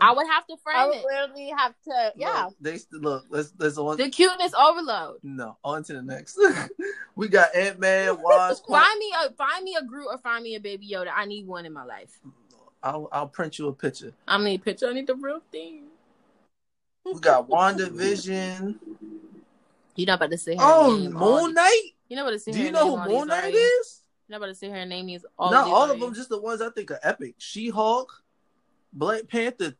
I 0.00 0.12
would 0.12 0.26
have 0.26 0.44
to 0.48 0.54
I 0.54 0.56
frame 0.64 0.88
would 0.88 0.96
it. 0.96 1.04
literally 1.04 1.54
have 1.56 1.74
to. 1.84 2.12
Yeah. 2.16 2.46
Look, 2.46 2.54
they 2.60 2.78
look. 2.90 3.24
Let's 3.30 3.52
let's 3.56 3.78
on. 3.78 3.96
The 3.96 4.08
cuteness 4.08 4.52
overload. 4.52 5.18
No, 5.22 5.58
on 5.62 5.84
to 5.84 5.92
the 5.92 6.02
next. 6.02 6.36
we 7.14 7.28
got 7.28 7.54
Ant 7.54 7.78
Man, 7.78 8.20
Wasp. 8.20 8.66
Find 8.68 8.98
me 8.98 9.12
a 9.24 9.30
find 9.34 9.62
me 9.62 9.76
a 9.80 9.84
Groot 9.84 10.08
or 10.10 10.18
find 10.18 10.42
me 10.42 10.56
a 10.56 10.60
Baby 10.60 10.88
Yoda. 10.92 11.12
I 11.14 11.24
need 11.26 11.46
one 11.46 11.66
in 11.66 11.72
my 11.72 11.84
life. 11.84 12.18
I'll 12.82 13.08
I'll 13.12 13.28
print 13.28 13.60
you 13.60 13.68
a 13.68 13.72
picture. 13.72 14.12
I 14.26 14.42
need 14.42 14.60
a 14.60 14.64
picture. 14.64 14.88
I 14.88 14.92
need 14.92 15.06
the 15.06 15.14
real 15.14 15.40
thing. 15.52 15.84
We 17.04 17.20
got 17.20 17.48
WandaVision. 17.48 18.76
You're 19.94 20.06
not 20.06 20.14
about 20.14 20.30
to 20.32 20.38
say. 20.38 20.56
Oh, 20.58 20.94
and 20.96 21.04
name 21.04 21.16
all 21.16 21.36
Moon 21.42 21.46
these- 21.50 21.54
Knight. 21.54 21.82
You 22.08 22.16
know 22.16 22.24
what 22.24 22.30
about 22.30 22.36
to 22.38 22.38
sit 22.40 22.54
Do 22.54 22.60
you 22.62 22.72
know 22.72 22.96
who 22.96 23.08
Moon 23.08 23.18
these 23.20 23.26
Knight 23.28 23.54
is? 23.54 24.01
You're 24.32 24.38
not 24.40 24.44
about 24.46 24.52
to 24.52 24.58
sit 24.58 24.68
here 24.70 24.78
and 24.78 24.88
name 24.88 25.04
these 25.08 25.26
all. 25.38 25.50
Not 25.50 25.66
these 25.66 25.74
all 25.74 25.90
of 25.90 26.00
them, 26.00 26.14
just 26.14 26.30
the 26.30 26.40
ones 26.40 26.62
I 26.62 26.70
think 26.70 26.90
are 26.90 26.98
epic. 27.02 27.34
She 27.36 27.68
Hulk, 27.68 28.22
Black 28.90 29.28
Panther, 29.28 29.74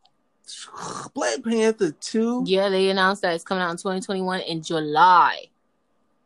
Black 1.15 1.43
Panther 1.43 1.93
two. 1.93 2.43
Yeah, 2.47 2.69
they 2.69 2.91
announced 2.91 3.23
that 3.23 3.35
it's 3.35 3.45
coming 3.45 3.63
out 3.63 3.71
in 3.71 3.79
2021 3.79 4.41
in 4.41 4.63
July. 4.63 5.45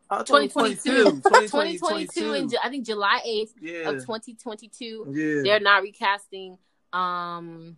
I 0.09 0.23
thought 0.23 0.41
it 0.41 0.53
was 0.55 0.73
2022. 0.83 1.21
2022 1.21 2.33
and 2.33 2.49
Ju- 2.49 2.57
I 2.61 2.67
think 2.69 2.85
July 2.85 3.21
8th 3.25 3.53
Yeah, 3.61 3.89
of 3.91 3.95
2022. 4.01 5.05
yeah. 5.09 5.41
They're 5.43 5.59
not 5.61 5.83
recasting 5.83 6.57
um 6.91 7.77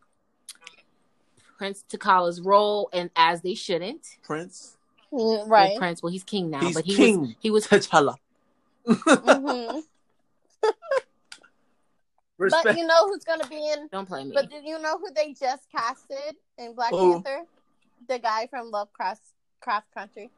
Prince 1.60 1.84
T'Challa's 1.92 2.42
role, 2.42 2.90
and 2.92 3.12
as 3.16 3.42
they 3.44 3.54
shouldn't. 3.54 4.18
Prince. 4.24 4.78
Mm, 5.14 5.18
Well, 5.20 5.48
right. 5.48 5.78
Prince. 5.78 6.02
Well, 6.02 6.12
he's 6.12 6.24
king 6.24 6.50
now, 6.50 6.62
He's 6.62 6.74
but 6.76 6.86
he 6.86 6.96
king. 6.96 7.22
was 7.22 7.30
he 7.40 7.52
was 7.52 7.68
T'Challa. 7.68 8.16
But 12.38 12.78
you 12.78 12.88
know 12.88 13.08
who's 13.08 13.24
gonna 13.26 13.48
be 13.48 13.70
in? 13.70 13.90
don't 13.92 14.08
play 14.08 14.24
me. 14.24 14.32
But 14.34 14.50
did 14.50 14.64
you 14.64 14.80
know 14.80 14.98
who 14.98 15.12
they 15.14 15.34
just 15.34 15.70
casted 15.70 16.36
in 16.58 16.74
Black 16.74 16.92
Who? 16.92 17.22
Panther? 17.22 17.44
The 18.08 18.18
guy 18.20 18.48
from 18.48 18.72
Lovecraft 18.72 19.22
Craft 19.60 19.94
Country. 19.94 20.32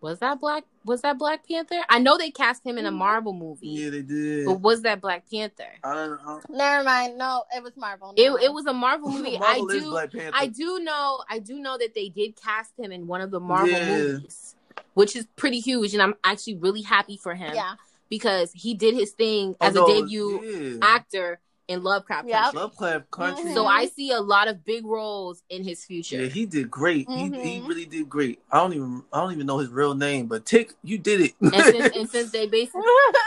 was 0.00 0.20
that 0.20 0.38
Black? 0.38 0.62
Was 0.84 1.00
that 1.02 1.18
Black 1.18 1.46
Panther? 1.48 1.80
I 1.88 1.98
know 1.98 2.16
they 2.16 2.30
cast 2.30 2.64
him 2.64 2.78
in 2.78 2.86
a 2.86 2.92
Mhm. 2.92 2.96
Marvel 2.98 3.32
movie, 3.32 3.66
yeah, 3.68 3.90
they 3.90 4.02
did. 4.02 4.46
but 4.46 4.60
was 4.60 4.82
that 4.82 5.00
Black 5.00 5.28
Panther? 5.28 5.72
I 5.82 5.94
don't 5.94 6.24
know. 6.24 6.40
Never 6.48 6.84
mind. 6.84 7.18
No, 7.18 7.42
it 7.56 7.60
was 7.62 7.76
Marvel. 7.76 8.14
It 8.16 8.30
it 8.44 8.52
was 8.52 8.66
a 8.66 8.72
Marvel 8.72 9.10
movie. 9.10 9.36
Marvel 9.38 9.68
I 9.72 9.74
is 9.74 9.82
do 9.82 9.90
Black 9.90 10.12
Panther. 10.12 10.30
I 10.38 10.46
do 10.46 10.78
know 10.78 11.24
I 11.28 11.40
do 11.40 11.58
know 11.58 11.76
that 11.76 11.92
they 11.94 12.08
did 12.08 12.36
cast 12.36 12.72
him 12.78 12.92
in 12.92 13.08
one 13.08 13.20
of 13.20 13.32
the 13.32 13.40
Marvel 13.40 13.68
Yeah. 13.70 13.84
movies, 13.96 14.54
which 14.94 15.16
is 15.16 15.26
pretty 15.34 15.58
huge, 15.58 15.92
and 15.92 16.00
I'm 16.02 16.14
actually 16.22 16.54
really 16.54 16.82
happy 16.82 17.16
for 17.16 17.34
him 17.34 17.52
Yeah. 17.52 17.74
Because 18.08 18.52
he 18.52 18.74
did 18.74 18.94
his 18.94 19.12
thing 19.12 19.54
Oh, 19.60 19.66
as 19.66 19.74
no, 19.74 19.84
a 19.84 19.86
debut 20.02 20.40
yeah. 20.42 20.78
actor 20.82 21.40
in 21.68 21.82
Lovecraft 21.82 22.28
Yep. 22.28 22.42
Country. 22.42 22.60
Lovecraft 22.60 23.10
Country. 23.10 23.50
Mhm. 23.50 23.54
So 23.54 23.66
I 23.66 23.86
see 23.86 24.12
a 24.12 24.20
lot 24.20 24.46
of 24.46 24.64
big 24.64 24.86
roles 24.86 25.42
in 25.50 25.64
his 25.64 25.84
future. 25.84 26.22
Yeah, 26.22 26.28
he 26.28 26.46
did 26.46 26.70
great. 26.70 27.08
He 27.10 27.24
he 27.24 27.28
Mhm. 27.60 27.66
really 27.66 27.86
did 27.86 28.08
great. 28.08 28.40
I 28.52 28.58
don't 28.58 28.72
even 28.72 29.02
I 29.12 29.18
don't 29.20 29.32
even 29.32 29.46
know 29.46 29.58
his 29.58 29.70
real 29.70 29.94
name, 29.94 30.26
but 30.26 30.46
Tick, 30.46 30.74
you 30.84 30.96
did 30.98 31.20
it. 31.20 31.34
and 31.40 31.64
since 31.64 31.90
and 31.96 32.08
since 32.08 32.30
they 32.30 32.46
basically 32.46 32.82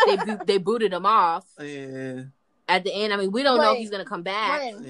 they 0.07 0.15
bo- 0.15 0.39
they 0.45 0.57
booted 0.57 0.93
him 0.93 1.05
off 1.05 1.45
yeah, 1.59 2.23
at 2.69 2.85
the 2.85 2.93
end, 2.93 3.11
I 3.13 3.17
mean 3.17 3.31
we 3.31 3.43
don't 3.43 3.57
know 3.57 3.73
if 3.73 3.79
he's 3.79 3.89
gonna 3.89 4.05
come 4.05 4.23
back. 4.23 4.61
When? 4.75 4.83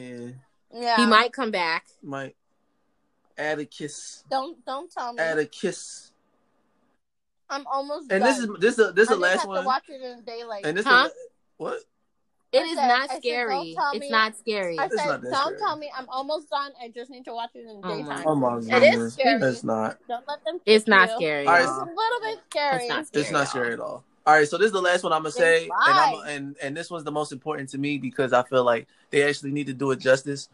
yeah, 0.71 0.79
Yeah. 0.81 0.95
He 0.97 1.05
might 1.07 1.33
come 1.33 1.49
back. 1.49 1.87
might 2.03 2.35
add 3.35 3.57
a 3.57 3.65
kiss, 3.65 4.23
Don't 4.29 4.63
don't 4.63 4.91
tell 4.91 5.13
me. 5.13 5.19
add 5.19 5.39
a 5.39 5.45
kiss. 5.45 6.11
I'm 7.49 7.65
almost. 7.67 8.09
Done. 8.09 8.17
And 8.17 8.25
done. 8.25 8.57
this 8.59 8.75
is 8.75 8.77
this 8.77 8.87
is 8.87 8.93
this 8.95 9.03
is 9.07 9.11
I 9.11 9.15
the 9.15 9.19
last 9.21 9.39
have 9.39 9.47
one. 9.47 9.61
to 9.61 9.65
watch 9.67 9.83
it 9.89 10.01
in 10.01 10.21
daylight. 10.23 10.65
And 10.65 10.77
this 10.77 10.85
Huh? 10.85 11.07
the, 11.07 11.13
What? 11.57 11.79
It 12.51 12.61
I 12.61 12.63
is 12.63 12.75
said- 12.77 12.87
not 12.87 13.01
I 13.01 13.07
said, 13.13 13.17
scary. 13.21 13.75
It's 13.77 13.99
me- 13.99 14.09
not 14.09 14.35
scary. 14.37 14.79
I 14.79 14.85
It's 14.85 14.95
said, 14.95 15.05
not 15.07 15.21
don't 15.21 15.33
scary. 15.33 15.59
tell 15.59 15.77
me 15.77 15.91
I'm 15.95 16.09
almost 16.09 16.49
done. 16.49 16.71
I 16.81 16.89
just 16.89 17.11
need 17.11 17.23
to 17.25 17.33
watch 17.33 17.51
it 17.53 17.59
in 17.67 17.79
the 17.81 17.87
Oh 17.87 18.01
my. 18.03 18.23
Oh 18.25 18.35
my 18.35 18.57
It 18.57 18.61
is 18.63 18.69
goodness. 18.69 19.13
scary. 19.13 19.41
It's 19.43 19.63
not. 19.63 19.97
Don't 20.07 20.27
let 20.27 20.43
them. 20.45 20.59
It's 20.65 20.87
not 20.87 21.09
you. 21.09 21.15
scary. 21.17 21.45
All 21.45 21.53
right, 21.53 21.61
It's 21.61 21.69
a 21.69 21.73
little 21.75 22.19
bit 22.23 22.39
scary. 22.49 22.75
It's 22.83 22.89
not 22.89 22.99
It's 23.01 23.07
scary 23.09 23.31
not 23.31 23.41
at 23.43 23.47
scary 23.49 23.73
at 23.73 23.79
all. 23.79 24.03
All 24.25 24.33
right, 24.35 24.47
so 24.47 24.57
this 24.57 24.65
is 24.67 24.71
the 24.71 24.81
last 24.81 25.03
one 25.03 25.13
I'm 25.13 25.21
gonna 25.21 25.31
say, 25.31 25.63
and 25.65 25.71
I'm 25.99 26.13
and 26.27 26.55
and 26.61 26.77
this 26.77 26.89
one's 26.89 27.03
the 27.03 27.11
most 27.11 27.31
important 27.31 27.69
to 27.69 27.77
me 27.77 27.97
because 27.99 28.33
I 28.33 28.41
feel 28.43 28.63
like 28.63 28.87
they 29.11 29.21
actually 29.27 29.51
need 29.51 29.67
to 29.67 29.73
do 29.73 29.91
it 29.91 29.99
justice. 29.99 30.49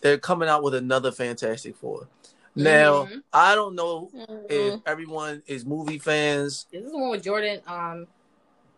They're 0.00 0.18
coming 0.18 0.48
out 0.48 0.62
with 0.62 0.74
another 0.74 1.12
Fantastic 1.12 1.76
Four. 1.76 2.08
Now, 2.56 3.06
Mhm. 3.06 3.22
I 3.32 3.54
don't 3.54 3.74
know 3.74 4.10
Mhm. 4.14 4.50
if 4.50 4.80
everyone 4.86 5.42
is 5.46 5.64
movie 5.64 5.98
fans. 5.98 6.66
This 6.70 6.84
is 6.84 6.92
the 6.92 6.98
one 6.98 7.10
with 7.10 7.22
Jordan. 7.24 7.60
Um, 7.66 8.06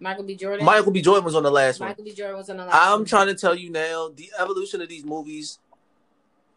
Michael 0.00 0.24
B. 0.24 0.34
Jordan. 0.34 0.64
Michael 0.64 0.92
B. 0.92 1.00
Jordan 1.02 1.24
was 1.24 1.34
on 1.34 1.42
the 1.42 1.50
last 1.50 1.80
one. 1.80 1.88
Michael 1.90 2.04
B. 2.04 2.12
Jordan 2.12 2.36
was 2.36 2.50
on 2.50 2.56
the 2.58 2.64
last. 2.64 2.72
One. 2.74 2.82
I'm 2.82 2.98
one. 3.00 3.04
trying 3.06 3.26
to 3.28 3.34
tell 3.34 3.54
you 3.54 3.70
now, 3.70 4.08
the 4.14 4.30
evolution 4.38 4.80
of 4.82 4.88
these 4.88 5.04
movies, 5.04 5.58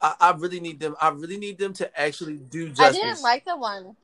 I, 0.01 0.15
I 0.19 0.31
really 0.31 0.59
need 0.59 0.79
them. 0.79 0.95
I 1.01 1.09
really 1.09 1.37
need 1.37 1.57
them 1.57 1.73
to 1.73 1.99
actually 1.99 2.37
do 2.37 2.69
justice. 2.69 2.97
I 2.97 3.07
didn't 3.07 3.21
like 3.21 3.45
the 3.45 3.57
one. 3.57 3.95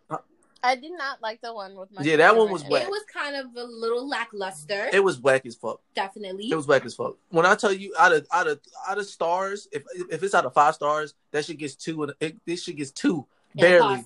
Huh? 0.66 0.72
I 0.72 0.76
did 0.76 0.92
not 0.98 1.22
like 1.22 1.42
the 1.42 1.54
one 1.54 1.76
with 1.76 1.92
my. 1.92 2.02
Yeah, 2.02 2.18
that 2.18 2.36
one 2.36 2.52
was 2.52 2.64
in 2.64 2.70
whack. 2.70 2.84
It 2.84 2.90
was 2.90 3.04
kind 3.14 3.36
of 3.36 3.56
a 3.56 3.64
little 3.64 4.08
lackluster. 4.08 4.90
it 4.92 5.04
was 5.04 5.20
whack 5.20 5.46
as 5.46 5.56
fuck. 5.56 5.80
definitely. 5.96 6.50
It 6.52 6.56
was 6.56 6.68
whack 6.68 6.86
as 6.86 6.96
fuck. 6.96 7.18
When 7.30 7.46
I 7.46 7.56
tell 7.56 7.72
you 7.74 7.94
out 8.00 8.14
of 8.14 8.28
out 8.34 8.48
of 8.48 8.60
out 8.88 8.98
of 8.98 9.06
stars, 9.06 9.68
if 9.72 9.84
if 10.12 10.24
it's 10.24 10.34
out 10.36 10.46
of 10.46 10.54
five 10.54 10.76
stars, 10.76 11.14
that 11.32 11.46
shit 11.46 11.58
gets 11.58 11.76
two. 11.76 12.04
And 12.04 12.14
it, 12.20 12.38
this 12.46 12.64
shit 12.64 12.78
gets 12.78 12.92
two 12.92 13.26
barely. 13.56 14.04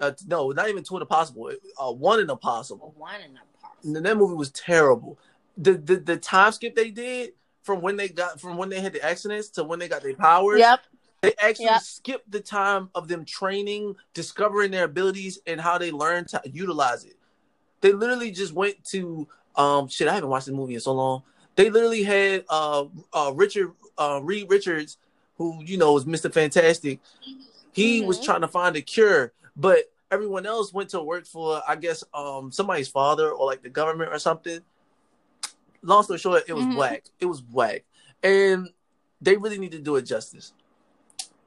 Uh, 0.00 0.12
no, 0.26 0.50
not 0.50 0.68
even 0.68 0.82
two 0.82 0.96
in 0.96 1.02
a 1.02 1.06
possible. 1.06 1.50
Uh, 1.78 1.92
one 1.92 2.18
in 2.20 2.28
a 2.28 2.36
possible. 2.36 2.92
One 2.96 3.14
in 3.16 3.20
a 3.20 3.24
And 3.26 3.38
possible. 3.62 4.00
that 4.02 4.16
movie 4.16 4.34
was 4.34 4.50
terrible. 4.50 5.18
The, 5.56 5.74
the 5.74 5.96
the 5.96 6.16
time 6.16 6.50
skip 6.52 6.74
they 6.74 6.90
did 6.90 7.34
from 7.62 7.80
when 7.82 7.96
they 7.96 8.08
got 8.08 8.40
from 8.40 8.56
when 8.56 8.68
they 8.68 8.80
had 8.80 8.92
the 8.92 9.02
accidents 9.04 9.48
to 9.50 9.64
when 9.64 9.78
they 9.78 9.86
got 9.88 10.02
their 10.02 10.14
powers. 10.14 10.58
Yep. 10.58 10.80
They 11.22 11.34
actually 11.38 11.66
Yep. 11.66 11.82
skipped 11.82 12.30
the 12.30 12.40
time 12.40 12.90
of 12.96 13.06
them 13.06 13.24
training, 13.24 13.94
discovering 14.12 14.72
their 14.72 14.84
abilities, 14.84 15.38
and 15.46 15.60
how 15.60 15.78
they 15.78 15.92
learned 15.92 16.28
to 16.30 16.42
utilize 16.44 17.04
it. 17.04 17.16
They 17.80 17.92
literally 17.92 18.32
just 18.32 18.52
went 18.52 18.84
to 18.86 19.26
um 19.54 19.86
shit. 19.88 20.08
I 20.08 20.14
haven't 20.14 20.30
watched 20.30 20.46
the 20.46 20.52
movie 20.52 20.74
in 20.74 20.80
so 20.80 20.92
long. 20.92 21.22
They 21.54 21.70
literally 21.70 22.02
had 22.02 22.44
uh 22.48 22.86
uh 23.12 23.32
Richard 23.34 23.72
uh 23.96 24.20
Reed 24.22 24.50
Richards, 24.50 24.98
who 25.36 25.62
you 25.64 25.78
know 25.78 25.92
was 25.92 26.06
Mister 26.06 26.28
Fantastic. 26.28 26.98
He 27.72 28.00
was 28.00 28.18
Mhm. 28.18 28.24
trying 28.24 28.40
to 28.40 28.48
find 28.48 28.74
a 28.76 28.82
cure, 28.82 29.32
but 29.56 29.92
everyone 30.10 30.44
else 30.44 30.72
went 30.72 30.90
to 30.90 31.02
work 31.02 31.24
for 31.26 31.62
I 31.68 31.76
guess 31.76 32.02
um 32.12 32.50
somebody's 32.50 32.88
father 32.88 33.30
or 33.30 33.46
like 33.46 33.62
the 33.62 33.70
government 33.70 34.12
or 34.12 34.18
something. 34.18 34.60
Long 35.82 36.02
story 36.02 36.18
short, 36.18 36.44
it 36.48 36.52
was 36.54 36.66
Mhm. 36.66 36.74
whack. 36.74 37.04
It 37.20 37.26
was 37.26 37.42
whack, 37.42 37.84
and 38.24 38.70
they 39.20 39.36
really 39.36 39.58
need 39.58 39.72
to 39.72 39.78
do 39.78 39.96
it 39.96 40.02
justice. 40.02 40.52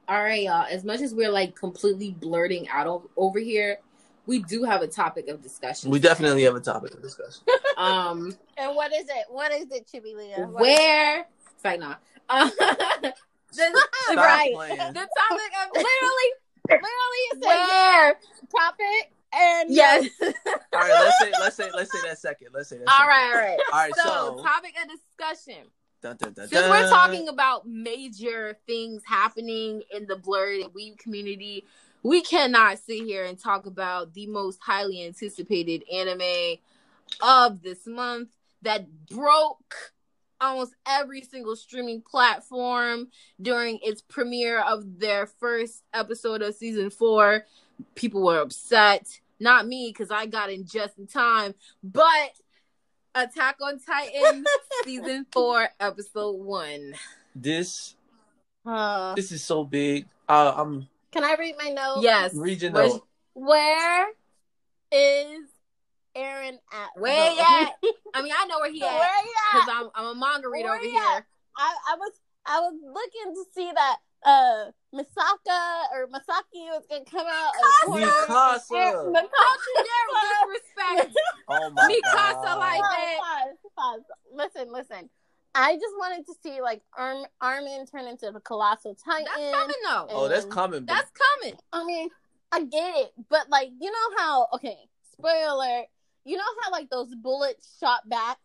All 0.07 0.21
right, 0.21 0.43
y'all. 0.43 0.65
As 0.69 0.83
much 0.83 1.01
as 1.01 1.13
we're 1.13 1.31
like 1.31 1.55
completely 1.55 2.11
blurting 2.11 2.67
out 2.69 2.87
o- 2.87 3.09
over 3.17 3.39
here, 3.39 3.79
we 4.27 4.39
do 4.43 4.63
have 4.63 4.81
a 4.81 4.87
topic 4.87 5.27
of 5.29 5.41
discussion. 5.41 5.89
We 5.89 5.99
definitely 5.99 6.43
have 6.43 6.55
a 6.55 6.59
topic 6.59 6.93
of 6.93 7.01
discussion. 7.01 7.41
Um, 7.77 8.33
And 8.57 8.73
what 8.73 8.93
is 8.93 9.03
it? 9.09 9.25
What 9.27 9.51
is 9.51 9.65
it, 9.69 9.85
Chibi 9.85 10.15
Leah? 10.15 10.47
What 10.47 10.61
is 10.65 10.77
where? 10.77 11.25
It's 11.55 11.65
like 11.65 11.79
nah. 11.81 11.95
Uh, 12.29 12.49
the, 13.01 13.13
Stop 13.51 14.15
Right. 14.15 14.53
playing. 14.53 14.77
the 14.77 14.93
topic 14.93 15.51
of 15.61 15.71
Literally, 15.73 16.31
literally, 16.69 17.21
it 17.31 17.43
says 17.43 17.69
where? 17.69 18.15
topic 18.49 19.11
and 19.33 19.69
Yes. 19.69 20.05
All 20.21 20.79
right, 20.79 20.93
let's 20.93 21.17
say 21.19 21.31
let's 21.41 21.55
say 21.57 21.69
let's 21.73 21.91
say 21.91 22.07
that 22.07 22.17
second. 22.17 22.47
Let's 22.53 22.69
say 22.69 22.77
that. 22.77 22.87
all 22.87 22.95
second. 22.95 23.07
right, 23.09 23.33
all 23.33 23.39
right. 23.41 23.59
All 23.73 23.79
right, 23.79 23.95
So, 23.95 24.03
so, 24.37 24.43
topic 24.43 24.73
of 24.81 24.89
discussion. 24.89 25.63
Dun, 26.05 26.17
dun, 26.17 26.33
dun, 26.33 26.47
Since 26.49 26.69
we're 26.69 26.87
talking 26.87 27.29
about 27.29 27.67
major 27.67 28.55
things 28.67 29.01
happening 29.07 29.81
in 29.89 30.05
the 30.05 30.15
blurred 30.15 30.59
and 30.59 30.71
weeb 30.71 30.99
community, 30.99 31.65
we 32.03 32.21
cannot 32.21 32.77
sit 32.77 33.03
here 33.05 33.25
and 33.25 33.39
talk 33.39 33.65
about 33.65 34.13
the 34.13 34.27
most 34.27 34.59
highly 34.61 35.03
anticipated 35.03 35.81
anime 35.91 36.59
of 37.23 37.63
this 37.63 37.87
month 37.87 38.29
that 38.61 38.85
broke 39.07 39.93
almost 40.39 40.75
every 40.87 41.23
single 41.23 41.55
streaming 41.55 42.03
platform 42.03 43.07
during 43.41 43.79
its 43.81 44.03
premiere 44.03 44.59
of 44.59 44.99
their 44.99 45.25
first 45.25 45.81
episode 45.91 46.43
of 46.43 46.53
season 46.53 46.91
four. 46.91 47.45
People 47.95 48.21
were 48.23 48.41
upset. 48.41 49.07
Not 49.39 49.65
me, 49.67 49.89
because 49.89 50.11
I 50.11 50.27
got 50.27 50.51
in 50.51 50.67
just 50.67 50.99
in 50.99 51.07
time, 51.07 51.55
but 51.83 52.29
Attack 53.17 53.57
on 53.61 53.79
Titan 53.79 54.43
season 54.83 55.25
four, 55.31 55.69
episode 55.79 56.33
one. 56.35 56.93
this 57.33 57.95
Uh, 58.65 59.15
this 59.15 59.31
is 59.31 59.41
so 59.43 59.63
big. 59.63 60.05
Uh, 60.27 60.53
I'm 60.57 60.87
can 61.11 61.23
I 61.23 61.35
read 61.39 61.55
my 61.57 61.69
note? 61.69 61.99
Yes. 62.01 62.33
reading 62.33 62.73
Where's- 62.73 62.91
note. 62.93 63.07
Where 63.33 64.07
is 64.91 65.45
Eren 66.15 66.57
at? 66.73 66.89
Where 66.97 67.29
though? 67.29 67.35
he 67.35 67.39
at? 67.41 67.73
I 68.15 68.21
mean, 68.21 68.33
I 68.37 68.45
know 68.47 68.59
where 68.59 68.71
he 68.71 68.81
Where 68.81 68.89
at 68.91 69.23
you 69.23 69.33
because? 69.53 69.69
I'm 69.71 69.89
I'm 69.95 70.17
a 70.17 70.19
manga 70.19 70.49
reader 70.49 70.67
Where 70.69 70.75
over 70.77 70.83
he 70.85 70.97
at? 70.97 71.01
here. 71.13 71.25
I, 71.57 71.75
I 71.93 71.95
was 71.97 72.11
I 72.45 72.59
was 72.59 72.73
looking 72.83 73.33
to 73.33 73.43
see 73.53 73.71
that 73.73 73.97
uh 74.25 74.65
Misaka 74.93 75.83
or 75.93 76.07
Masaki 76.07 76.65
was 76.71 76.83
gonna 76.89 77.05
come 77.05 77.27
out. 77.27 77.51
of 77.53 77.87
course. 77.87 78.03
Mikasa. 78.03 78.69
Eren- 78.71 79.13
Don't 79.13 79.15
you 79.15 79.75
Mikasa. 79.77 79.83
dare 79.85 80.07
disrespect 80.47 81.17
Oh 81.49 81.69
my 81.71 81.83
Mikasa 81.89 82.43
god. 82.43 82.59
like 82.59 82.81
that. 82.81 83.17
pause, 83.19 83.71
pause. 83.77 84.01
Listen, 84.33 84.71
listen. 84.71 85.09
I 85.53 85.75
just 85.75 85.95
wanted 85.97 86.25
to 86.25 86.33
see 86.43 86.61
like 86.61 86.81
Arm 86.97 87.25
Armin 87.41 87.85
turn 87.85 88.07
into 88.07 88.31
the 88.31 88.39
colossal 88.41 88.95
titan. 88.95 89.25
That's 89.35 89.51
coming 89.55 89.75
though. 89.87 90.07
Oh, 90.09 90.27
that's 90.27 90.45
coming. 90.45 90.85
but- 90.85 90.93
That's 90.93 91.11
coming. 91.11 91.57
I 91.71 91.85
mean, 91.85 92.09
I 92.51 92.63
get 92.63 92.95
it, 92.97 93.11
but 93.29 93.49
like, 93.49 93.69
you 93.79 93.91
know 93.91 94.17
how? 94.17 94.47
Okay, 94.53 94.77
spoiler 95.13 95.47
alert. 95.49 95.85
You 96.25 96.37
know 96.37 96.43
how 96.63 96.71
like 96.71 96.89
those 96.89 97.13
bullets 97.15 97.77
shot 97.79 98.07
back 98.09 98.37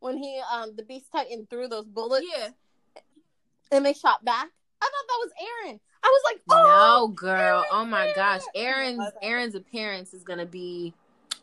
when 0.00 0.18
he 0.18 0.40
um 0.52 0.72
the 0.76 0.82
Beast 0.82 1.06
Titan 1.10 1.46
threw 1.48 1.66
those 1.68 1.86
bullets 1.86 2.26
Yeah. 2.36 2.48
and 3.72 3.84
they 3.86 3.92
shot 3.94 4.24
back. 4.24 4.48
I 4.80 4.84
thought 4.84 5.06
that 5.08 5.18
was 5.20 5.30
Eren. 5.42 5.80
I 6.02 6.08
was 6.08 6.22
like, 6.26 6.40
oh, 6.50 7.06
No, 7.08 7.08
girl. 7.08 7.62
Eren, 7.62 7.66
Oh 7.72 7.84
my 7.84 8.12
gosh. 8.14 8.42
Oh 8.54 8.58
Eren's 8.58 9.12
Eren's 9.22 9.54
appearance 9.54 10.14
is 10.14 10.22
gonna 10.22 10.46
be 10.46 10.94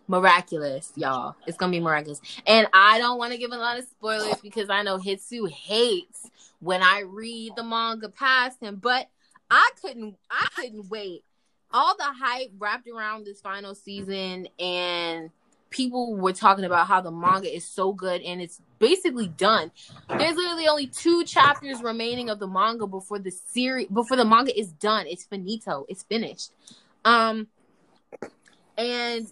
miraculous, 0.08 0.92
y'all. 0.96 1.36
It's 1.48 1.58
gonna 1.58 1.72
be 1.72 1.80
miraculous. 1.80 2.22
And 2.46 2.68
I 2.74 3.00
don't 3.00 3.18
want 3.18 3.34
to 3.34 3.38
give 3.38 3.52
a 3.52 3.58
lot 3.58 3.80
of 3.80 3.86
spoilers 3.86 4.36
because 4.42 4.70
I 4.70 4.84
know 4.84 4.98
Hitsu 4.98 5.50
hates 5.50 6.30
when 6.60 6.82
I 6.82 7.02
read 7.02 7.54
the 7.56 7.64
manga 7.64 8.10
past 8.10 8.62
him, 8.62 8.78
but 8.82 9.10
I 9.50 9.70
couldn't 9.82 10.16
I 10.30 10.48
couldn't 10.56 10.90
wait. 10.90 11.24
All 11.72 11.96
the 11.98 12.04
hype 12.04 12.52
wrapped 12.58 12.88
around 12.88 13.26
this 13.26 13.42
final 13.42 13.74
season 13.74 14.48
and 14.60 15.32
people 15.74 16.16
were 16.16 16.32
talking 16.32 16.64
about 16.64 16.88
how 16.88 17.02
the 17.02 17.12
manga 17.12 17.54
is 17.54 17.66
so 17.66 17.92
good 17.92 18.22
and 18.22 18.42
it's 18.42 18.62
basically 18.80 19.28
done. 19.28 19.72
There's 20.08 20.36
literally 20.36 20.68
only 20.68 20.88
two 20.88 21.26
chapters 21.26 21.82
remaining 21.82 22.30
of 22.30 22.40
the 22.40 22.48
manga 22.48 22.88
before 22.88 23.20
the 23.20 23.32
series 23.32 23.88
before 23.88 24.16
the 24.16 24.26
manga 24.26 24.58
is 24.58 24.72
done. 24.72 25.08
It's 25.08 25.26
finito. 25.26 25.86
It's 25.90 26.04
finished. 26.04 26.52
Um 27.04 27.48
and 28.78 29.28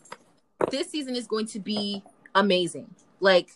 this 0.70 0.90
season 0.90 1.16
is 1.16 1.28
going 1.28 1.46
to 1.48 1.60
be 1.60 2.04
amazing. 2.36 2.94
Like 3.20 3.50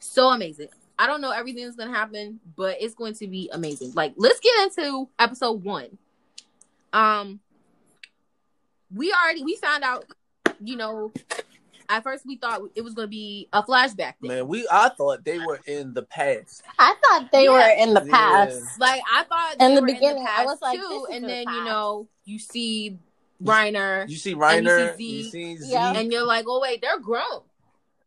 so 0.00 0.30
amazing. 0.30 0.68
I 0.98 1.06
don't 1.06 1.20
know 1.20 1.30
everything 1.30 1.64
that's 1.64 1.76
gonna 1.76 1.96
happen, 1.96 2.40
but 2.56 2.76
it's 2.80 2.94
going 2.94 3.14
to 3.14 3.26
be 3.26 3.50
amazing. 3.52 3.92
Like, 3.94 4.14
let's 4.16 4.40
get 4.40 4.52
into 4.64 5.08
episode 5.18 5.64
one. 5.64 5.98
Um, 6.92 7.40
we 8.94 9.12
already 9.12 9.42
we 9.42 9.56
found 9.56 9.84
out, 9.84 10.04
you 10.64 10.76
know, 10.76 11.12
at 11.88 12.02
first 12.02 12.24
we 12.26 12.36
thought 12.36 12.60
it 12.74 12.82
was 12.82 12.94
gonna 12.94 13.08
be 13.08 13.48
a 13.52 13.62
flashback 13.62 14.14
thing. 14.20 14.28
Man, 14.28 14.48
we 14.48 14.66
I 14.70 14.88
thought 14.90 15.24
they 15.24 15.38
were 15.38 15.60
in 15.66 15.94
the 15.94 16.02
past. 16.02 16.62
I 16.78 16.94
thought 17.02 17.30
they 17.32 17.44
Yeah. 17.44 17.50
were 17.50 17.74
in 17.76 17.94
the 17.94 18.04
Yeah. 18.04 18.10
past. 18.12 18.80
Like 18.80 19.02
I 19.10 19.24
thought 19.24 19.56
In 19.60 19.70
they 19.70 19.74
the 19.76 19.80
were 19.80 19.86
beginning, 19.86 20.22
I 20.24 20.26
past, 20.26 20.46
was 20.46 20.62
like, 20.62 20.78
too, 20.78 20.86
this 20.88 21.02
is 21.02 21.14
and 21.16 21.24
the 21.24 21.28
then 21.28 21.48
you 21.48 21.64
know 21.64 22.08
you 22.24 22.38
see 22.38 22.98
Reiner, 23.42 24.08
You 24.08 24.16
see 24.16 24.34
Reiner, 24.34 24.96
see 24.96 25.16
you 25.16 25.22
see 25.24 25.56
Z. 25.56 25.72
Yeah. 25.72 25.92
and 25.94 26.12
you're 26.12 26.24
like, 26.24 26.44
oh 26.48 26.60
wait, 26.60 26.80
they're 26.80 27.00
grown. 27.00 27.42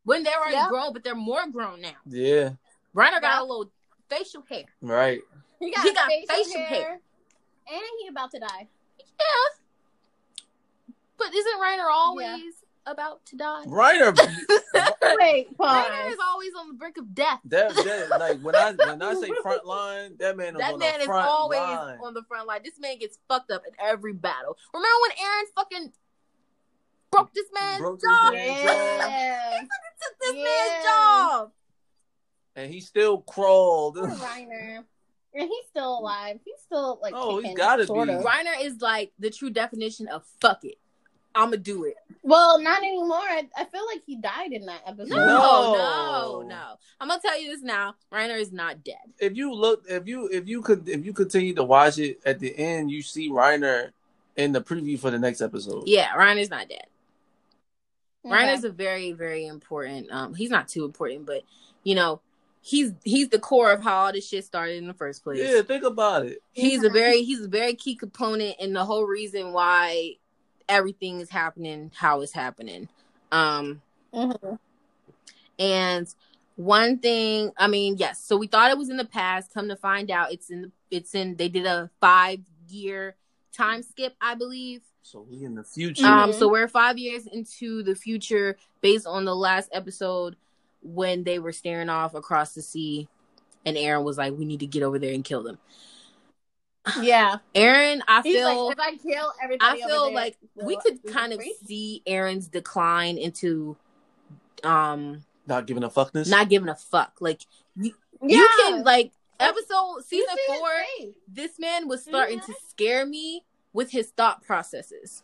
When 0.03 0.23
they're 0.23 0.37
already 0.39 0.53
Yeah. 0.55 0.67
grown, 0.69 0.93
but 0.93 1.03
they're 1.03 1.15
more 1.15 1.45
grown 1.51 1.81
now. 1.81 1.95
Yeah, 2.05 2.51
Reiner 2.95 3.19
got 3.19 3.23
Yeah. 3.23 3.41
a 3.41 3.43
little 3.43 3.71
facial 4.09 4.43
hair. 4.49 4.65
right. 4.81 5.21
He 5.59 5.71
got, 5.71 5.83
He 5.85 5.93
got 5.93 6.07
facial, 6.07 6.35
facial 6.35 6.61
hair, 6.61 6.67
hair. 6.67 7.01
and 7.71 7.81
he 8.01 8.07
about 8.07 8.31
to 8.31 8.39
die. 8.39 8.67
Yeah. 8.99 9.25
But 11.17 11.33
isn't 11.33 11.59
Reiner 11.61 11.89
always 11.91 12.53
about 12.85 13.25
to 13.27 13.35
die? 13.37 13.63
Reiner, 13.67 14.15
Wait, 15.19 15.57
Reiner 15.57 16.11
is 16.11 16.17
always 16.23 16.51
on 16.59 16.67
the 16.67 16.73
brink 16.75 16.97
of 16.97 17.15
death. 17.15 17.39
that, 17.45 17.73
that 17.75 18.19
like 18.19 18.39
when 18.41 18.55
I 18.55 18.71
when 18.73 19.01
I 19.01 19.13
say 19.15 19.31
front 19.41 19.65
line, 19.65 20.15
that 20.19 20.37
man 20.37 20.55
is 20.55 20.59
That 20.59 20.73
on 20.73 20.79
man 20.79 20.97
the 20.99 21.03
is 21.03 21.09
always 21.09 21.59
line. 21.59 21.97
on 22.03 22.13
the 22.13 22.23
front 22.27 22.47
line. 22.47 22.61
This 22.63 22.79
man 22.79 22.99
gets 22.99 23.17
fucked 23.27 23.49
up 23.51 23.63
in 23.67 23.73
every 23.79 24.13
battle. 24.13 24.57
Remember 24.73 24.97
when 25.01 25.11
Eren 25.11 25.43
fucking 25.55 25.93
broke 27.11 27.33
this 27.33 27.47
man's 27.53 27.79
Broke 27.79 27.99
this 27.99 28.09
jaw? 28.09 28.31
man's 28.31 28.63
Yeah. 28.63 29.59
Took 29.61 30.19
this 30.19 30.33
Yeah. 30.35 30.43
man's 30.43 30.85
jaw. 30.85 31.47
and 32.57 32.73
he 32.73 32.81
still 32.81 33.19
crawled. 33.21 33.95
Poor 33.95 34.07
Reiner. 34.09 34.83
And 35.33 35.49
he's 35.49 35.65
still 35.69 35.99
alive. 35.99 36.39
He's 36.45 36.59
still 36.65 36.99
like 37.01 37.13
Oh, 37.15 37.35
he's 37.37 37.43
kicking, 37.43 37.57
gotta 37.57 37.85
sort 37.87 38.07
be. 38.09 38.13
of. 38.13 38.23
Reiner 38.23 38.61
is 38.61 38.79
like 38.81 39.11
the 39.19 39.29
true 39.29 39.49
definition 39.49 40.07
of 40.07 40.23
fuck 40.39 40.63
it. 40.63 40.77
I'ma 41.35 41.57
do 41.57 41.83
it. 41.83 41.95
Well, 42.23 42.59
not 42.61 42.79
anymore. 42.81 43.17
I, 43.17 43.47
I 43.55 43.65
feel 43.65 43.85
like 43.85 44.01
he 44.05 44.15
died 44.15 44.51
in 44.53 44.65
that 44.65 44.81
episode. 44.87 45.09
No, 45.09 45.17
No. 45.27 46.41
no, 46.41 46.47
no, 46.47 46.63
I'm 46.99 47.07
gonna 47.09 47.21
tell 47.21 47.39
you 47.39 47.51
this 47.51 47.61
now. 47.61 47.95
Reiner 48.11 48.39
is 48.39 48.51
not 48.51 48.83
dead. 48.83 48.95
if 49.19 49.35
you 49.35 49.53
look, 49.53 49.83
if 49.87 50.07
you 50.07 50.27
if 50.31 50.47
you 50.47 50.61
could 50.61 50.87
if 50.89 51.05
you 51.05 51.13
continue 51.13 51.53
to 51.55 51.63
watch 51.63 51.99
it 51.99 52.19
at 52.25 52.39
the 52.39 52.57
end, 52.57 52.89
you 52.89 53.01
see 53.01 53.29
Reiner 53.29 53.91
in 54.35 54.51
the 54.53 54.61
preview 54.61 54.97
for 54.99 55.11
the 55.11 55.19
next 55.19 55.41
episode. 55.41 55.83
Yeah, 55.87 56.07
Reiner's 56.15 56.49
not 56.49 56.67
dead. 56.69 56.85
Okay. 58.25 58.33
Reiner's 58.35 58.63
a 58.63 58.71
very, 58.71 59.11
very 59.11 59.45
important. 59.45 60.07
Um, 60.11 60.33
he's 60.33 60.49
not 60.49 60.67
too 60.67 60.83
important, 60.85 61.25
but 61.27 61.43
you 61.83 61.93
know, 61.95 62.21
he's 62.61 62.91
he's 63.03 63.29
the 63.29 63.37
core 63.39 63.71
of 63.71 63.83
how 63.83 63.97
all 64.05 64.11
this 64.11 64.27
shit 64.27 64.43
started 64.45 64.77
in 64.77 64.87
the 64.87 64.93
first 64.95 65.23
place. 65.23 65.39
Yeah, 65.39 65.61
think 65.61 65.83
about 65.83 66.25
it. 66.25 66.39
He's 66.53 66.83
a 66.83 66.89
very 66.89 67.21
he's 67.23 67.41
a 67.41 67.47
very 67.47 67.75
key 67.75 67.95
component 67.95 68.55
in 68.59 68.73
the 68.73 68.83
whole 68.83 69.05
reason 69.05 69.53
why 69.53 70.15
everything 70.67 71.19
is 71.19 71.29
happening 71.29 71.91
how 71.95 72.21
it's 72.21 72.33
happening. 72.33 72.87
Um, 73.31 73.81
Mhm. 74.13 74.59
and 75.59 76.07
one 76.55 76.99
thing, 76.99 77.51
I 77.57 77.67
mean, 77.67 77.97
yes. 77.97 78.21
So 78.21 78.37
we 78.37 78.47
thought 78.47 78.71
it 78.71 78.77
was 78.77 78.89
in 78.89 78.97
the 78.97 79.05
past. 79.05 79.53
Come 79.53 79.67
to 79.69 79.75
find 79.75 80.09
out, 80.09 80.31
it's 80.31 80.49
in. 80.49 80.61
The 80.61 80.71
it's 80.91 81.13
in. 81.13 81.35
They 81.35 81.49
did 81.49 81.65
a 81.65 81.89
five 81.99 82.39
year 82.69 83.15
time 83.51 83.83
skip, 83.83 84.15
I 84.21 84.35
believe. 84.35 84.81
So 85.03 85.25
we 85.29 85.43
in 85.43 85.55
the 85.55 85.63
future. 85.63 86.05
Um, 86.05 86.31
Mhm. 86.31 86.33
so 86.35 86.47
we're 86.47 86.67
five 86.67 86.97
years 86.97 87.27
into 87.27 87.83
the 87.83 87.95
future, 87.95 88.57
based 88.81 89.05
on 89.05 89.25
the 89.25 89.35
last 89.35 89.69
episode 89.71 90.35
when 90.81 91.23
they 91.23 91.39
were 91.39 91.51
staring 91.51 91.89
off 91.89 92.13
across 92.13 92.53
the 92.53 92.61
sea, 92.61 93.07
and 93.65 93.75
Eren 93.75 94.03
was 94.03 94.17
like, 94.17 94.33
"We 94.37 94.45
need 94.45 94.61
to 94.61 94.67
get 94.67 94.83
over 94.83 94.97
there 94.99 95.13
and 95.13 95.23
kill 95.25 95.43
them." 95.43 95.57
Yeah. 97.01 97.37
Eren, 97.55 98.01
I 98.07 98.21
He's 98.21 98.35
feel, 98.35 98.67
like, 98.67 98.77
if 98.77 98.79
I 98.79 98.97
kill 98.97 99.33
everybody, 99.43 99.81
over 99.83 99.89
feel 99.89 100.05
there, 100.05 100.13
like 100.13 100.37
we 100.55 100.77
could 100.77 100.99
we 101.03 101.11
kind 101.11 101.33
of 101.33 101.39
free? 101.39 101.55
see 101.65 102.03
Eren's 102.07 102.47
decline 102.47 103.17
into, 103.17 103.75
um, 104.63 105.23
Not 105.47 105.65
giving 105.67 105.83
a 105.83 105.89
fuckness. 105.89 106.29
not 106.29 106.49
giving 106.49 106.69
a 106.69 106.75
fuck. 106.75 107.13
Like 107.19 107.41
you, 107.75 107.93
Yeah. 108.21 108.37
you 108.37 108.49
can 108.61 108.83
like 108.83 109.11
episode 109.39 109.97
You 109.97 110.03
season 110.05 110.35
four. 110.47 110.69
This 111.27 111.57
man 111.59 111.87
was 111.87 112.03
starting 112.03 112.39
to 112.41 112.53
scare 112.69 113.05
me 113.05 113.43
with 113.73 113.91
his 113.91 114.09
thought 114.11 114.43
processes. 114.43 115.23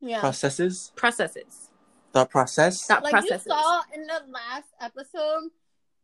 Yeah. 0.00 0.20
processes. 0.20 0.92
Processes. 0.96 1.70
Thought 2.12 2.30
process. 2.30 2.86
Thought 2.86 3.02
like 3.02 3.10
processes. 3.12 3.46
you 3.46 3.52
saw 3.52 3.80
in 3.94 4.06
the 4.06 4.22
last 4.30 4.68
episode, 4.80 5.50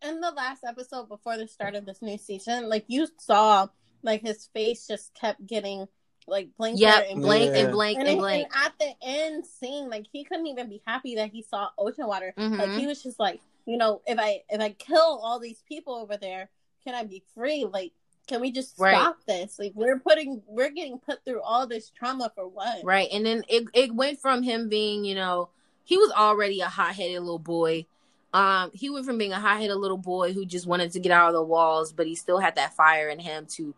in 0.02 0.20
the 0.20 0.30
last 0.32 0.64
episode 0.66 1.08
before 1.08 1.36
the 1.36 1.46
start 1.46 1.74
of 1.74 1.86
this 1.86 2.02
new 2.02 2.18
season, 2.18 2.68
like 2.68 2.84
you 2.88 3.06
saw, 3.18 3.68
like 4.02 4.22
his 4.22 4.46
face 4.54 4.86
just 4.86 5.14
kept 5.14 5.46
getting 5.46 5.86
like 6.28 6.48
blanker 6.56 6.78
Yep, 6.80 7.06
and 7.10 7.22
blank 7.22 7.50
Yeah. 7.54 7.62
and 7.62 7.72
blank 7.72 7.98
And, 7.98 8.08
and 8.08 8.18
blank. 8.18 8.46
and 8.54 8.64
at 8.64 8.78
the 8.78 8.92
end 9.02 9.44
scene, 9.46 9.90
like 9.90 10.06
he 10.12 10.22
couldn't 10.24 10.46
even 10.46 10.68
be 10.68 10.80
happy 10.86 11.16
that 11.16 11.30
he 11.30 11.42
saw 11.42 11.70
ocean 11.76 12.06
water. 12.06 12.32
Like 12.36 12.70
Mhm. 12.70 12.78
he 12.78 12.86
was 12.86 13.02
just 13.02 13.18
like, 13.18 13.40
you 13.66 13.76
know, 13.76 14.02
if 14.06 14.18
I 14.18 14.42
if 14.48 14.60
I 14.60 14.70
kill 14.70 15.20
all 15.22 15.38
these 15.40 15.62
people 15.68 15.94
over 15.94 16.16
there, 16.16 16.48
can 16.84 16.94
I 16.94 17.04
be 17.04 17.22
free? 17.34 17.64
Like, 17.64 17.92
can 18.28 18.40
we 18.40 18.52
just 18.52 18.78
Right. 18.78 18.94
stop 18.94 19.18
this? 19.26 19.58
Like 19.58 19.72
we're 19.74 19.98
putting 19.98 20.42
we're 20.46 20.70
getting 20.70 20.98
put 21.00 21.24
through 21.24 21.42
all 21.42 21.66
this 21.66 21.90
trauma 21.90 22.30
for 22.34 22.46
what? 22.46 22.84
Right. 22.84 23.08
And 23.12 23.26
then 23.26 23.42
it, 23.48 23.64
it 23.74 23.92
went 23.94 24.20
from 24.20 24.44
him 24.44 24.68
being, 24.68 25.04
you 25.04 25.16
know, 25.16 25.48
he 25.84 25.96
was 25.96 26.12
already 26.12 26.60
a 26.60 26.68
hot 26.68 26.94
headed 26.94 27.20
little 27.20 27.40
boy. 27.40 27.86
Um, 28.34 28.70
he 28.72 28.88
went 28.88 29.04
from 29.04 29.18
being 29.18 29.32
a 29.32 29.40
hot 29.40 29.60
headed 29.60 29.76
little 29.76 29.98
boy 29.98 30.32
who 30.32 30.46
just 30.46 30.66
wanted 30.66 30.92
to 30.92 31.00
get 31.00 31.12
out 31.12 31.28
of 31.28 31.34
the 31.34 31.42
walls, 31.42 31.92
but 31.92 32.06
he 32.06 32.14
still 32.14 32.38
had 32.38 32.54
that 32.56 32.74
fire 32.74 33.08
in 33.08 33.18
him 33.18 33.46
to 33.56 33.74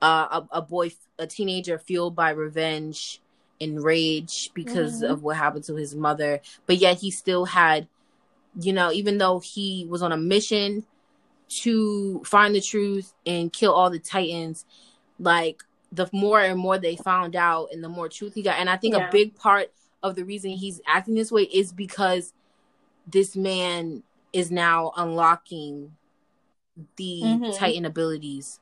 uh, 0.00 0.40
a, 0.52 0.58
a 0.58 0.62
boy, 0.62 0.92
a 1.18 1.26
teenager 1.26 1.76
fueled 1.78 2.14
by 2.14 2.30
revenge 2.30 3.20
and 3.60 3.82
rage 3.82 4.50
because 4.54 5.02
Mhm. 5.02 5.10
of 5.10 5.22
what 5.24 5.36
happened 5.36 5.64
to 5.64 5.74
his 5.74 5.94
mother. 5.94 6.40
But 6.66 6.76
yet 6.76 7.00
he 7.00 7.10
still 7.10 7.44
had, 7.46 7.88
you 8.60 8.72
know, 8.72 8.92
even 8.92 9.18
though 9.18 9.40
he 9.40 9.86
was 9.90 10.00
on 10.02 10.12
a 10.12 10.16
mission 10.16 10.86
to 11.48 12.22
find 12.24 12.54
the 12.54 12.60
truth 12.60 13.12
and 13.26 13.52
kill 13.52 13.72
all 13.72 13.90
the 13.90 13.98
Titans, 13.98 14.64
like 15.18 15.64
the 15.90 16.08
more 16.12 16.40
and 16.40 16.58
more 16.60 16.78
they 16.78 16.94
found 16.96 17.34
out 17.34 17.68
and 17.72 17.82
the 17.82 17.88
more 17.88 18.08
truth 18.08 18.34
he 18.34 18.42
got. 18.42 18.58
And 18.58 18.70
I 18.70 18.76
think 18.76 18.94
Yeah. 18.94 19.08
a 19.08 19.10
big 19.10 19.34
part 19.34 19.72
of 20.02 20.14
the 20.14 20.24
reason 20.24 20.50
he's 20.52 20.80
acting 20.86 21.14
this 21.14 21.32
way 21.32 21.42
is 21.44 21.72
because 21.72 22.32
this 23.10 23.34
man 23.34 24.02
is 24.32 24.50
now 24.50 24.92
unlocking 24.96 25.96
the 26.96 27.22
Mhm. 27.22 27.58
Titan 27.58 27.84
abilities 27.84 28.60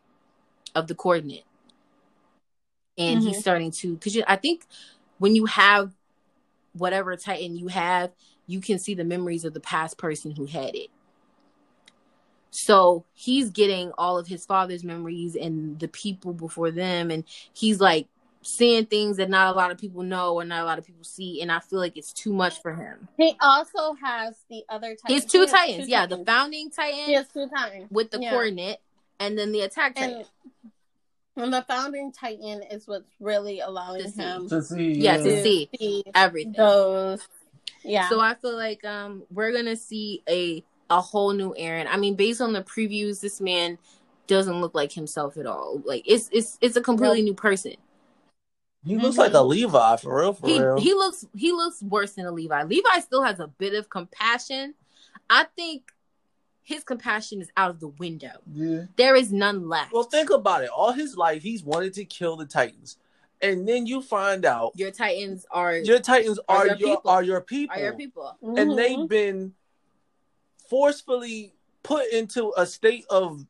of 0.75 0.87
the 0.87 0.95
coordinate. 0.95 1.45
And 2.97 3.23
he's 3.23 3.39
Mhm. 3.39 3.41
starting 3.41 3.71
to, 3.73 3.95
because 3.95 4.17
I 4.27 4.37
think 4.37 4.65
when 5.19 5.35
you 5.35 5.47
have 5.47 5.93
whatever 6.73 7.17
Titan 7.17 7.57
you 7.57 7.69
have, 7.69 8.13
you 8.47 8.61
can 8.61 8.79
see 8.79 8.95
the 8.95 9.05
memories 9.05 9.45
of 9.45 9.55
the 9.55 9.61
past 9.61 9.99
person 9.99 10.31
who 10.37 10.47
had 10.47 10.75
it. 10.75 10.89
So 12.51 13.05
he's 13.13 13.51
getting 13.51 13.93
all 13.99 14.19
of 14.19 14.29
his 14.29 14.47
father's 14.47 14.85
memories 14.85 15.37
and 15.37 15.79
the 15.79 15.89
people 15.89 16.33
before 16.33 16.71
them, 16.71 17.11
and 17.11 17.25
he's 17.53 17.81
like 17.81 18.09
seeing 18.47 18.87
things 18.87 19.17
that 19.17 19.29
not 19.29 19.55
a 19.55 19.57
lot 19.57 19.71
of 19.71 19.79
people 19.79 20.03
know 20.03 20.35
or 20.35 20.45
not 20.45 20.63
a 20.63 20.65
lot 20.65 20.79
of 20.79 20.85
people 20.87 21.05
see, 21.05 21.43
and 21.43 21.51
I 21.51 21.59
feel 21.61 21.79
like 21.79 21.97
it's 21.97 22.13
too 22.13 22.33
much 22.33 22.63
for 22.63 22.75
him. 22.75 23.09
He 23.17 23.37
also 23.41 23.95
has 23.95 24.37
the 24.49 24.63
other 24.69 24.91
He 24.91 24.97
Titans. 24.97 25.23
has 25.23 25.33
two 25.33 25.39
He 25.39 25.43
has 25.43 25.51
titans, 25.53 25.85
two 25.87 25.91
yeah, 25.91 26.07
the 26.07 26.25
founding 26.25 26.71
titan 26.71 26.99
He 27.07 27.13
has 27.15 27.29
two 27.29 27.49
Titans. 27.49 27.89
with 27.91 28.11
the 28.11 28.21
Yeah. 28.21 28.31
coordinate, 28.31 28.79
and 29.21 29.39
then 29.39 29.53
the 29.53 29.61
attack 29.63 29.95
titan. 29.97 30.25
And, 31.37 31.45
and 31.45 31.53
the 31.53 31.63
founding 31.69 32.13
Titan 32.13 32.63
is 32.71 32.87
what's 32.89 33.11
really 33.21 33.61
allowing 33.61 34.03
To 34.05 34.09
see. 34.09 34.23
him 34.23 34.49
to 34.49 34.63
see. 34.63 34.93
Yeah, 34.95 35.19
to 35.19 35.23
to 35.25 35.43
see 35.43 35.69
see 35.79 36.05
everything. 36.15 36.53
those. 36.53 37.21
Yeah. 37.85 38.09
So 38.09 38.21
I 38.21 38.35
feel 38.35 38.57
like 38.57 38.85
um 38.87 39.25
we're 39.31 39.53
gonna 39.53 39.77
see 39.77 40.23
a 40.29 40.65
a 40.89 41.01
whole 41.01 41.33
new 41.33 41.53
Eren. 41.59 41.87
I 41.91 41.97
mean, 41.99 42.15
based 42.15 42.41
on 42.41 42.53
the 42.55 42.63
previews, 42.63 43.21
this 43.21 43.41
man 43.41 43.77
doesn't 44.29 44.61
look 44.61 44.75
like 44.75 44.93
himself 44.93 45.37
at 45.37 45.47
all. 45.47 45.83
Like 45.85 46.05
it's 46.07 46.29
it's 46.33 46.57
it's 46.63 46.77
a 46.77 46.81
completely 46.81 47.23
new 47.23 47.35
person. 47.35 47.75
He 48.85 48.97
looks 48.97 49.17
Mhm. 49.17 49.19
like 49.19 49.33
a 49.35 49.43
Levi 49.43 49.97
for 49.97 50.21
real. 50.21 50.33
For 50.33 50.47
He 50.47 50.61
real. 50.61 50.79
he 50.79 50.95
looks 50.95 51.25
he 51.35 51.53
looks 51.53 51.83
worse 51.83 52.13
than 52.13 52.27
a 52.27 52.31
Levi. 52.33 52.63
Levi 52.65 53.01
still 53.01 53.23
has 53.23 53.41
a 53.41 53.47
bit 53.49 53.75
of 53.75 53.89
compassion. 53.91 54.75
I 55.29 55.45
think 55.57 55.93
his 56.63 56.85
compassion 56.85 57.41
is 57.41 57.51
out 57.57 57.71
of 57.71 57.81
the 57.81 57.89
window. 57.89 58.41
yeah. 58.53 58.85
There 58.97 59.15
is 59.17 59.33
none 59.33 59.69
left. 59.69 59.93
Well, 59.93 60.03
think 60.05 60.31
about 60.31 60.63
it. 60.65 60.71
All 60.71 60.93
his 60.93 61.17
life, 61.17 61.43
he's 61.43 61.63
wanted 61.65 61.95
to 61.95 62.05
kill 62.05 62.37
the 62.37 62.45
Titans, 62.47 62.97
and 63.41 63.69
then 63.69 63.87
you 63.87 64.03
find 64.03 64.45
out 64.45 64.73
your 64.77 64.91
Titans 64.93 65.47
are 65.51 65.77
your 65.77 65.99
Titans 66.01 66.39
Are 66.49 66.59
are, 66.59 66.67
your 66.67 66.77
your 66.77 66.89
people. 66.97 67.11
are 67.11 67.23
your 67.23 67.41
people, 67.41 67.77
are 67.77 67.81
your 67.83 67.93
people. 67.95 68.37
and 68.43 68.57
Mhm. 68.73 68.77
they've 68.77 69.09
been 69.09 69.55
forcefully 70.69 71.55
put 71.83 72.07
into 72.13 72.53
a 72.57 72.67
state 72.67 73.05
of 73.11 73.47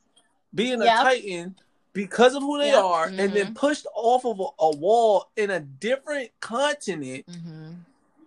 being 0.54 0.80
Yep. 0.82 0.98
a 1.00 1.02
Titan 1.02 1.56
because 1.96 2.34
of 2.34 2.42
who 2.42 2.58
they 2.58 2.68
Yep. 2.68 2.84
are, 2.84 3.06
and 3.06 3.32
then 3.32 3.54
pushed 3.54 3.86
off 3.94 4.24
of 4.24 4.38
a, 4.38 4.46
a 4.60 4.76
wall 4.76 5.30
in 5.36 5.50
a 5.50 5.60
different 5.60 6.30
continent, 6.40 7.26
Mm-hmm. 7.26 7.72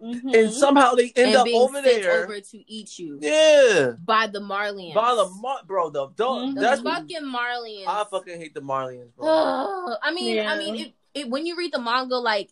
Mhm. 0.02 0.34
and 0.34 0.54
somehow 0.54 0.96
they 0.96 1.12
end 1.16 1.28
and 1.28 1.36
up 1.36 1.44
being 1.46 1.60
over 1.62 1.74
sent 1.82 1.86
there. 1.86 2.24
over 2.24 2.40
to 2.40 2.72
eat 2.72 2.98
you 2.98 3.20
Yeah, 3.22 3.92
by 4.06 4.28
the 4.28 4.40
Marleyans. 4.40 4.94
by 4.94 5.14
the 5.14 5.28
Mar- 5.42 5.62
bro, 5.68 5.90
the, 5.90 6.08
the 6.16 6.26
Mhm. 6.26 6.56
the 6.56 6.62
that's 6.62 6.82
fucking 6.82 7.22
Marleyans. 7.24 7.86
I 7.86 8.06
fucking 8.10 8.40
hate 8.40 8.54
the 8.54 8.62
Marleyans, 8.62 9.14
bro. 9.18 9.28
Ugh. 9.28 9.98
I 10.02 10.14
mean, 10.14 10.36
Yeah. 10.38 10.54
I 10.54 10.58
mean, 10.58 10.76
it, 10.78 10.94
it, 11.14 11.30
when 11.30 11.46
you 11.46 11.58
read 11.58 11.74
the 11.74 11.80
manga, 11.82 12.16
like 12.16 12.50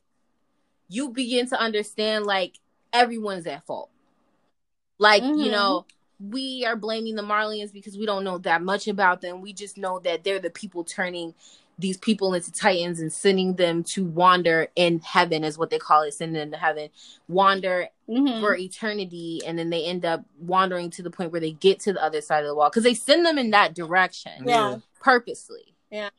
you 0.90 1.10
begin 1.10 1.48
to 1.50 1.58
understand, 1.58 2.26
like 2.26 2.60
everyone's 2.92 3.48
at 3.48 3.66
fault. 3.66 3.90
Like 5.00 5.24
you 5.24 5.50
know, 5.50 5.86
we 6.20 6.66
are 6.66 6.76
blaming 6.76 7.16
the 7.16 7.22
Marleyans 7.22 7.72
because 7.72 7.98
we 7.98 8.06
don't 8.06 8.24
know 8.24 8.38
that 8.40 8.62
much 8.62 8.88
about 8.88 9.22
them. 9.22 9.42
We 9.42 9.54
just 9.54 9.78
know 9.78 10.00
that 10.00 10.24
they're 10.24 10.40
the 10.40 10.50
people 10.50 10.84
turning 10.84 11.34
these 11.80 11.98
people 11.98 12.34
into 12.34 12.52
titans 12.52 13.00
and 13.00 13.14
sending 13.14 13.54
them 13.54 13.84
to 13.84 14.04
wander 14.04 14.68
in 14.76 15.00
heaven, 15.02 15.44
is 15.44 15.60
what 15.60 15.70
they 15.70 15.78
call 15.78 16.02
it, 16.02 16.12
sending 16.14 16.34
them 16.40 16.50
to 16.52 16.58
heaven, 16.58 16.90
wander 17.28 17.90
Mhm. 18.10 18.40
for 18.42 18.56
eternity, 18.56 19.42
and 19.46 19.60
then 19.60 19.70
they 19.70 19.86
end 19.86 20.04
up 20.04 20.26
wandering 20.40 20.90
to 20.92 21.04
the 21.04 21.12
point 21.12 21.32
where 21.32 21.42
they 21.42 21.52
get 21.52 21.80
to 21.82 21.94
the 21.94 22.04
other 22.04 22.20
side 22.22 22.44
of 22.44 22.48
the 22.48 22.56
wall 22.56 22.70
because 22.72 22.84
they 22.84 22.96
send 22.96 23.24
them 23.28 23.38
in 23.38 23.52
that 23.52 23.76
direction 23.76 24.44
Yeah. 24.48 24.78
purposely. 25.00 25.76
Yeah, 25.92 26.10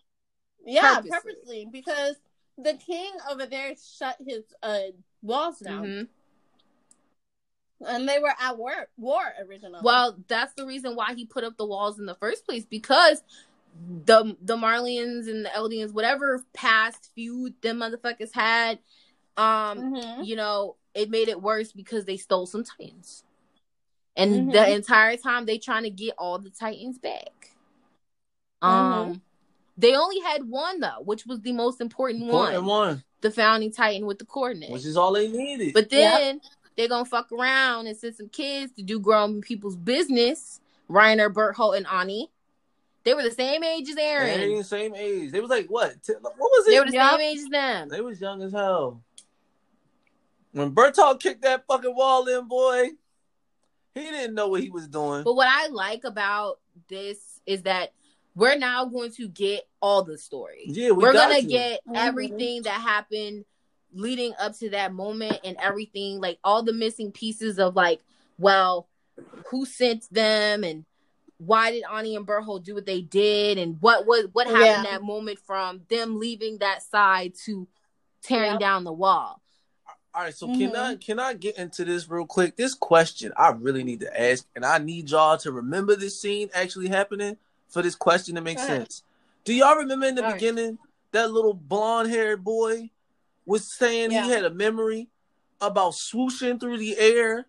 Purposely. 0.94 1.10
purposely. 1.10 1.68
because 1.72 2.16
the 2.56 2.74
king 2.74 3.10
over 3.28 3.46
there 3.46 3.74
shut 3.76 4.16
his 4.24 4.44
uh 4.62 4.78
walls 5.22 5.58
down, 5.58 5.84
Mhm. 5.86 6.08
And 7.86 8.08
they 8.08 8.18
were 8.18 8.32
at 8.40 8.58
war 8.58 8.72
war 8.96 9.22
originally. 9.46 9.80
Well, 9.82 10.16
that's 10.26 10.54
the 10.54 10.66
reason 10.66 10.96
why 10.96 11.14
he 11.14 11.24
put 11.26 11.44
up 11.44 11.56
the 11.56 11.66
walls 11.66 11.98
in 11.98 12.06
the 12.06 12.16
first 12.16 12.44
place 12.44 12.64
because 12.64 13.22
the 14.04 14.36
the 14.42 14.56
Marleyans 14.56 15.28
and 15.28 15.44
the 15.44 15.50
Eldians, 15.50 15.92
whatever 15.92 16.44
past 16.52 17.10
feud 17.14 17.54
them 17.62 17.78
motherfuckers 17.78 18.32
had, 18.34 18.80
um, 19.36 19.92
Mhm. 19.92 20.26
you 20.26 20.34
know, 20.34 20.74
it 20.94 21.10
made 21.10 21.28
it 21.28 21.40
worse 21.40 21.70
because 21.72 22.04
they 22.04 22.16
stole 22.16 22.46
some 22.46 22.64
titans. 22.64 23.24
and 24.16 24.48
Mhm. 24.48 24.52
the 24.52 24.74
entire 24.74 25.16
time 25.16 25.46
they 25.46 25.58
trying 25.58 25.84
to 25.84 25.90
get 25.90 26.12
all 26.18 26.40
the 26.40 26.50
Titans 26.50 26.98
back. 26.98 27.54
Um, 28.60 29.22
they 29.76 29.94
only 29.94 30.18
had 30.18 30.48
one 30.48 30.80
though, 30.80 31.02
which 31.04 31.24
was 31.24 31.40
the 31.42 31.52
most 31.52 31.80
important, 31.80 32.24
Important 32.24 32.64
one, 32.64 32.66
one, 32.88 33.04
the 33.20 33.30
founding 33.30 33.70
Titan 33.70 34.06
with 34.06 34.18
the 34.18 34.24
coordinates. 34.24 34.72
which 34.72 34.84
is 34.86 34.96
all 34.96 35.12
they 35.12 35.28
needed. 35.28 35.72
But 35.72 35.88
then 35.90 36.40
they're 36.78 36.88
gonna 36.88 37.04
fuck 37.04 37.30
around 37.32 37.88
and 37.88 37.96
send 37.96 38.14
some 38.14 38.28
kids 38.30 38.72
to 38.72 38.82
do 38.82 38.98
grown 39.00 39.42
people's 39.42 39.76
business. 39.76 40.60
Reiner, 40.88 41.30
Bertholdt, 41.30 41.76
and 41.76 41.86
Annie. 41.86 42.30
They 43.04 43.12
were 43.14 43.22
the 43.22 43.30
same 43.30 43.62
age 43.64 43.88
as 43.90 43.96
Eren. 43.96 44.24
they 44.24 44.36
Eren. 44.38 44.48
ain't 44.50 44.58
the 44.58 44.64
same 44.64 44.94
age. 44.94 45.32
They 45.32 45.40
was 45.40 45.50
like 45.50 45.66
what? 45.66 46.02
T- 46.02 46.14
what 46.20 46.34
was 46.38 46.66
it? 46.66 46.70
They 46.70 46.78
were 46.80 46.86
the 46.86 46.92
Yup. 46.92 47.10
same 47.12 47.20
age 47.20 47.38
as 47.38 47.48
them. 47.48 47.88
They 47.88 48.00
was 48.00 48.20
young 48.20 48.42
as 48.42 48.52
hell. 48.52 49.02
When 50.52 50.72
Bertholdt 50.74 51.20
kicked 51.20 51.42
that 51.42 51.66
fucking 51.66 51.94
wall 51.94 52.26
in, 52.26 52.46
boy, 52.48 52.90
he 53.94 54.00
didn't 54.02 54.34
know 54.34 54.48
what 54.48 54.62
he 54.62 54.70
was 54.70 54.88
doing. 54.88 55.24
But 55.24 55.34
what 55.34 55.48
I 55.50 55.66
like 55.68 56.04
about 56.04 56.58
this 56.88 57.40
is 57.44 57.62
that 57.62 57.92
we're 58.34 58.56
now 58.56 58.84
going 58.84 59.10
to 59.12 59.28
get 59.28 59.66
all 59.80 60.04
the 60.04 60.16
story. 60.16 60.62
Yeah, 60.66 60.90
we 60.92 60.98
we 60.98 61.04
are 61.06 61.12
got 61.12 61.28
gonna 61.30 61.42
to. 61.42 61.46
get 61.46 61.80
Mhm. 61.86 61.96
everything 61.96 62.62
that 62.62 62.80
happened 62.80 63.44
leading 63.92 64.34
up 64.38 64.56
to 64.58 64.70
that 64.70 64.92
moment 64.92 65.40
and 65.44 65.56
everything, 65.60 66.20
like 66.20 66.38
all 66.44 66.62
the 66.62 66.72
missing 66.72 67.12
pieces 67.12 67.58
of 67.58 67.74
like, 67.76 68.00
well, 68.38 68.88
who 69.50 69.64
sent 69.64 70.12
them 70.12 70.64
and 70.64 70.84
why 71.38 71.70
did 71.70 71.84
Annie 71.90 72.16
and 72.16 72.26
Burho 72.26 72.62
do 72.62 72.74
what 72.74 72.86
they 72.86 73.00
did 73.00 73.58
and 73.58 73.80
what 73.80 74.06
was 74.06 74.26
what 74.32 74.46
happened 74.46 74.84
Yeah. 74.84 74.98
that 74.98 75.02
moment 75.02 75.38
from 75.38 75.82
them 75.88 76.18
leaving 76.18 76.58
that 76.58 76.82
side 76.82 77.34
to 77.44 77.68
tearing 78.22 78.52
Yep. 78.52 78.60
down 78.60 78.84
the 78.84 78.92
wall. 78.92 79.40
All 80.14 80.24
right, 80.24 80.34
so 80.34 80.48
can 80.48 80.72
Mhm. 80.72 80.74
I 80.74 80.96
can 80.96 81.20
I 81.20 81.34
get 81.34 81.56
into 81.58 81.84
this 81.84 82.08
real 82.08 82.26
quick? 82.26 82.56
This 82.56 82.74
question 82.74 83.32
I 83.36 83.50
really 83.50 83.84
need 83.84 84.00
to 84.00 84.20
ask, 84.20 84.46
and 84.56 84.64
I 84.64 84.78
need 84.78 85.10
y'all 85.10 85.38
to 85.38 85.52
remember 85.52 85.94
this 85.94 86.20
scene 86.20 86.50
actually 86.54 86.88
happening 86.88 87.36
for 87.68 87.82
this 87.82 87.94
question 87.94 88.34
to 88.34 88.40
make 88.40 88.58
sense. 88.58 89.04
Do 89.44 89.54
y'all 89.54 89.76
remember 89.76 90.06
in 90.06 90.16
the 90.16 90.22
All 90.24 90.30
right. 90.30 90.34
beginning 90.40 90.78
that 91.12 91.30
little 91.30 91.54
blonde 91.54 92.10
haired 92.10 92.42
boy 92.42 92.90
was 93.48 93.64
saying 93.72 94.12
Yeah. 94.12 94.24
he 94.24 94.30
had 94.30 94.44
a 94.44 94.50
memory 94.50 95.08
about 95.60 95.92
swooshing 95.94 96.60
through 96.60 96.76
the 96.78 96.96
air 96.98 97.46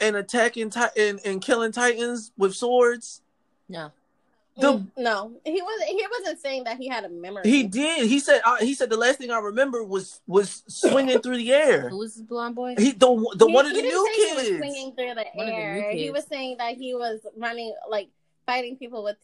and 0.00 0.14
attacking 0.16 0.70
ti- 0.70 0.80
and, 0.96 1.20
and 1.24 1.42
killing 1.42 1.72
titans 1.72 2.32
with 2.38 2.54
swords? 2.54 3.22
No. 3.68 3.90
The- 4.58 4.86
no, 4.96 5.32
he 5.44 5.60
wasn't. 5.60 5.88
He 5.90 6.06
wasn't 6.18 6.40
saying 6.40 6.64
that 6.64 6.78
he 6.78 6.88
had 6.88 7.04
a 7.04 7.10
memory. 7.10 7.42
He 7.44 7.64
did. 7.64 8.06
He 8.06 8.18
said. 8.20 8.40
Uh, 8.42 8.56
he 8.56 8.72
said 8.72 8.88
the 8.88 8.96
last 8.96 9.18
thing 9.18 9.30
I 9.30 9.38
remember 9.38 9.84
was 9.84 10.22
was 10.26 10.62
swinging 10.66 11.20
through 11.20 11.36
the 11.36 11.52
air. 11.52 11.90
Who 11.90 11.98
was 11.98 12.14
this 12.14 12.22
blonde 12.22 12.54
boy? 12.54 12.74
He 12.78 12.92
the 12.92 13.06
the 13.36 13.46
He- 13.48 13.52
one 13.52 13.66
of 13.66 13.74
the 13.74 13.82
new 13.82 14.06
say 14.06 14.14
He 14.28 14.34
was 14.34 14.44
kids. 14.44 14.56
swinging 14.56 14.94
through 14.94 15.12
the 15.14 15.26
One 15.34 15.46
of 15.48 15.52
the 15.54 15.58
air. 15.60 15.90
He 15.92 16.10
was 16.10 16.24
saying 16.24 16.56
that 16.56 16.76
he 16.78 16.94
was 16.94 17.20
running, 17.36 17.74
like 17.90 18.08
fighting 18.46 18.76
people 18.78 19.04
with, 19.04 19.18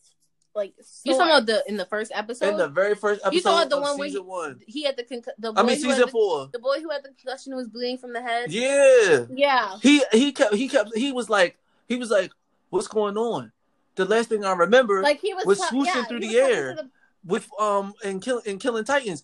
like. 0.54 0.74
You 1.04 1.12
talking 1.14 1.26
about 1.30 1.46
the 1.46 1.62
in 1.68 1.76
the 1.76 1.84
first 1.86 2.12
episode? 2.14 2.48
in 2.48 2.56
the 2.56 2.68
very 2.68 2.94
first 2.94 3.20
episode 3.24 3.34
You 3.34 3.40
saw 3.40 3.64
the 3.64 3.76
of 3.76 3.82
one 3.82 3.98
where 3.98 4.08
season 4.08 4.22
he- 4.22 4.28
one. 4.28 4.60
he 4.66 4.82
had 4.84 4.96
the 4.96 5.02
concu- 5.04 5.28
the 5.38 5.52
boy 5.52 5.60
I 5.60 5.62
mean 5.64 5.76
who 5.80 5.88
had 5.88 5.94
season 5.94 6.00
the, 6.06 6.06
four. 6.12 6.48
the 6.52 6.58
boy 6.58 6.80
who 6.80 6.90
had 6.90 7.02
the 7.04 7.08
concussion 7.08 7.54
was 7.56 7.68
bleeding 7.68 7.98
from 7.98 8.12
the 8.12 8.22
head. 8.22 8.50
Yeah. 8.52 9.26
Yeah. 9.32 9.76
He 9.82 10.02
he 10.12 10.32
kept 10.32 10.54
he 10.54 10.68
kept 10.68 10.96
he 10.96 11.12
was 11.12 11.28
like 11.30 11.56
he 11.88 11.96
was 11.96 12.10
like, 12.10 12.30
What's 12.70 12.88
going 12.88 13.16
on? 13.16 13.52
The 13.96 14.04
last 14.06 14.28
thing 14.30 14.44
I 14.44 14.52
remember 14.52 15.02
Like 15.02 15.20
he 15.20 15.34
was, 15.34 15.44
Was 15.44 15.58
ta- 15.58 15.68
swooshing 15.70 15.86
yeah, 15.94 16.04
through 16.04 16.20
the 16.20 16.36
air. 16.38 16.74
the- 16.76 16.90
with 17.24 17.48
um 17.60 17.94
and 18.04 18.20
kill 18.22 18.42
and 18.46 18.58
killing 18.58 18.84
Titans. 18.84 19.22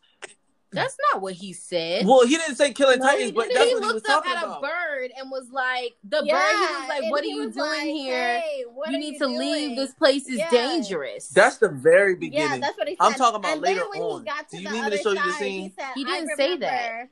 That's 0.71 0.97
not 1.13 1.23
what 1.23 1.33
he 1.35 1.53
said. 1.55 2.07
Well, 2.07 2.27
he 2.27 2.37
didn't 2.37 2.57
say 2.57 2.73
killing 2.73 2.99
No, 2.99 3.07
Titans, 3.07 3.31
he 3.31 3.33
but 3.33 3.49
that's 3.55 3.67
he 3.69 3.75
what 3.75 3.83
he 3.85 3.87
was 3.87 3.95
looked 3.95 4.09
up 4.09 4.25
talking 4.25 4.37
at 4.37 4.45
about. 4.45 4.59
a 4.59 4.67
bird 4.67 5.11
and 5.17 5.31
was 5.31 5.49
like, 5.51 5.97
"The 6.05 6.23
yeah, 6.25 6.35
bird." 6.37 6.53
He 6.69 6.75
was 6.75 6.89
like, 6.89 7.11
"What 7.11 7.25
are 7.25 7.27
you 7.27 7.51
doing 7.51 7.57
like, 7.71 7.85
here? 7.85 8.39
Hey, 8.41 8.65
you 8.89 8.99
need 8.99 9.13
you 9.15 9.19
to 9.21 9.25
doing? 9.27 9.39
leave. 9.39 9.77
This 9.77 9.95
place 9.95 10.29
is 10.29 10.39
Yeah. 10.39 10.51
dangerous." 10.51 11.29
That's 11.31 11.57
the 11.57 11.71
very 11.71 12.13
Yeah, 12.13 12.19
beginning. 12.19 12.61
that's 12.61 12.77
what 12.77 12.87
he 12.89 12.97
said. 12.97 13.05
I'm 13.05 13.15
talking 13.15 13.37
about 13.37 13.53
and 13.53 13.61
later 13.63 13.81
then 13.81 13.89
when 13.91 14.03
on. 14.03 14.21
He 14.21 14.27
got 14.27 14.49
to 14.51 14.57
Do 14.57 14.63
you 14.63 14.69
need 14.71 14.73
me 14.73 14.81
to 14.81 14.87
other 14.87 14.97
show 14.99 15.11
you 15.13 15.23
the 15.25 15.33
scene? 15.33 15.63
He, 15.63 15.71
said, 15.79 15.93
He 15.95 16.05
didn't 16.05 16.37
say 16.37 16.57
that. 16.59 17.09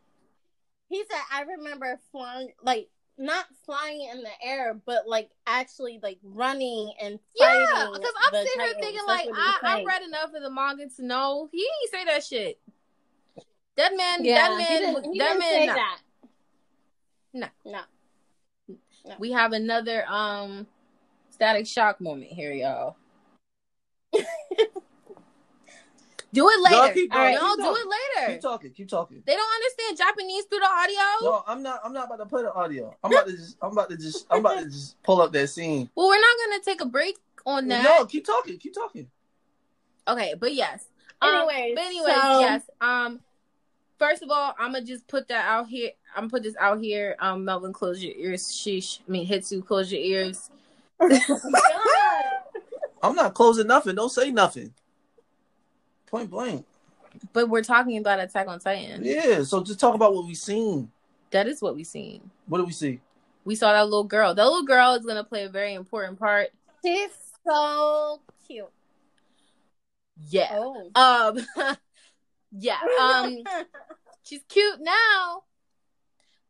He 0.88 1.02
said, 1.10 1.20
"I 1.32 1.42
remember 1.42 1.98
flying, 2.12 2.52
like 2.62 2.88
not 3.18 3.46
flying 3.64 4.02
in 4.12 4.22
the 4.22 4.30
air, 4.46 4.74
but 4.84 5.08
like 5.08 5.30
actually 5.46 5.98
like 6.02 6.18
running 6.22 6.92
and 7.00 7.18
fighting." 7.38 7.66
yeah, 7.74 7.88
because 7.92 8.12
I'm 8.24 8.32
the 8.32 8.38
sitting 8.46 8.60
here 8.60 8.74
thinking 8.80 9.00
like, 9.06 9.26
what 9.26 9.34
he 9.36 9.40
was 9.42 9.54
I, 9.62 9.80
I 9.80 9.84
read 9.84 10.02
enough 10.02 10.34
of 10.34 10.42
the 10.42 10.50
manga 10.50 10.86
to 10.96 11.04
know 11.04 11.48
he 11.50 11.58
didn't 11.58 11.90
say 11.90 12.04
that 12.12 12.22
shit. 12.24 12.60
That 13.76 13.96
man, 13.96 14.24
Yeah, 14.24 14.34
that 14.36 14.50
he 14.52 14.56
man, 14.56 14.94
didn't, 14.94 15.12
he 15.12 15.18
that 15.18 15.24
didn't 15.28 15.38
man. 15.38 15.50
say 15.50 15.66
nah. 15.66 15.74
that. 15.74 15.98
No. 17.34 17.48
no. 19.04 19.14
We 19.18 19.32
have 19.32 19.52
another 19.52 20.04
um 20.08 20.66
static 21.30 21.66
shock 21.66 22.00
moment 22.00 22.32
here, 22.32 22.52
y'all. 22.52 22.96
do 26.32 26.48
it 26.48 26.60
later. 26.62 26.92
keep 26.94 27.12
All 27.14 27.18
going, 27.20 27.34
right, 27.34 27.40
no, 27.40 27.48
keep 27.50 27.56
do 27.58 27.62
going. 27.62 27.76
it 27.76 27.88
later. 27.88 28.32
Keep 28.32 28.40
talking, 28.40 28.70
keep 28.72 28.88
talking. 28.88 29.22
They 29.26 29.34
don't 29.36 29.54
understand 29.54 29.98
Japanese 29.98 30.44
through 30.46 30.60
the 30.60 30.66
audio. 30.70 30.96
No, 31.22 31.44
I'm 31.46 31.62
not. 31.62 31.80
I'm 31.84 31.92
not 31.92 32.06
about 32.06 32.16
to 32.18 32.26
play 32.26 32.42
the 32.42 32.52
audio. 32.52 32.96
I'm 33.04 33.12
about 33.12 33.26
to 33.26 33.32
just. 33.36 33.58
I'm 33.62 33.72
about 33.72 33.90
to 33.90 33.96
just. 33.96 34.26
I'm 34.30 34.40
about 34.40 34.58
to 34.60 34.64
just 34.64 35.00
pull 35.02 35.20
up 35.20 35.32
that 35.32 35.48
scene. 35.48 35.90
Well, 35.94 36.08
we're 36.08 36.20
not 36.20 36.36
gonna 36.48 36.62
take 36.64 36.80
a 36.80 36.86
break 36.86 37.16
on 37.44 37.68
that. 37.68 37.82
No, 37.84 38.06
keep 38.06 38.24
talking. 38.24 38.58
Keep 38.58 38.74
talking. 38.74 39.08
Okay, 40.08 40.34
but 40.38 40.54
yes. 40.54 40.86
Um, 41.20 41.34
Anyways, 41.34 41.74
but 41.74 41.84
anyways, 41.84 42.14
so- 42.14 42.40
yes. 42.40 42.62
Um, 42.80 43.20
first 43.98 44.22
of 44.22 44.30
all, 44.30 44.54
I'm 44.58 44.72
gonna 44.72 44.84
just 44.84 45.06
put 45.08 45.28
that 45.28 45.46
out 45.46 45.68
here. 45.68 45.90
I'm 46.14 46.22
gonna 46.22 46.30
put 46.30 46.42
this 46.42 46.56
out 46.58 46.80
here. 46.80 47.16
Um, 47.18 47.44
Melvin, 47.44 47.72
close 47.72 48.02
your 48.02 48.14
ears. 48.16 48.44
Sheesh. 48.44 49.00
I 49.06 49.10
mean, 49.10 49.26
Hitsu, 49.26 49.64
close 49.64 49.92
your 49.92 50.00
ears. 50.00 50.50
I'm 53.02 53.14
not 53.14 53.34
closing 53.34 53.66
nothing. 53.66 53.94
Don't 53.94 54.10
say 54.10 54.30
nothing. 54.30 54.72
Point 56.06 56.30
blank. 56.30 56.64
But 57.32 57.48
we're 57.48 57.62
talking 57.62 57.98
about 57.98 58.20
Attack 58.20 58.48
on 58.48 58.58
Titan. 58.58 59.02
Yeah. 59.04 59.42
So 59.42 59.62
just 59.62 59.80
talk 59.80 59.94
about 59.94 60.14
what 60.14 60.26
we've 60.26 60.36
seen. 60.36 60.90
That 61.30 61.46
is 61.46 61.60
what 61.60 61.74
we've 61.74 61.86
seen. 61.86 62.30
What 62.46 62.58
do 62.58 62.64
we 62.64 62.72
see? 62.72 63.00
We 63.44 63.54
saw 63.54 63.72
that 63.72 63.84
little 63.84 64.04
girl. 64.04 64.34
That 64.34 64.44
little 64.44 64.64
girl 64.64 64.94
is 64.94 65.04
gonna 65.04 65.24
play 65.24 65.44
a 65.44 65.48
very 65.48 65.74
important 65.74 66.18
part. 66.18 66.48
She's 66.84 67.10
so 67.46 68.20
cute. 68.46 68.66
Yeah. 70.28 70.48
Oh. 70.52 70.90
Um. 70.94 71.76
yeah. 72.58 72.78
Um. 73.00 73.38
She's 74.22 74.42
cute 74.48 74.80
now. 74.80 75.42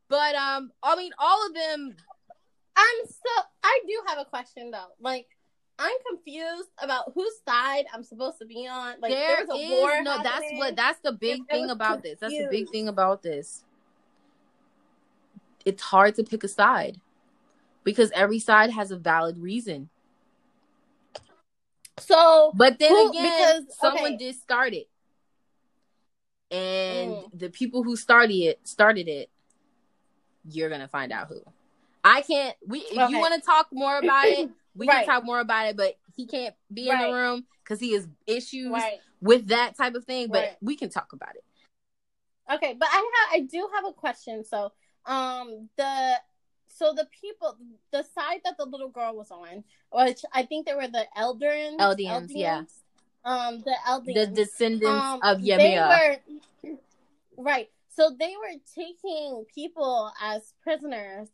But 0.08 0.34
um. 0.34 0.72
I 0.82 0.96
mean, 0.96 1.12
all 1.18 1.46
of 1.46 1.54
them. 1.54 1.94
I'm 2.76 3.06
so. 3.06 3.42
I 3.62 3.80
do 3.86 4.00
have 4.06 4.18
a 4.18 4.24
question 4.24 4.70
though. 4.70 4.88
Like, 5.00 5.26
I'm 5.78 5.96
confused 6.08 6.68
about 6.78 7.12
whose 7.14 7.32
side 7.46 7.84
I'm 7.92 8.02
supposed 8.02 8.38
to 8.38 8.46
be 8.46 8.66
on. 8.66 9.00
Like, 9.00 9.12
there 9.12 9.46
there 9.46 9.56
is 9.58 9.70
war. 9.70 10.02
no. 10.02 10.22
That's 10.22 10.44
what. 10.54 10.76
That's 10.76 10.98
the 11.00 11.12
big 11.12 11.42
I 11.50 11.54
thing 11.54 11.62
was 11.64 11.72
about 11.72 12.02
this. 12.02 12.18
That's 12.20 12.32
the 12.36 12.48
big 12.50 12.68
thing 12.70 12.88
about 12.88 13.22
this. 13.22 13.64
It's 15.64 15.82
hard 15.82 16.14
to 16.16 16.22
pick 16.24 16.44
a 16.44 16.48
side 16.48 17.00
because 17.82 18.10
every 18.14 18.38
side 18.38 18.70
has 18.70 18.90
a 18.90 18.96
valid 18.96 19.38
reason. 19.38 19.88
So 21.98 22.52
But 22.54 22.78
then 22.78 22.90
Who- 22.92 23.08
again, 23.10 23.62
because- 23.62 23.76
someone 23.78 24.04
okay. 24.04 24.16
did 24.16 24.34
start 24.36 24.74
it, 24.74 24.88
and 26.50 27.12
Mm. 27.12 27.30
the 27.38 27.50
people 27.50 27.82
who 27.82 27.96
started 27.96 28.34
it 28.34 28.66
started 28.66 29.08
it. 29.08 29.30
You're 30.48 30.70
gonna 30.70 30.88
find 30.88 31.12
out 31.12 31.28
who. 31.28 31.42
I 32.04 32.22
can't. 32.22 32.56
We 32.66 32.80
if 32.80 33.10
you 33.10 33.18
want 33.18 33.34
to 33.34 33.40
talk 33.40 33.68
more 33.72 33.98
about 33.98 34.26
it, 34.26 34.48
we 34.76 34.86
Right. 34.86 34.98
can 34.98 35.06
talk 35.06 35.24
more 35.24 35.40
about 35.40 35.66
it. 35.66 35.76
But 35.76 35.98
he 36.14 36.26
can't 36.26 36.54
be 36.72 36.88
in 36.88 36.98
the 36.98 37.12
room 37.12 37.46
because 37.62 37.80
he 37.80 37.92
has 37.94 38.06
issues 38.26 38.70
right. 38.70 39.00
with 39.20 39.48
that 39.48 39.76
type 39.76 39.94
of 39.94 40.04
thing. 40.04 40.28
But 40.28 40.42
Right. 40.44 40.56
we 40.60 40.76
can 40.76 40.88
talk 40.88 41.12
about 41.12 41.34
it. 41.34 41.44
Okay, 42.48 42.74
but 42.78 42.88
I 42.92 42.96
have 42.96 43.42
I 43.42 43.46
do 43.46 43.68
have 43.74 43.84
a 43.86 43.92
question. 43.92 44.44
So, 44.44 44.72
um, 45.04 45.68
the 45.76 46.20
so 46.68 46.92
the 46.92 47.08
people, 47.20 47.56
the 47.90 48.04
side 48.14 48.42
that 48.44 48.56
the 48.56 48.66
little 48.66 48.90
girl 48.90 49.16
was 49.16 49.30
on, 49.30 49.64
which 49.90 50.20
I 50.32 50.42
think 50.44 50.66
they 50.66 50.74
were 50.74 50.86
the 50.86 51.06
Eldians, 51.16 51.78
Eldians, 51.78 52.30
yeah. 52.30 52.62
Um, 53.26 53.62
the 53.64 53.74
Eldians, 53.86 54.14
The 54.14 54.26
descendants 54.28 55.04
um, 55.04 55.20
of 55.22 55.42
were 57.36 57.44
right. 57.44 57.68
So 57.88 58.14
they 58.18 58.34
were 58.36 58.58
taking 58.74 59.44
people 59.52 60.12
as 60.22 60.54
prisoners 60.62 61.28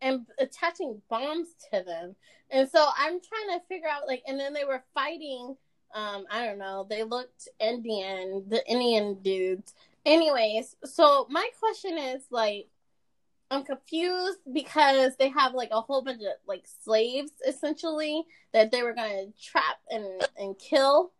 and 0.00 0.26
attaching 0.38 1.00
bombs 1.08 1.48
to 1.72 1.82
them, 1.82 2.16
and 2.50 2.68
so 2.68 2.88
I'm 2.98 3.20
trying 3.20 3.58
to 3.58 3.66
figure 3.68 3.88
out 3.88 4.08
like, 4.08 4.22
and 4.26 4.40
then 4.40 4.54
they 4.54 4.64
were 4.64 4.82
fighting. 4.94 5.56
Um, 5.94 6.24
I 6.28 6.44
don't 6.44 6.58
know. 6.58 6.86
They 6.88 7.04
looked 7.04 7.48
Indian, 7.60 8.44
the 8.48 8.66
Indian 8.68 9.14
dudes. 9.22 9.74
Anyways, 10.04 10.74
so 10.84 11.26
my 11.30 11.48
question 11.60 11.98
is 11.98 12.22
like, 12.30 12.66
I'm 13.50 13.64
confused 13.64 14.38
because 14.52 15.16
they 15.16 15.28
have 15.28 15.54
like 15.54 15.68
a 15.70 15.80
whole 15.80 16.02
bunch 16.02 16.22
of 16.22 16.32
like 16.48 16.64
slaves 16.82 17.30
essentially 17.46 18.24
that 18.52 18.72
they 18.72 18.82
were 18.82 18.94
gonna 18.94 19.26
trap 19.40 19.76
and 19.90 20.26
and 20.36 20.58
kill 20.58 21.12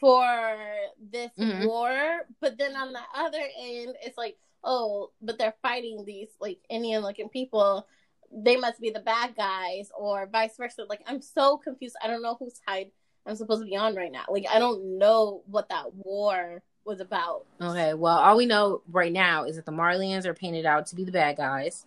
for 0.00 0.58
this 1.00 1.30
Mhm. 1.38 1.66
war. 1.66 2.26
But 2.40 2.58
then 2.58 2.76
on 2.76 2.92
the 2.92 3.02
other 3.14 3.42
end, 3.58 3.96
it's 4.02 4.18
like, 4.18 4.38
oh, 4.64 5.10
but 5.20 5.38
they're 5.38 5.54
fighting 5.62 6.04
these 6.04 6.30
like 6.40 6.58
Indian 6.68 7.02
looking 7.02 7.28
people 7.28 7.86
they 8.30 8.56
must 8.56 8.80
be 8.80 8.90
the 8.90 9.00
bad 9.00 9.34
guys 9.36 9.90
or 9.96 10.26
vice 10.26 10.56
versa. 10.56 10.84
Like 10.88 11.00
I'm 11.06 11.20
so 11.22 11.56
confused. 11.56 11.96
I 12.02 12.08
don't 12.08 12.22
know 12.22 12.36
whose 12.38 12.60
side 12.66 12.90
I'm 13.26 13.36
supposed 13.36 13.60
to 13.62 13.66
be 13.66 13.76
on 13.76 13.94
right 13.94 14.12
now. 14.12 14.24
Like 14.28 14.46
I 14.50 14.58
don't 14.58 14.98
know 14.98 15.42
what 15.46 15.68
that 15.68 15.94
war 15.94 16.62
was 16.84 17.00
about. 17.00 17.44
Okay, 17.60 17.94
well, 17.94 18.18
all 18.18 18.36
we 18.36 18.46
know 18.46 18.82
right 18.90 19.12
now 19.12 19.44
is 19.44 19.56
that 19.56 19.66
the 19.66 19.72
Marleyans 19.72 20.24
are 20.24 20.34
painted 20.34 20.64
out 20.64 20.86
to 20.86 20.96
be 20.96 21.04
the 21.04 21.12
bad 21.12 21.36
guys. 21.36 21.84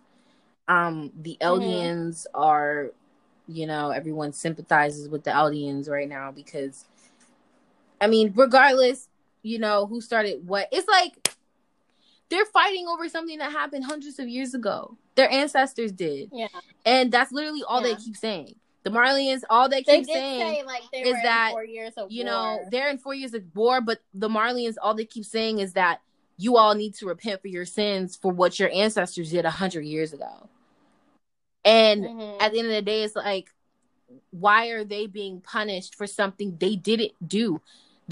Um, 0.68 1.12
the 1.20 1.36
Eldians 1.40 2.26
are, 2.34 2.92
you 3.48 3.66
know, 3.66 3.90
everyone 3.90 4.32
sympathizes 4.32 5.08
with 5.08 5.24
the 5.24 5.30
Eldians 5.32 5.88
right 5.88 6.08
now 6.08 6.30
because, 6.30 6.84
I 8.02 8.08
mean, 8.08 8.32
regardless, 8.34 9.08
you 9.42 9.58
know, 9.60 9.86
who 9.86 10.00
started 10.00 10.46
what, 10.46 10.68
it's 10.72 10.88
like 10.88 11.34
they're 12.28 12.44
fighting 12.46 12.88
over 12.88 13.08
something 13.08 13.38
that 13.38 13.52
happened 13.52 13.84
hundreds 13.84 14.18
of 14.18 14.28
years 14.28 14.54
ago. 14.54 14.96
Their 15.14 15.30
ancestors 15.30 15.92
did. 15.92 16.30
Yeah. 16.32 16.48
And 16.84 17.12
that's 17.12 17.30
literally 17.30 17.62
all 17.66 17.80
they 17.80 17.94
keep 17.94 18.16
saying. 18.16 18.56
The 18.82 18.90
Marleyans, 18.90 19.42
all 19.48 19.68
they 19.68 19.82
They 19.82 19.98
keep 19.98 20.06
saying 20.06 20.40
say 20.40 20.62
like 20.64 20.82
they 20.92 21.02
is 21.02 21.22
that, 21.22 21.50
in 21.50 21.52
four 21.52 21.64
years 21.64 21.94
of 21.96 22.10
you 22.10 22.24
war. 22.24 22.32
know, 22.32 22.64
they're 22.72 22.90
in 22.90 22.98
four 22.98 23.14
years 23.14 23.34
of 23.34 23.44
war, 23.54 23.80
but 23.80 24.00
the 24.12 24.28
Marleyans, 24.28 24.74
all 24.82 24.94
they 24.94 25.04
keep 25.04 25.24
saying 25.24 25.60
is 25.60 25.74
that 25.74 26.00
you 26.38 26.56
all 26.56 26.74
need 26.74 26.94
to 26.94 27.06
repent 27.06 27.40
for 27.40 27.46
your 27.48 27.64
sins 27.64 28.16
for 28.16 28.32
what 28.32 28.58
your 28.58 28.70
ancestors 28.70 29.30
did 29.30 29.44
a 29.44 29.50
hundred 29.50 29.82
years 29.82 30.12
ago. 30.12 30.48
And 31.64 32.04
Mhm. 32.04 32.42
at 32.42 32.50
the 32.50 32.58
end 32.58 32.66
of 32.68 32.74
the 32.74 32.82
day, 32.82 33.04
it's 33.04 33.14
like, 33.14 33.52
why 34.30 34.68
are 34.70 34.82
they 34.82 35.06
being 35.06 35.40
punished 35.40 35.94
for 35.94 36.08
something 36.08 36.56
they 36.56 36.74
didn't 36.74 37.12
do? 37.28 37.60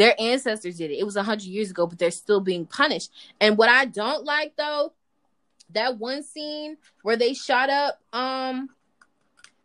Their 0.01 0.18
ancestors 0.18 0.78
did 0.78 0.90
it. 0.90 0.94
It 0.98 1.05
was 1.05 1.16
a 1.16 1.22
hundred 1.22 1.44
years 1.48 1.70
ago, 1.70 1.86
but 1.86 1.98
they're 1.98 2.11
still 2.11 2.40
being 2.40 2.64
punished. 2.64 3.11
And 3.38 3.59
what 3.59 3.68
I 3.68 3.84
don't 3.84 4.24
like 4.24 4.57
though, 4.57 4.94
that 5.74 5.98
one 5.98 6.22
scene 6.22 6.78
where 7.03 7.16
they 7.18 7.34
shot 7.34 7.68
up, 7.68 8.01
um, 8.14 8.70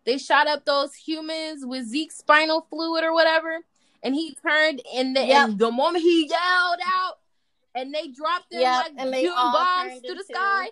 they 0.03 0.17
shot 0.17 0.45
up 0.47 0.65
those 0.65 0.93
humans 0.93 1.65
with 1.65 1.85
Zeke's 1.87 2.17
spinal 2.17 2.67
fluid 2.69 3.05
or 3.05 3.13
whatever, 3.13 3.59
and 4.03 4.13
he 4.13 4.35
turned 4.45 4.81
and 4.93 5.15
the, 5.15 5.25
Yep. 5.25 5.47
and 5.51 5.57
the 5.57 5.71
moment 5.71 6.03
he 6.03 6.27
yelled 6.27 6.79
out, 6.85 7.19
and 7.73 7.93
they 7.93 8.09
dropped 8.09 8.51
them 8.51 8.59
Yep, 8.59 8.85
like 8.97 9.15
human 9.15 9.35
bombs 9.37 9.89
turned 9.89 10.03
to 10.03 10.13
the 10.15 10.19
into- 10.19 10.25
sky. 10.33 10.67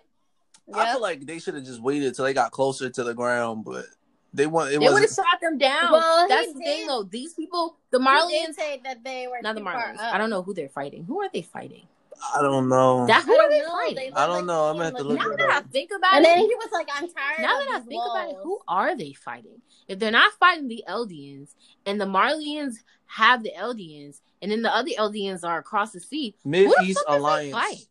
I 0.74 0.92
feel 0.92 1.00
like 1.00 1.24
they 1.24 1.38
should 1.38 1.54
have 1.54 1.64
just 1.64 1.80
waited 1.80 2.14
till 2.14 2.26
they 2.26 2.34
got 2.34 2.50
closer 2.50 2.90
to 2.90 3.02
the 3.02 3.14
ground, 3.14 3.64
but 3.64 3.86
they 4.34 4.46
want 4.46 4.72
it 4.72 4.80
They 4.80 4.88
would 4.88 5.00
have 5.02 5.10
shot 5.10 5.40
them 5.40 5.56
down. 5.58 5.92
Well, 5.92 6.28
That's 6.28 6.48
the 6.52 6.58
did- 6.58 6.64
thing, 6.64 6.86
though. 6.86 7.04
These 7.04 7.34
people, 7.34 7.76
the 7.90 7.98
He 8.00 8.04
Marleyans, 8.04 8.46
did 8.48 8.54
say 8.56 8.80
that 8.84 9.02
they 9.04 9.26
were 9.28 9.38
not 9.42 9.54
the 9.54 9.60
too 9.60 9.64
far 9.66 9.94
Marleyans. 9.94 9.98
I 10.00 10.18
don't 10.18 10.30
know 10.30 10.42
who 10.42 10.52
they're 10.54 10.68
fighting. 10.68 11.04
Who 11.04 11.22
are 11.22 11.28
they 11.32 11.42
fighting? 11.42 11.86
I 12.34 12.40
don't 12.42 12.68
know. 12.68 13.06
That 13.06 13.18
I 13.18 13.20
who 13.22 13.34
don't 13.36 13.46
are 13.46 13.50
they 13.50 13.60
know. 13.60 13.70
fighting? 13.70 13.94
They 13.96 14.12
I 14.12 14.26
don't 14.26 14.36
look 14.38 14.46
know. 14.46 14.64
I'm 14.64 14.74
gonna 14.76 14.84
have 14.86 14.96
to 14.96 15.02
look 15.02 15.18
look 15.18 15.18
now 15.20 15.28
like- 15.28 15.38
that 15.38 15.50
I 15.50 15.60
think 15.68 15.90
about 15.96 16.14
And 16.14 16.24
it, 16.24 16.28
then 16.28 16.38
he 16.40 16.54
was 16.54 16.68
like, 16.72 16.88
"I'm 16.94 17.08
tired." 17.08 17.40
now 17.40 17.60
of 17.60 17.66
that 17.66 17.74
I 17.74 17.78
these 17.80 17.88
think 17.88 18.02
about 18.10 18.28
it, 18.30 18.36
who 18.42 18.60
are 18.68 18.96
they 18.96 19.12
fighting? 19.12 19.60
If 19.88 19.98
they're 19.98 20.10
not 20.10 20.32
fighting 20.34 20.68
the 20.68 20.84
Eldians, 20.88 21.54
and 21.86 22.00
the 22.00 22.06
Marleyans 22.06 22.76
have 23.06 23.42
the 23.42 23.52
Eldians, 23.56 24.20
and 24.40 24.50
then 24.50 24.62
the 24.62 24.74
other 24.74 24.90
Eldians 24.98 25.44
are 25.44 25.58
across 25.58 25.92
the 25.92 26.00
sea, 26.00 26.34
Mid 26.44 26.70
East 26.70 26.76
fuck 26.76 26.86
is 26.88 26.94
they 27.06 27.16
Alliance. 27.16 27.52
fighting? 27.52 27.84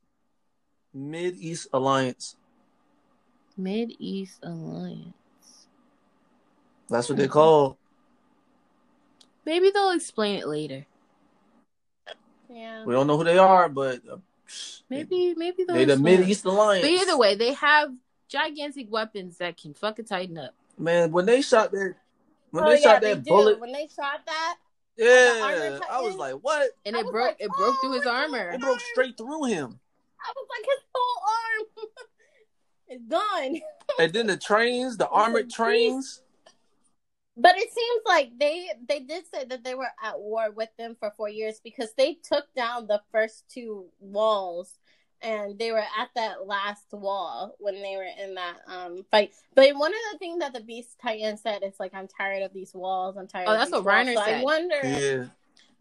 Mid 0.94 1.36
East 1.38 1.68
Alliance. 1.74 2.36
Mid 3.58 3.92
East 4.00 4.40
Alliance. 4.44 5.14
That's 6.94 7.10
what 7.10 7.18
they 7.18 7.28
call. 7.28 7.78
Maybe 9.46 9.72
they'll 9.72 9.90
explain 9.92 10.36
it 10.40 10.48
later. 10.48 10.86
Yeah. 12.50 12.86
We 12.86 12.94
don't 12.94 13.08
know 13.08 13.18
who 13.18 13.24
they 13.24 13.40
are, 13.40 13.68
but 13.68 14.02
uh, 14.10 14.18
Maybe, 14.90 15.34
maybe 15.36 15.64
they're 15.64 15.76
they 15.76 15.86
the 15.86 15.94
explain 15.94 16.20
Mid 16.20 16.28
it. 16.28 16.30
East 16.30 16.46
Alliance. 16.46 16.86
But 16.86 16.92
either 16.92 17.18
way, 17.18 17.34
they 17.34 17.54
have 17.54 17.90
gigantic 18.30 18.92
weapons 18.92 19.38
that 19.38 19.58
can 19.60 19.74
fucking 19.74 20.06
tighten 20.06 20.38
up. 20.38 20.54
man, 20.78 21.12
when 21.12 21.26
they 21.26 21.42
shot 21.42 21.72
that, 21.72 21.96
when 22.52 22.64
oh, 22.64 22.70
they 22.70 22.76
yeah, 22.76 22.82
shot 22.94 23.02
they 23.02 23.16
that 23.16 23.24
do. 23.24 23.30
bullet, 23.32 23.60
When 23.60 23.72
they 23.72 23.88
shot 23.88 24.22
that, 24.28 24.58
yeah, 24.96 25.40
armor 25.42 25.80
I 25.90 26.02
was 26.02 26.16
like, 26.16 26.36
what? 26.36 26.70
And 26.86 26.96
I 26.96 27.00
it 27.00 27.10
broke. 27.10 27.28
like, 27.30 27.38
it 27.40 27.50
broke 27.58 27.76
through 27.82 27.90
oh 27.90 27.94
his 27.94 28.06
my 28.06 28.12
armor. 28.12 28.52
It 28.52 28.62
broke 28.62 28.80
straight 28.92 29.18
through 29.18 29.46
him. 29.46 29.80
I 30.22 30.34
was 30.36 30.48
like, 30.48 30.66
his 30.66 30.84
whole 30.94 31.24
arm 31.34 31.88
is 32.90 33.02
gone. 33.10 33.62
And 34.00 34.14
then 34.14 34.28
the 34.28 34.38
trains, 34.38 34.98
the 34.98 35.08
armored 35.10 35.50
Jeez. 35.50 35.54
trains. 35.56 36.22
But 37.36 37.56
it 37.58 37.72
seems 37.74 38.02
like 38.06 38.32
they 38.40 38.70
they 38.88 39.00
did 39.00 39.24
say 39.34 39.46
that 39.46 39.64
they 39.64 39.74
were 39.76 39.90
at 40.04 40.20
war 40.20 40.52
with 40.52 40.70
them 40.78 40.96
for 41.00 41.12
four 41.18 41.30
years 41.30 41.60
because 41.64 41.92
they 41.98 42.14
took 42.16 42.46
down 42.56 42.86
the 42.88 43.02
first 43.12 43.46
two 43.50 43.86
walls 44.00 44.78
and 45.22 45.58
they 45.58 45.72
were 45.72 45.80
at 45.80 46.10
that 46.16 46.46
last 46.46 46.86
wall 46.92 47.56
when 47.60 47.76
they 47.82 47.96
were 47.98 48.08
in 48.24 48.36
that 48.36 48.58
um 48.68 49.04
fight. 49.10 49.34
But 49.56 49.76
one 49.76 49.92
of 49.92 50.00
the 50.12 50.20
things 50.20 50.40
that 50.40 50.54
the 50.54 50.60
Beast 50.62 50.98
Titan 51.02 51.38
said 51.38 51.64
is 51.64 51.74
like, 51.80 51.94
I'm 51.96 52.08
tired 52.08 52.44
of 52.44 52.54
these 52.54 52.74
walls. 52.76 53.16
I'm 53.18 53.28
tired. 53.28 53.48
Oh, 53.48 53.54
of 53.54 53.58
that's 53.58 53.72
these 53.72 53.84
what 53.84 53.86
walls." 53.86 54.08
Reiner 54.08 54.14
So 54.16 54.22
I 54.22 54.26
said. 54.26 54.44
wonder. 54.44 54.80
Yeah, 54.84 55.26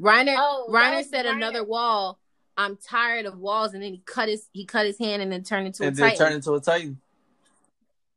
Reiner, 0.00 0.36
Oh, 0.38 0.70
that 0.72 0.92
Reiner 0.94 1.04
said 1.04 1.26
Reiner. 1.26 1.36
another 1.36 1.64
wall. 1.64 2.18
I'm 2.56 2.76
tired 2.76 3.26
of 3.26 3.38
walls, 3.38 3.72
and 3.74 3.82
then 3.82 3.92
he 3.92 4.02
cut 4.06 4.28
his 4.28 4.48
he 4.52 4.64
cut 4.64 4.86
his 4.86 4.98
hand 4.98 5.20
and 5.22 5.30
then 5.32 5.42
turned 5.42 5.66
into 5.66 5.84
and 5.84 5.96
a 5.96 6.00
then 6.00 6.10
titan. 6.10 6.26
turn 6.26 6.32
into 6.34 6.52
a 6.54 6.60
titan. 6.60 7.00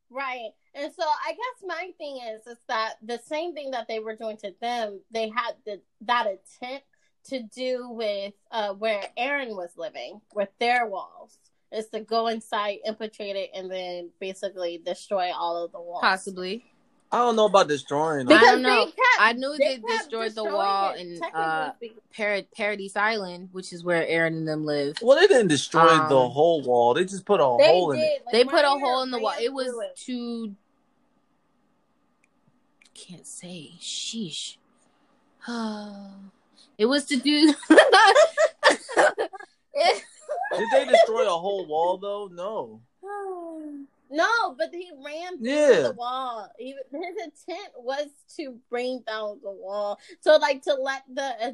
Right. 0.09 0.51
And 0.77 0.91
so 0.93 1.03
I 1.03 1.31
guess 1.31 1.63
my 1.65 1.91
thing 1.97 2.19
is 2.33 2.45
is 2.45 2.57
that 2.67 2.95
the 3.01 3.19
same 3.25 3.53
thing 3.53 3.71
that 3.71 3.87
they 3.87 3.99
were 3.99 4.15
doing 4.15 4.37
to 4.37 4.53
them, 4.61 4.99
they 5.09 5.29
had 5.29 5.53
the, 5.65 5.79
that 6.01 6.27
intent 6.27 6.83
to 7.29 7.41
do 7.43 7.89
with 7.89 8.33
uh, 8.51 8.73
where 8.73 9.01
Eren 9.17 9.55
was 9.55 9.69
living, 9.77 10.19
with 10.33 10.49
their 10.59 10.85
walls, 10.85 11.37
is 11.71 11.87
to 11.87 12.01
go 12.01 12.27
inside, 12.27 12.79
infiltrate 12.85 13.35
it, 13.35 13.51
and 13.55 13.71
then 13.71 14.09
basically 14.19 14.81
destroy 14.85 15.31
all 15.33 15.63
of 15.63 15.71
the 15.71 15.79
walls. 15.79 16.01
Possibly. 16.01 16.63
I 17.11 17.19
don't 17.19 17.35
know 17.37 17.45
about 17.45 17.67
destroying. 17.69 18.21
I 18.21 18.23
them. 18.23 18.27
Because 18.27 18.47
don't 18.51 18.61
know. 18.63 18.85
they 18.85 18.91
kept, 18.91 18.99
I 19.19 19.33
knew 19.33 19.55
they, 19.57 19.77
kept 19.77 19.87
destroyed 19.87 20.35
the 20.35 20.43
wall 20.43 20.93
it, 20.93 20.99
in 20.99 21.19
uh. 21.33 21.71
Parad- 22.17 22.47
Paradise 22.55 22.95
Island, 22.95 23.49
which 23.53 23.71
is 23.71 23.83
where 23.83 24.05
Eren 24.05 24.27
and 24.27 24.47
them 24.47 24.65
live. 24.65 24.97
Well, 25.01 25.17
they 25.17 25.27
didn't 25.27 25.47
destroy 25.47 25.87
Um, 25.87 26.09
the 26.09 26.27
whole 26.27 26.61
wall. 26.61 26.93
They 26.93 27.05
just 27.05 27.25
put 27.25 27.39
a 27.39 27.55
They 27.57 27.67
hole 27.67 27.91
in 27.91 27.99
it. 27.99 28.21
Like, 28.25 28.33
They 28.33 28.43
put 28.43 28.65
a 28.65 28.69
hole 28.69 29.01
in 29.03 29.11
the 29.11 29.19
wall. 29.19 29.33
It 29.39 29.53
was 29.53 29.67
through 29.67 29.81
it. 29.81 29.95
to. 30.05 30.55
Can't 32.95 33.27
say. 33.27 33.73
Sheesh. 33.79 34.57
it 36.77 36.85
was 36.85 37.05
to 37.05 37.17
do. 37.17 37.53
Did 40.57 40.67
they 40.71 40.85
destroy 40.85 41.25
a 41.27 41.37
whole 41.37 41.65
wall 41.67 41.97
though? 41.97 42.29
No. 42.31 42.81
No, 44.07 44.55
but 44.55 44.69
he 44.71 44.91
ran 45.03 45.39
through 45.39 45.49
Yeah. 45.49 45.81
the 45.81 45.91
wall. 45.93 46.47
He, 46.59 46.75
his 46.91 47.15
intent 47.23 47.69
was 47.75 48.05
to 48.37 48.55
bring 48.69 49.01
down 49.05 49.39
the 49.41 49.51
wall, 49.51 49.99
so 50.21 50.37
like 50.37 50.61
to 50.63 50.75
let 50.75 51.01
the 51.11 51.23
uh, 51.23 51.51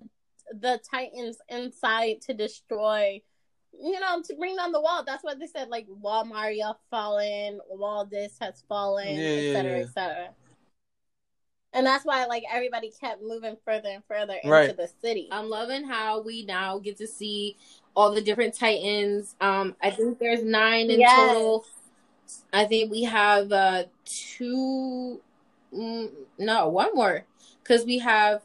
the 0.59 0.77
Titans 0.91 1.37
inside 1.47 2.19
to 2.23 2.33
destroy, 2.33 3.21
you 3.81 3.99
know, 4.01 4.21
to 4.21 4.35
bring 4.35 4.57
down 4.57 4.73
the 4.73 4.81
wall. 4.81 5.01
That's 5.05 5.23
what 5.23 5.39
they 5.39 5.47
said. 5.47 5.69
Like 5.69 5.85
wall 5.87 6.25
Maria 6.25 6.75
fallen, 6.91 7.61
wall 7.69 8.05
this 8.05 8.35
has 8.41 8.63
fallen, 8.67 9.07
Yeah, 9.15 9.29
yeah, 9.33 9.53
etc., 9.57 9.79
yeah. 9.79 10.27
Etc. 11.73 11.77
And 11.77 11.85
that's 11.85 12.05
why 12.05 12.25
like 12.25 12.43
everybody 12.51 12.91
kept 12.99 13.21
moving 13.21 13.57
further 13.65 13.89
and 13.89 14.03
further 14.07 14.33
into 14.35 14.49
Right. 14.49 14.77
the 14.77 14.89
city. 15.01 15.27
I'm 15.31 15.49
loving 15.49 15.83
how 15.85 16.21
we 16.21 16.43
now 16.45 16.79
get 16.79 16.97
to 16.97 17.07
see 17.07 17.57
all 17.95 18.13
the 18.13 18.21
different 18.21 18.53
Titans. 18.55 19.35
Um, 19.41 19.75
I 19.81 19.91
think 19.91 20.19
there's 20.19 20.43
nine 20.43 20.89
in 20.89 20.99
Yes. 20.99 21.15
total. 21.15 21.65
I 22.53 22.65
think 22.65 22.91
we 22.91 23.03
have 23.03 23.51
uh 23.51 23.83
two, 24.05 25.21
mm, 25.73 26.09
no, 26.37 26.69
one 26.69 26.93
more, 26.93 27.25
because 27.63 27.85
we 27.85 27.99
have 27.99 28.41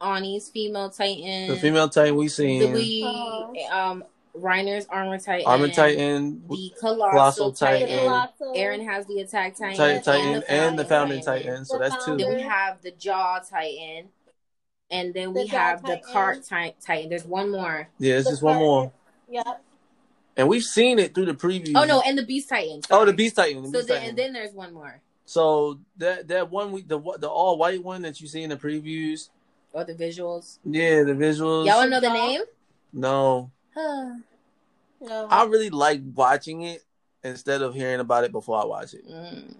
Annie's 0.00 0.48
female 0.50 0.90
Titan. 0.90 1.48
The 1.48 1.56
female 1.56 1.88
titan 1.88 2.16
we 2.16 2.26
The 2.26 2.30
seen, 2.30 2.72
we 2.72 3.02
Oh. 3.04 3.56
um 3.70 4.04
Reiner's 4.36 4.86
armor 4.90 5.18
Titan. 5.18 5.46
armor 5.46 5.68
titan, 5.68 6.42
The 6.48 6.72
colossal, 6.80 7.10
Colossal 7.10 7.52
Titan. 7.52 7.88
Titan. 7.88 8.52
Aaron 8.56 8.84
has 8.86 9.06
the 9.06 9.20
attack 9.20 9.56
Titan. 9.56 9.76
titan, 9.76 9.94
Yes, 9.96 10.04
titan, 10.04 10.30
yes, 10.32 10.44
and 10.48 10.78
the 10.78 10.84
founding 10.84 11.18
yes. 11.18 11.24
titan. 11.26 11.64
So 11.64 11.78
that's 11.78 12.04
two. 12.04 12.16
Then 12.16 12.34
we 12.34 12.40
have 12.42 12.82
the 12.82 12.90
Jaw 12.90 13.38
Titan. 13.48 14.08
And 14.90 15.14
then 15.14 15.32
The 15.32 15.42
we 15.42 15.48
Jaw 15.48 15.56
have 15.56 15.82
the 15.84 16.00
Cart 16.12 16.44
Titan. 16.48 17.08
There's 17.08 17.24
one 17.24 17.50
more. 17.50 17.88
Yeah, 17.98 18.16
it's 18.16 18.24
The 18.26 18.32
just 18.32 18.42
one 18.42 18.56
more, 18.58 18.92
Yep. 19.28 19.62
and 20.36 20.48
we've 20.48 20.62
seen 20.64 20.98
it 20.98 21.14
through 21.14 21.26
the 21.26 21.34
preview. 21.34 21.72
Oh 21.76 21.84
no, 21.84 22.00
and 22.02 22.18
the 22.18 22.24
Beast 22.24 22.48
Titan. 22.48 22.80
Oh, 22.90 23.04
the 23.04 23.12
beast 23.12 23.36
titan. 23.36 23.62
The 23.62 23.68
So 23.68 23.72
beast 23.72 23.88
then, 23.88 23.96
titan. 23.98 24.08
and 24.10 24.18
then 24.18 24.32
there's 24.32 24.52
one 24.52 24.72
more. 24.74 25.00
so 25.24 25.78
that 25.96 26.28
that 26.28 26.50
one 26.50 26.70
we 26.72 26.82
the 26.82 26.98
the 27.18 27.28
all 27.28 27.56
white 27.56 27.82
one 27.82 28.02
that 28.02 28.20
you 28.20 28.26
see 28.28 28.42
in 28.42 28.50
the 28.50 28.56
previews. 28.56 29.30
Oh, 29.72 29.82
the 29.84 29.94
visuals. 29.94 30.58
Yeah, 30.64 31.02
the 31.04 31.12
visuals. 31.14 31.66
Y'all 31.66 31.76
wanna 31.78 31.90
know 31.90 32.00
the 32.00 32.12
name? 32.12 32.42
No, 32.92 33.50
No. 33.76 35.28
I 35.30 35.44
really 35.44 35.70
like 35.70 36.00
watching 36.14 36.62
it 36.62 36.82
instead 37.22 37.62
of 37.62 37.74
hearing 37.74 38.00
about 38.00 38.24
it 38.24 38.32
before 38.32 38.60
I 38.62 38.64
watch 38.64 38.94
it. 38.94 39.08
Mm. 39.08 39.54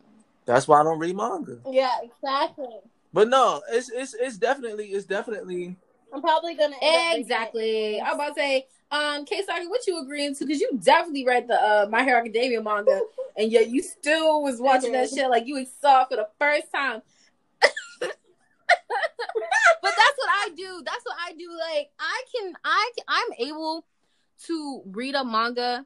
That's 0.46 0.68
why 0.68 0.80
I 0.80 0.84
don't 0.84 0.98
read 0.98 1.16
manga. 1.16 1.58
yeah, 1.70 1.96
exactly. 2.02 2.68
But 3.12 3.28
no, 3.28 3.62
it's 3.70 3.90
it's 3.90 4.14
it's 4.14 4.36
definitely 4.36 4.86
it's 4.86 5.06
definitely 5.06 5.76
I'm 6.12 6.20
probably 6.20 6.54
gonna 6.54 6.76
end 6.82 7.14
up. 7.14 7.20
Exactly. 7.20 8.00
I'm 8.00 8.14
about 8.14 8.34
to 8.34 8.40
say. 8.40 8.66
um, 8.90 9.24
K 9.24 9.42
Saki, 9.44 9.66
what 9.66 9.86
you 9.86 10.00
agreeing 10.00 10.34
to? 10.36 10.44
Because 10.44 10.60
you 10.60 10.70
definitely 10.82 11.24
read 11.24 11.48
the 11.48 11.54
uh, 11.54 11.86
My 11.90 12.04
Hero 12.04 12.18
Academia 12.18 12.62
manga, 12.62 13.00
and 13.36 13.50
yet 13.50 13.68
you 13.70 13.82
still 13.82 14.42
was 14.42 14.60
watching 14.60 14.92
that 14.92 15.10
shit 15.10 15.28
like 15.30 15.46
you 15.46 15.64
saw 15.80 16.02
it 16.02 16.08
for 16.10 16.16
the 16.16 16.28
first 16.38 16.72
time. 16.74 17.02
but 17.60 18.16
that's 19.82 20.18
what 20.18 20.28
I 20.28 20.50
do. 20.56 20.82
That's 20.84 21.04
what 21.04 21.16
I 21.26 21.32
do. 21.32 21.50
Like 21.50 21.90
I 21.98 22.22
can, 22.34 22.54
I 22.64 22.90
can, 22.96 23.04
I'm 23.08 23.48
able 23.48 23.84
to 24.46 24.82
read 24.86 25.14
a 25.14 25.24
manga 25.24 25.84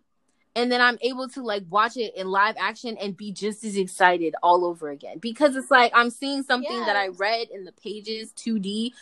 and 0.56 0.72
then 0.72 0.80
I'm 0.80 0.98
able 1.02 1.28
to 1.30 1.42
like 1.42 1.64
watch 1.68 1.96
it 1.96 2.14
in 2.16 2.28
live 2.28 2.56
action 2.58 2.96
and 2.98 3.16
be 3.16 3.32
just 3.32 3.62
as 3.64 3.76
excited 3.76 4.34
all 4.42 4.64
over 4.64 4.88
again 4.90 5.18
because 5.18 5.54
it's 5.56 5.70
like 5.70 5.92
I'm 5.94 6.10
seeing 6.10 6.42
something 6.42 6.76
Yes. 6.76 6.86
that 6.86 6.96
I 6.96 7.08
read 7.08 7.48
in 7.50 7.64
the 7.64 7.72
pages 7.72 8.32
2D 8.32 8.92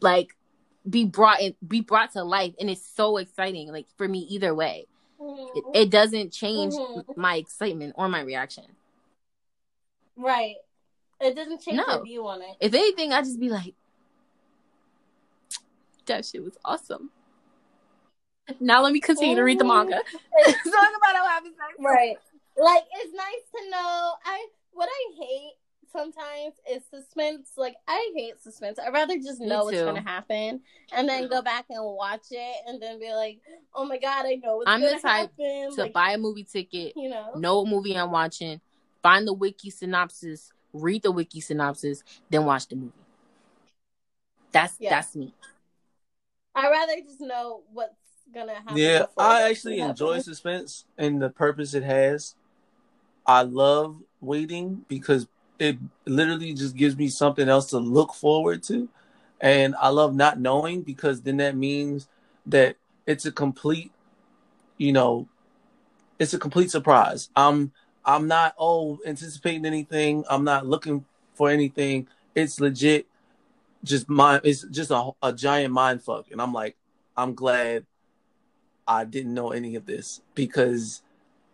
like 0.00 0.36
be 0.88 1.04
brought 1.04 1.40
in, 1.40 1.54
be 1.66 1.80
brought 1.80 2.12
to 2.12 2.22
life 2.22 2.54
and 2.60 2.68
it's 2.70 2.86
so 2.86 3.16
exciting 3.16 3.68
like 3.72 3.86
for 3.96 4.06
me 4.06 4.20
either 4.20 4.54
way 4.54 4.86
it, 5.54 5.64
it 5.72 5.90
doesn't 5.90 6.32
change 6.32 6.74
Mhm. 6.74 7.04
my 7.16 7.36
excitement 7.36 7.94
or 7.96 8.08
my 8.08 8.20
reaction 8.20 8.64
right. 10.16 10.56
It 11.20 11.34
doesn't 11.36 11.60
change 11.62 11.80
No. 11.86 12.02
view 12.02 12.26
on 12.26 12.42
it. 12.42 12.56
if 12.60 12.74
anything 12.74 13.12
I 13.12 13.22
just 13.22 13.40
be 13.40 13.48
like 13.48 13.74
that 16.06 16.24
shit 16.24 16.44
was 16.44 16.56
awesome 16.64 17.10
now 18.60 18.82
let 18.82 18.92
me 18.92 19.00
continue 19.00 19.34
to 19.34 19.42
read 19.42 19.58
the 19.58 19.64
manga 19.64 19.96
talk 20.44 20.54
about 20.64 21.16
how 21.16 21.26
happens 21.28 21.54
next 21.58 21.78
Right. 21.78 22.16
Like 22.56 22.84
it's 23.00 23.14
nice 23.14 23.64
to 23.64 23.70
know. 23.70 24.12
I 24.24 24.46
what 24.72 24.88
I 24.88 25.14
hate 25.18 25.54
sometimes 25.92 26.54
is 26.70 26.82
suspense. 26.90 27.52
Like 27.56 27.76
I 27.88 28.12
hate 28.14 28.40
suspense. 28.42 28.78
I'd 28.78 28.92
rather 28.92 29.16
just 29.16 29.40
know 29.40 29.64
what's 29.64 29.80
gonna 29.80 30.00
happen 30.00 30.60
and 30.92 31.08
then 31.08 31.28
go 31.28 31.42
back 31.42 31.66
and 31.70 31.84
watch 31.84 32.26
it 32.30 32.56
and 32.66 32.80
then 32.82 32.98
be 33.00 33.12
like, 33.12 33.40
oh 33.74 33.84
my 33.84 33.98
god, 33.98 34.26
I 34.26 34.34
know 34.36 34.58
what's 34.58 34.68
I'm 34.70 34.80
the 34.80 34.98
type 35.00 35.30
happen. 35.38 35.74
to 35.74 35.82
like, 35.82 35.92
buy 35.92 36.12
a 36.12 36.18
movie 36.18 36.44
ticket 36.44 36.92
you 36.96 37.08
know. 37.08 37.32
know 37.36 37.60
what 37.60 37.68
movie 37.70 37.96
I'm 37.96 38.10
watching, 38.10 38.60
find 39.02 39.26
the 39.26 39.32
wiki 39.32 39.70
synopsis, 39.70 40.52
read 40.72 41.02
the 41.02 41.12
wiki 41.12 41.40
synopsis, 41.40 42.02
then 42.30 42.44
watch 42.44 42.68
the 42.68 42.76
movie. 42.76 42.92
That's 44.52 44.74
Yeah. 44.78 44.90
that's 44.90 45.16
me. 45.16 45.34
I'd 46.54 46.68
rather 46.70 46.94
just 47.04 47.20
know 47.20 47.62
what's 47.72 47.94
gonna 48.32 48.54
happen. 48.54 48.76
Yeah, 48.76 49.06
I 49.16 49.42
actually 49.42 49.80
enjoy 49.80 50.20
suspense 50.20 50.84
and 50.98 51.20
the 51.20 51.30
purpose 51.30 51.74
it 51.74 51.82
has. 51.82 52.34
I 53.26 53.42
love 53.42 53.96
waiting 54.20 54.84
because 54.88 55.26
it 55.58 55.78
literally 56.04 56.52
just 56.52 56.76
gives 56.76 56.96
me 56.96 57.08
something 57.08 57.48
else 57.48 57.70
to 57.70 57.78
look 57.78 58.14
forward 58.14 58.62
to. 58.64 58.88
And 59.40 59.74
I 59.80 59.88
love 59.88 60.14
not 60.14 60.40
knowing 60.40 60.82
because 60.82 61.22
then 61.22 61.38
that 61.38 61.56
means 61.56 62.08
that 62.46 62.76
it's 63.06 63.26
a 63.26 63.32
complete, 63.32 63.92
you 64.78 64.92
know, 64.92 65.28
it's 66.18 66.34
a 66.34 66.38
complete 66.38 66.70
surprise. 66.70 67.30
I'm 67.36 67.72
I'm 68.04 68.28
not 68.28 68.54
oh 68.58 68.98
anticipating 69.06 69.66
anything. 69.66 70.24
I'm 70.28 70.44
not 70.44 70.66
looking 70.66 71.04
for 71.34 71.50
anything. 71.50 72.08
It's 72.34 72.60
legit 72.60 73.06
just 73.82 74.08
mind 74.08 74.40
it's 74.44 74.62
just 74.62 74.90
a, 74.90 75.10
a 75.22 75.32
giant 75.32 75.72
mind 75.72 76.02
fuck. 76.02 76.30
And 76.30 76.40
I'm 76.40 76.52
like, 76.52 76.76
I'm 77.16 77.34
glad 77.34 77.84
I 78.86 79.04
didn't 79.04 79.34
know 79.34 79.50
any 79.50 79.76
of 79.76 79.86
this 79.86 80.20
because 80.34 81.02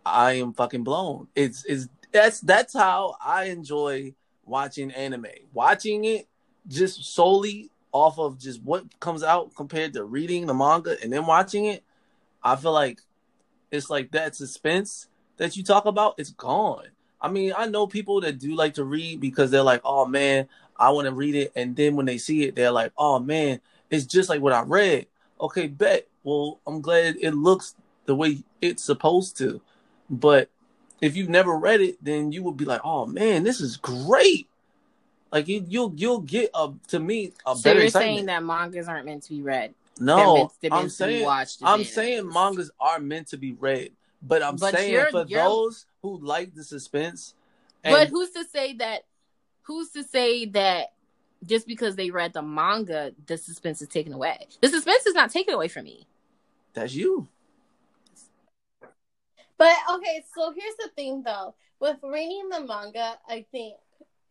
I 0.05 0.33
am 0.33 0.53
fucking 0.53 0.83
blown. 0.83 1.27
It's 1.35 1.63
it's 1.65 1.87
that's 2.11 2.39
that's 2.41 2.73
how 2.73 3.15
I 3.23 3.45
enjoy 3.45 4.13
watching 4.45 4.91
anime. 4.91 5.27
Watching 5.53 6.05
it 6.05 6.27
just 6.67 7.03
solely 7.03 7.69
off 7.91 8.19
of 8.19 8.39
just 8.39 8.61
what 8.63 8.99
comes 8.99 9.23
out 9.23 9.55
compared 9.55 9.93
to 9.93 10.03
reading 10.03 10.45
the 10.45 10.53
manga 10.53 10.97
and 11.01 11.11
then 11.11 11.25
watching 11.25 11.65
it, 11.65 11.83
I 12.43 12.55
feel 12.55 12.71
like 12.71 13.01
it's 13.69 13.89
like 13.89 14.11
that 14.11 14.35
suspense 14.35 15.07
that 15.37 15.57
you 15.57 15.63
talk 15.63 15.85
about, 15.85 16.15
it's 16.17 16.31
gone. 16.31 16.87
I 17.21 17.29
mean, 17.29 17.53
I 17.55 17.67
know 17.67 17.87
people 17.87 18.21
that 18.21 18.39
do 18.39 18.55
like 18.55 18.75
to 18.75 18.83
read 18.83 19.19
because 19.19 19.51
they're 19.51 19.61
like, 19.61 19.81
oh 19.83 20.05
man, 20.05 20.47
I 20.77 20.89
want 20.89 21.05
to 21.05 21.13
read 21.13 21.35
it. 21.35 21.51
And 21.55 21.75
then 21.75 21.95
when 21.95 22.05
they 22.05 22.17
see 22.17 22.43
it, 22.43 22.55
they're 22.55 22.71
like, 22.71 22.91
oh 22.97 23.19
man, 23.19 23.61
it's 23.89 24.05
just 24.05 24.29
like 24.29 24.41
what 24.41 24.53
I 24.53 24.61
read. 24.63 25.07
Okay, 25.39 25.67
bet. 25.67 26.07
Well, 26.23 26.59
I'm 26.67 26.81
glad 26.81 27.17
it 27.19 27.31
looks 27.31 27.75
the 28.05 28.15
way 28.15 28.43
it's 28.61 28.83
supposed 28.83 29.37
to. 29.37 29.61
But 30.09 30.49
if 31.01 31.15
you've 31.15 31.29
never 31.29 31.57
read 31.57 31.81
it, 31.81 32.03
then 32.03 32.31
you 32.31 32.43
would 32.43 32.57
be 32.57 32.65
like, 32.65 32.81
oh 32.83 33.05
man, 33.05 33.43
this 33.43 33.59
is 33.59 33.77
great. 33.77 34.47
Like 35.31 35.47
you, 35.47 35.65
you'll 35.67 35.93
you'll 35.95 36.21
get 36.21 36.49
a 36.53 36.71
to 36.89 36.99
me 36.99 37.33
a 37.45 37.55
So 37.55 37.61
better 37.63 37.79
you're 37.79 37.85
excitement. 37.87 38.15
saying 38.17 38.25
that 38.27 38.43
mangas 38.43 38.87
aren't 38.87 39.05
meant 39.05 39.23
to 39.23 39.29
be 39.29 39.41
read. 39.41 39.73
No, 39.99 40.35
meant, 40.61 40.73
I'm 40.73 40.89
saying 40.89 41.23
watched. 41.25 41.59
I'm 41.63 41.83
saying 41.83 42.27
mangas 42.31 42.69
are 42.79 42.99
meant 42.99 43.27
to 43.27 43.37
be 43.37 43.53
read, 43.53 43.91
but 44.21 44.41
I'm 44.43 44.57
But 44.57 44.73
saying 44.75 44.91
you're- 44.91 45.11
for 45.11 45.25
you're- 45.27 45.41
those 45.43 45.85
who 46.01 46.17
like 46.19 46.53
the 46.53 46.63
suspense, 46.63 47.33
and 47.83 47.93
But 47.95 48.07
who's 48.09 48.31
to 48.31 48.43
say 48.45 48.73
that? 48.77 49.03
Who's 49.63 49.89
to 49.91 50.03
say 50.03 50.45
that? 50.47 50.93
Just 51.45 51.65
because 51.65 51.95
they 51.95 52.11
read 52.11 52.33
the 52.33 52.41
manga, 52.43 53.13
the 53.25 53.35
suspense 53.37 53.81
is 53.81 53.87
taken 53.87 54.13
away. 54.13 54.47
The 54.61 54.67
suspense 54.69 55.05
is 55.07 55.15
not 55.15 55.31
taken 55.31 55.53
away 55.55 55.69
from 55.69 55.85
me. 55.85 56.05
That's 56.73 56.93
you. 56.93 57.27
But 59.57 59.75
okay, 59.93 60.23
so 60.35 60.51
here's 60.55 60.75
the 60.77 60.89
thing 60.95 61.23
though. 61.23 61.55
With 61.79 61.97
reading 62.03 62.49
the 62.49 62.61
manga, 62.65 63.17
I 63.27 63.45
think 63.51 63.75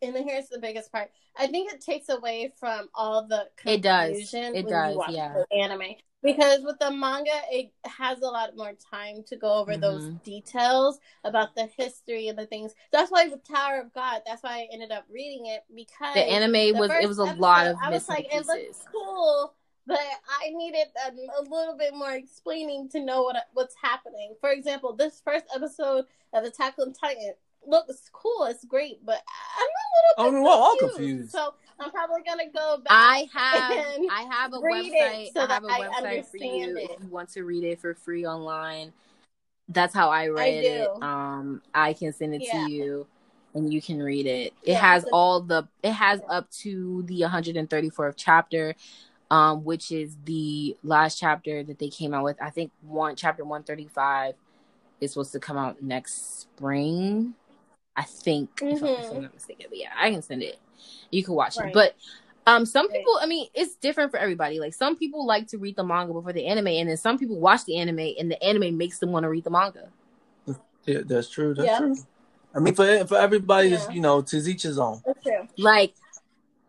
and 0.01 0.15
here's 0.15 0.47
the 0.49 0.59
biggest 0.59 0.91
part. 0.91 1.11
I 1.37 1.47
think 1.47 1.71
it 1.71 1.79
takes 1.81 2.09
away 2.09 2.51
from 2.59 2.89
all 2.95 3.27
the 3.27 3.47
It 3.65 3.81
does. 3.81 4.09
confusion 4.09 4.55
It 4.55 4.65
when 4.65 4.73
does, 4.73 4.91
you 4.93 4.97
watch 4.97 5.11
yeah. 5.11 5.33
the 5.49 5.57
anime. 5.57 5.95
Because 6.23 6.61
with 6.63 6.77
the 6.79 6.91
manga, 6.91 7.31
it 7.51 7.71
has 7.85 8.19
a 8.19 8.27
lot 8.27 8.55
more 8.55 8.73
time 8.91 9.23
to 9.27 9.35
go 9.35 9.53
over 9.53 9.75
those 9.77 10.03
Mhm. 10.03 10.23
details 10.23 10.99
about 11.23 11.55
the 11.55 11.65
history 11.77 12.27
and 12.27 12.37
the 12.37 12.45
things. 12.45 12.73
That's 12.91 13.11
why 13.11 13.27
with 13.27 13.43
Tower 13.43 13.79
of 13.79 13.93
God, 13.93 14.21
that's 14.25 14.43
why 14.43 14.59
I 14.61 14.67
ended 14.71 14.91
up 14.91 15.05
reading 15.09 15.47
it 15.47 15.63
because 15.73 16.13
The 16.13 16.21
anime 16.21 16.51
the 16.53 16.71
was 16.73 16.91
it 16.91 17.07
was 17.07 17.17
a 17.17 17.23
lot 17.35 17.65
of 17.67 17.71
episode, 17.77 17.85
I 17.85 17.89
was 17.89 18.07
missing 18.07 18.15
like, 18.15 18.33
it 18.33 18.45
looks 18.45 18.59
pieces. 18.59 18.85
cool, 18.91 19.53
but 19.87 19.99
I 19.99 20.49
needed 20.51 20.87
a, 21.07 21.11
a 21.39 21.43
little 21.43 21.75
bit 21.77 21.93
more 21.93 22.13
explaining 22.13 22.89
to 22.89 22.99
know 23.03 23.23
what 23.23 23.35
what's 23.53 23.75
happening. 23.81 24.35
For 24.39 24.51
example, 24.51 24.93
this 24.93 25.21
first 25.23 25.45
episode 25.55 26.05
of 26.33 26.43
Attack 26.43 26.75
on 26.79 26.93
Titan 26.93 27.33
looks 27.67 28.09
cool, 28.11 28.45
it's 28.45 28.65
great, 28.65 29.05
but 29.05 29.21
I'm 29.57 29.67
a 29.67 29.71
Oh, 30.17 30.23
little 30.25 30.31
bit 30.33 30.43
we're 30.43 30.49
all 30.51 30.77
confused. 30.77 30.97
confused. 30.97 31.31
So 31.31 31.53
I'm 31.79 31.91
probably 31.91 32.21
gonna 32.27 32.49
go 32.53 32.77
back. 32.77 32.87
I 32.89 33.27
have 33.33 33.95
and 33.99 34.11
I 34.11 34.21
have 34.23 34.53
a 34.53 34.59
read 34.61 34.91
website. 34.91 35.27
it 35.27 35.33
so 35.33 35.41
I 35.47 35.53
have 35.53 35.63
a 35.63 35.67
I 35.67 35.79
website 35.79 36.25
for 36.25 36.37
you 36.37 36.63
understand 36.63 36.77
if 36.79 37.03
you 37.03 37.07
want 37.09 37.29
to 37.29 37.43
read 37.43 37.63
it 37.63 37.79
for 37.79 37.93
free 37.93 38.25
online. 38.25 38.93
That's 39.69 39.93
how 39.93 40.09
I 40.09 40.27
read 40.27 40.65
it. 40.65 40.89
Um, 41.01 41.61
I 41.73 41.93
can 41.93 42.11
send 42.13 42.35
it 42.35 42.41
Yeah. 42.43 42.65
to 42.65 42.71
you, 42.71 43.07
and 43.53 43.71
you 43.71 43.81
can 43.81 44.01
read 44.03 44.25
it. 44.25 44.53
It 44.63 44.71
Yeah, 44.71 44.79
has 44.79 45.03
but- 45.03 45.13
all 45.13 45.39
the. 45.39 45.67
It 45.81 45.93
has 45.93 46.19
up 46.27 46.49
to 46.61 47.03
the 47.03 47.21
134th 47.21 48.15
chapter, 48.17 48.75
um, 49.31 49.63
which 49.63 49.91
is 49.91 50.17
the 50.25 50.75
last 50.83 51.17
chapter 51.17 51.63
that 51.63 51.79
they 51.79 51.89
came 51.89 52.13
out 52.13 52.25
with. 52.25 52.39
I 52.41 52.49
think 52.49 52.71
one 52.81 53.15
chapter 53.15 53.43
135 53.43 54.35
is 54.99 55.13
supposed 55.13 55.31
to 55.31 55.39
come 55.39 55.57
out 55.57 55.81
next 55.81 56.41
spring. 56.41 57.33
I 57.95 58.03
think, 58.03 58.49
if, 58.61 58.83
I, 58.83 58.87
if 58.87 59.11
I'm 59.11 59.17
Mhm. 59.17 59.21
not 59.23 59.33
mistaken. 59.33 59.67
But 59.69 59.79
yeah, 59.79 59.91
I 59.97 60.11
can 60.11 60.21
send 60.21 60.43
it. 60.43 60.59
You 61.09 61.23
can 61.23 61.33
watch 61.33 61.57
it, 61.57 61.73
but. 61.73 61.95
Um, 62.47 62.65
some 62.65 62.87
Right. 62.87 62.97
people, 62.97 63.19
I 63.21 63.27
mean, 63.27 63.49
it's 63.53 63.75
different 63.75 64.09
for 64.09 64.17
everybody. 64.17 64.59
Like 64.59 64.73
some 64.73 64.97
people 64.97 65.27
like 65.27 65.45
to 65.49 65.59
read 65.59 65.75
the 65.75 65.83
manga 65.83 66.11
before 66.11 66.33
the 66.33 66.47
anime, 66.47 66.67
and 66.69 66.89
then 66.89 66.97
some 66.97 67.19
people 67.19 67.39
watch 67.39 67.65
the 67.65 67.77
anime, 67.77 67.99
and 68.17 68.31
the 68.31 68.43
anime 68.43 68.75
makes 68.75 68.97
them 68.97 69.11
want 69.11 69.25
to 69.25 69.29
read 69.29 69.43
the 69.43 69.51
manga. 69.51 69.89
Yeah, 70.85 71.01
that's 71.05 71.29
true. 71.29 71.53
That's 71.53 71.67
Yeah. 71.67 71.77
true. 71.77 71.95
I 72.55 72.59
mean, 72.59 72.73
for 72.73 73.05
for 73.05 73.19
everybody, 73.19 73.69
Yeah. 73.69 73.75
is 73.75 73.87
you 73.93 74.01
know, 74.01 74.23
to 74.23 74.37
each 74.37 74.63
his 74.63 74.79
own. 74.79 75.03
That's 75.05 75.21
true. 75.21 75.47
Like, 75.59 75.93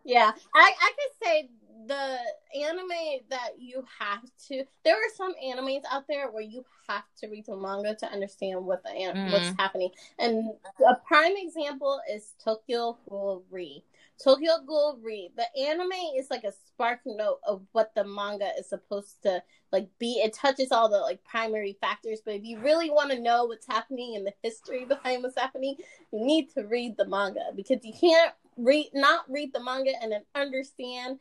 Yeah, 0.04 0.32
I 0.54 0.74
I 0.78 0.92
could 0.92 1.26
say 1.26 1.48
the 1.86 2.18
anime 2.54 3.20
that 3.30 3.50
you 3.58 3.84
have 3.98 4.22
to. 4.48 4.64
There 4.84 4.96
are 4.96 5.14
some 5.16 5.34
animes 5.44 5.82
out 5.90 6.06
there 6.08 6.30
where 6.30 6.42
you 6.42 6.64
have 6.88 7.04
to 7.18 7.28
read 7.28 7.46
the 7.46 7.56
manga 7.56 7.94
to 7.96 8.06
understand 8.06 8.64
what 8.64 8.82
the 8.82 8.90
an- 8.90 9.16
Mhm. 9.16 9.32
what's 9.32 9.56
happening. 9.58 9.90
And 10.18 10.58
a 10.86 10.94
prime 10.96 11.36
example 11.36 12.00
is 12.08 12.34
Tokyo 12.42 12.98
Ghoul 13.08 13.44
Re. 13.50 13.84
Tokyo 14.22 14.58
Ghoul 14.66 14.98
Re. 14.98 15.32
The 15.34 15.56
anime 15.56 15.92
is 16.16 16.30
like 16.30 16.44
a 16.44 16.52
spark 16.52 17.00
note 17.04 17.40
of 17.44 17.66
what 17.72 17.94
the 17.94 18.04
manga 18.04 18.52
is 18.58 18.68
supposed 18.68 19.22
to 19.22 19.42
like 19.72 19.88
be. 19.98 20.20
It 20.20 20.34
touches 20.34 20.70
all 20.70 20.88
the 20.88 21.00
like 21.00 21.24
primary 21.24 21.72
factors, 21.80 22.20
but 22.20 22.34
if 22.34 22.44
you 22.44 22.58
really 22.58 22.90
want 22.90 23.10
to 23.10 23.18
know 23.18 23.46
what's 23.46 23.66
happening 23.66 24.14
and 24.16 24.26
the 24.26 24.34
history 24.42 24.84
behind 24.84 25.22
what's 25.22 25.38
happening, 25.38 25.76
you 26.12 26.24
need 26.24 26.50
to 26.50 26.62
read 26.66 26.96
the 26.96 27.06
manga 27.06 27.52
because 27.56 27.84
you 27.84 27.92
can't 27.94 28.34
read 28.56 28.90
not 28.92 29.28
read 29.30 29.52
the 29.52 29.62
manga 29.62 29.92
and 30.02 30.12
then 30.12 30.24
understand 30.34 31.18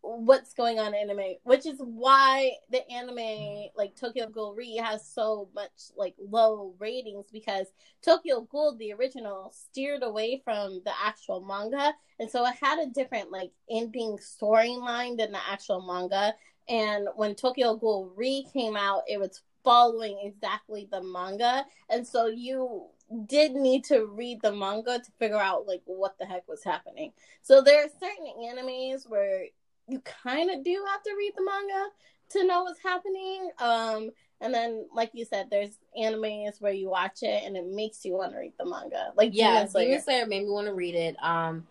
what's 0.00 0.54
going 0.54 0.78
on 0.78 0.94
in 0.94 1.10
anime, 1.10 1.34
which 1.44 1.66
is 1.66 1.78
why 1.78 2.52
the 2.70 2.88
anime 2.90 3.68
like 3.76 3.94
Tokyo 3.96 4.28
Ghoul 4.28 4.54
Re 4.54 4.76
has 4.76 5.06
so 5.06 5.48
much 5.54 5.90
like 5.96 6.14
low 6.18 6.74
ratings 6.78 7.26
because 7.32 7.66
Tokyo 8.02 8.42
Ghoul 8.42 8.76
the 8.76 8.92
original 8.92 9.52
steered 9.54 10.02
away 10.02 10.40
from 10.44 10.80
the 10.84 10.92
actual 11.04 11.40
manga. 11.40 11.94
And 12.18 12.30
so 12.30 12.46
it 12.46 12.54
had 12.60 12.78
a 12.78 12.90
different 12.90 13.30
like 13.30 13.50
ending 13.70 14.18
storyline 14.18 15.18
than 15.18 15.32
the 15.32 15.40
actual 15.50 15.82
manga. 15.82 16.34
And 16.68 17.08
when 17.16 17.34
Tokyo 17.34 17.76
Ghoul 17.76 18.12
Re 18.14 18.46
came 18.52 18.76
out, 18.76 19.02
it 19.08 19.18
was 19.18 19.42
following 19.64 20.18
exactly 20.22 20.88
the 20.90 21.02
manga, 21.02 21.66
and 21.90 22.06
so 22.06 22.26
you 22.26 22.86
did 23.26 23.52
need 23.52 23.84
to 23.84 24.06
read 24.06 24.40
the 24.42 24.52
manga 24.52 24.98
to 24.98 25.10
figure 25.18 25.40
out 25.40 25.66
like 25.66 25.82
what 25.84 26.18
the 26.18 26.24
heck 26.26 26.46
was 26.48 26.64
happening. 26.64 27.12
So 27.42 27.60
there 27.60 27.84
are 27.84 27.88
certain 28.00 28.32
animes 28.38 29.08
where 29.08 29.44
you 29.88 30.00
kind 30.00 30.50
of 30.50 30.62
do 30.62 30.84
have 30.88 31.02
to 31.02 31.14
read 31.16 31.32
the 31.36 31.44
manga 31.44 31.86
to 32.30 32.46
know 32.46 32.64
what's 32.64 32.82
happening. 32.82 33.50
Um, 33.58 34.10
and 34.40 34.54
then, 34.54 34.86
like 34.94 35.10
you 35.14 35.24
said, 35.24 35.48
there's 35.50 35.78
animes 35.98 36.60
where 36.60 36.72
you 36.72 36.88
watch 36.88 37.22
it 37.22 37.42
and 37.44 37.56
it 37.56 37.66
makes 37.66 38.04
you 38.04 38.12
want 38.12 38.32
to 38.32 38.38
read 38.38 38.52
the 38.58 38.66
manga. 38.66 39.12
Like 39.16 39.30
yeah, 39.32 39.54
Demon 39.54 39.68
Slayer. 39.68 39.86
Demon 39.86 40.02
Slayer 40.02 40.26
made 40.26 40.44
me 40.44 40.50
want 40.50 40.66
to 40.66 40.74
read 40.74 40.94
it. 40.94 41.16
Um, 41.22 41.66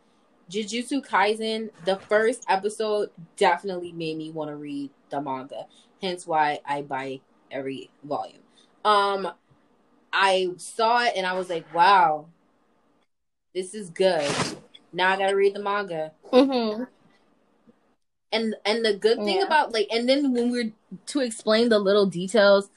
Jujutsu 0.50 1.06
Kaisen, 1.06 1.70
the 1.86 1.98
first 1.98 2.44
episode 2.50 3.10
definitely 3.36 3.92
made 3.92 4.18
me 4.18 4.32
want 4.32 4.50
to 4.50 4.56
read 4.56 4.90
the 5.10 5.22
manga. 5.22 5.66
Hence 6.02 6.28
why 6.28 6.60
I 6.66 6.82
buy 6.82 7.22
every 7.52 7.90
volume. 8.04 8.42
Um, 8.84 9.32
I 10.12 10.50
saw 10.58 11.04
it 11.04 11.14
and 11.16 11.26
I 11.26 11.34
was 11.34 11.50
like, 11.50 11.72
wow, 11.74 12.28
this 13.54 13.74
is 13.74 13.90
good. 13.90 14.30
Now 14.94 15.12
I 15.12 15.18
gotta 15.18 15.36
read 15.36 15.54
the 15.54 15.62
manga. 15.62 16.12
Mm-hmm. 16.32 16.84
And 18.32 18.56
and 18.66 18.84
the 18.84 18.94
good 18.94 19.18
thing 19.18 19.38
Yeah. 19.38 19.46
about 19.46 19.72
like 19.72 19.88
and 19.92 20.08
then 20.08 20.34
when 20.34 20.52
we're 20.52 20.74
to 21.08 21.20
explain 21.22 21.70
the 21.70 21.80
little 21.80 22.06
details, 22.06 22.70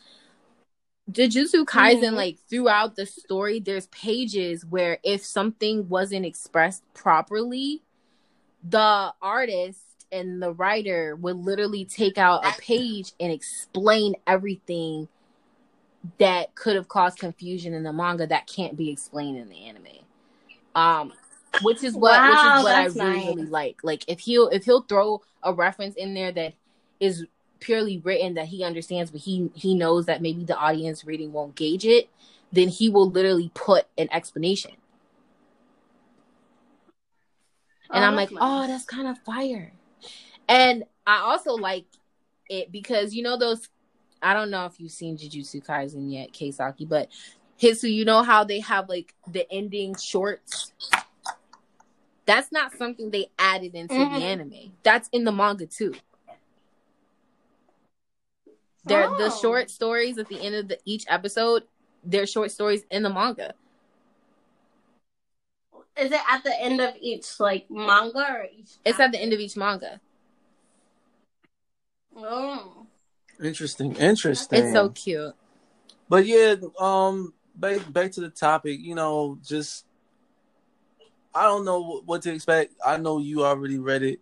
Jujutsu 1.10 1.64
Kaisen, 1.64 2.12
Mhm. 2.12 2.16
like 2.16 2.38
throughout 2.48 2.94
the 2.94 3.04
story, 3.06 3.58
there's 3.58 3.86
pages 3.86 4.64
where 4.64 4.98
if 5.02 5.24
something 5.24 5.88
wasn't 5.88 6.24
expressed 6.24 6.84
properly, 6.94 7.82
the 8.62 9.12
artist 9.20 9.80
and 10.12 10.40
the 10.42 10.52
writer 10.52 11.16
would 11.16 11.36
literally 11.36 11.84
take 11.84 12.16
out 12.18 12.46
a 12.46 12.52
page 12.60 13.12
and 13.18 13.32
explain 13.32 14.14
everything 14.26 15.08
that 16.18 16.54
could 16.54 16.76
have 16.76 16.88
caused 16.88 17.18
confusion 17.18 17.74
in 17.74 17.82
the 17.82 17.92
manga 17.92 18.26
that 18.26 18.46
can't 18.46 18.76
be 18.76 18.90
explained 18.90 19.36
in 19.36 19.48
the 19.48 19.64
anime. 19.64 19.86
Um 20.74 21.12
which 21.62 21.82
is 21.82 21.94
what 21.94 22.20
which 22.22 22.38
is 22.38 22.64
what 22.64 22.74
I 22.74 22.84
really, 22.84 22.98
nice. 22.98 23.26
really 23.26 23.46
like. 23.46 23.80
Like 23.82 24.04
if 24.08 24.20
he'll 24.20 24.48
if 24.48 24.64
he'll 24.64 24.82
throw 24.82 25.22
a 25.42 25.52
reference 25.52 25.96
in 25.96 26.14
there 26.14 26.32
that 26.32 26.54
is 26.98 27.26
purely 27.60 27.98
written 27.98 28.34
that 28.34 28.46
he 28.46 28.64
understands 28.64 29.10
but 29.10 29.20
he 29.20 29.50
he 29.54 29.74
knows 29.74 30.06
that 30.06 30.22
maybe 30.22 30.44
the 30.44 30.56
audience 30.56 31.04
reading 31.04 31.32
won't 31.32 31.54
gauge 31.54 31.84
it, 31.84 32.08
then 32.52 32.68
he 32.68 32.88
will 32.88 33.10
literally 33.10 33.50
put 33.54 33.86
an 33.98 34.08
explanation. 34.12 34.72
And 37.92 38.04
Oh, 38.04 38.06
I'm 38.06 38.14
like, 38.14 38.30
that's 38.30 38.40
oh, 38.40 38.66
that's 38.66 38.84
kind 38.84 39.08
of 39.08 39.18
fire. 39.18 39.72
And 40.48 40.84
I 41.06 41.18
also 41.18 41.54
like 41.54 41.86
it 42.48 42.70
because 42.72 43.14
you 43.14 43.22
know 43.22 43.36
those. 43.36 43.68
I 44.22 44.34
don't 44.34 44.50
know 44.50 44.66
if 44.66 44.78
you've 44.78 44.92
seen 44.92 45.16
Jujutsu 45.16 45.64
Kaisen 45.64 46.12
yet, 46.12 46.32
Keisaki, 46.32 46.86
but 46.86 47.08
Hitsu, 47.60 47.92
you 47.92 48.04
know 48.04 48.22
how 48.22 48.44
they 48.44 48.60
have 48.60 48.88
like 48.88 49.14
the 49.26 49.50
ending 49.50 49.94
shorts. 49.96 50.72
That's 52.30 52.52
not 52.52 52.72
something 52.78 53.10
they 53.10 53.28
added 53.40 53.74
into 53.74 53.92
Mhm. 53.92 54.14
the 54.14 54.24
anime. 54.24 54.72
That's 54.84 55.08
in 55.10 55.24
the 55.24 55.32
manga 55.32 55.66
too. 55.66 55.96
They're 58.84 59.08
the 59.18 59.32
Oh. 59.32 59.40
short 59.42 59.68
stories 59.68 60.16
at 60.16 60.28
the 60.28 60.40
end 60.40 60.54
of 60.54 60.68
the, 60.68 60.78
each 60.84 61.04
episode. 61.08 61.64
They're 62.04 62.28
short 62.28 62.52
stories 62.52 62.84
in 62.88 63.02
the 63.02 63.10
manga. 63.10 63.54
Is 65.96 66.12
it 66.12 66.20
at 66.30 66.44
the 66.44 66.56
end 66.60 66.80
of 66.80 66.94
each 67.00 67.40
like 67.40 67.68
manga 67.68 68.24
or 68.32 68.44
each? 68.44 68.76
It's 68.84 69.00
at 69.00 69.10
the 69.10 69.18
end 69.18 69.32
of 69.32 69.40
each 69.40 69.56
manga. 69.56 70.00
Oh. 72.14 72.86
Interesting, 73.42 73.96
interesting. 73.96 74.62
It's 74.62 74.72
so 74.72 74.90
cute. 74.90 75.34
But 76.08 76.26
yeah, 76.26 76.54
um, 76.78 77.34
back 77.56 77.92
back 77.92 78.12
to 78.12 78.20
the 78.20 78.30
topic. 78.30 78.78
You 78.78 78.94
know, 78.94 79.36
just 79.44 79.84
I 81.34 81.44
don't 81.44 81.64
know 81.64 82.02
what 82.04 82.22
to 82.22 82.32
expect. 82.32 82.74
I 82.84 82.96
know 82.96 83.18
you 83.18 83.44
already 83.44 83.78
read 83.78 84.02
it, 84.02 84.20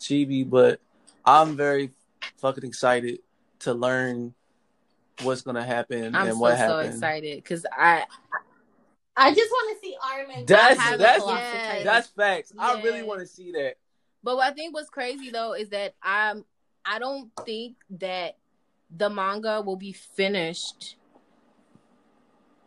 Chibi, 0.00 0.48
but 0.48 0.80
I'm 1.24 1.56
very 1.56 1.90
fucking 2.38 2.64
excited 2.64 3.20
to 3.60 3.74
learn 3.74 4.34
what's 5.22 5.42
gonna 5.42 5.64
happen 5.64 6.14
I'm 6.14 6.28
and 6.28 6.34
so 6.34 6.40
what 6.40 6.58
so 6.58 6.78
excited 6.80 7.42
because 7.42 7.64
I 7.72 8.04
I 9.16 9.32
just 9.32 9.50
want 9.50 9.76
to 9.76 9.86
see 9.86 9.96
Armin. 10.02 10.44
That's 10.46 10.96
that's. 10.98 11.24
Yes. 11.26 11.84
that's 11.84 12.08
facts. 12.08 12.52
I 12.58 12.82
really 12.82 13.02
want 13.02 13.20
to 13.20 13.26
see 13.26 13.52
that. 13.52 13.76
But 14.22 14.36
what 14.36 14.46
I 14.46 14.54
think 14.54 14.74
what's 14.74 14.90
crazy 14.90 15.30
though 15.30 15.54
is 15.54 15.70
that 15.70 15.94
I'm 16.02 16.44
I 16.84 16.98
don't 16.98 17.30
think 17.44 17.76
that 17.98 18.36
the 18.94 19.08
manga 19.08 19.62
will 19.62 19.76
be 19.76 19.92
finished. 19.92 20.96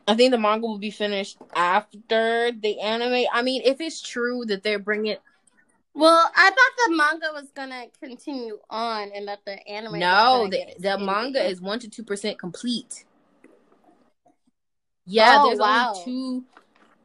I 0.09 0.15
think 0.15 0.31
the 0.31 0.39
manga 0.39 0.65
will 0.65 0.79
be 0.79 0.89
finished 0.89 1.37
after 1.55 2.51
the 2.51 2.79
anime. 2.79 3.25
I 3.31 3.43
mean, 3.43 3.61
if 3.63 3.79
it's 3.79 4.01
true 4.01 4.43
that 4.47 4.63
they're 4.63 4.79
bringing 4.79 5.17
Well, 5.93 6.31
I 6.35 6.49
thought 6.49 6.87
the 6.87 6.95
manga 6.95 7.27
was 7.31 7.51
gonna 7.53 7.85
continue 8.01 8.57
on, 8.71 9.11
and 9.13 9.27
that 9.27 9.45
the 9.45 9.65
anime. 9.67 9.99
no, 9.99 10.49
gonna 10.49 10.49
the 10.49 10.65
the 10.79 10.97
manga 10.97 11.43
is 11.43 11.61
one 11.61 11.77
to 11.81 11.87
two 11.87 12.03
percent 12.03 12.39
complete. 12.39 13.05
Yeah, 15.05 15.41
Oh, 15.41 15.47
there's 15.47 15.59
wow. 15.59 15.93
only 15.93 16.03
two. 16.03 16.43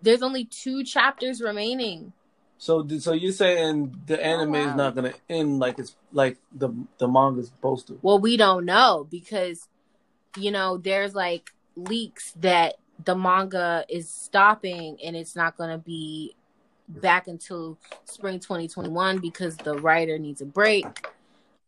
There's 0.01 0.23
only 0.23 0.47
two 0.47 0.83
chapters 0.83 1.43
remaining. 1.43 2.15
So, 2.57 2.89
so 2.99 3.13
you're 3.13 3.33
saying 3.33 3.95
the 4.07 4.19
oh, 4.19 4.23
anime 4.23 4.55
is 4.55 4.67
wow. 4.69 4.77
not 4.77 4.95
gonna 4.95 5.13
end 5.29 5.59
like 5.59 5.79
it's 5.79 5.95
like 6.11 6.39
the 6.55 6.71
the 6.97 7.07
manga's 7.07 7.49
supposed 7.49 7.87
to? 7.89 7.99
Well, 8.01 8.19
we 8.19 8.39
don't 8.39 8.65
know 8.65 9.07
because 9.11 9.69
you 10.39 10.51
know 10.51 10.79
there's 10.79 11.15
like 11.15 11.51
leaks 11.77 12.33
that 12.41 12.77
the 13.03 13.15
manga 13.15 13.85
is 13.89 14.09
stopping 14.09 14.99
and 15.05 15.17
it's 15.17 15.35
not 15.35 15.57
going 15.57 15.71
to 15.71 15.79
be 15.79 16.37
back 16.89 17.29
until 17.29 17.79
spring 18.05 18.39
2021 18.39 19.19
because 19.19 19.57
the 19.57 19.75
writer 19.75 20.19
needs 20.19 20.41
a 20.41 20.47
break. 20.47 20.87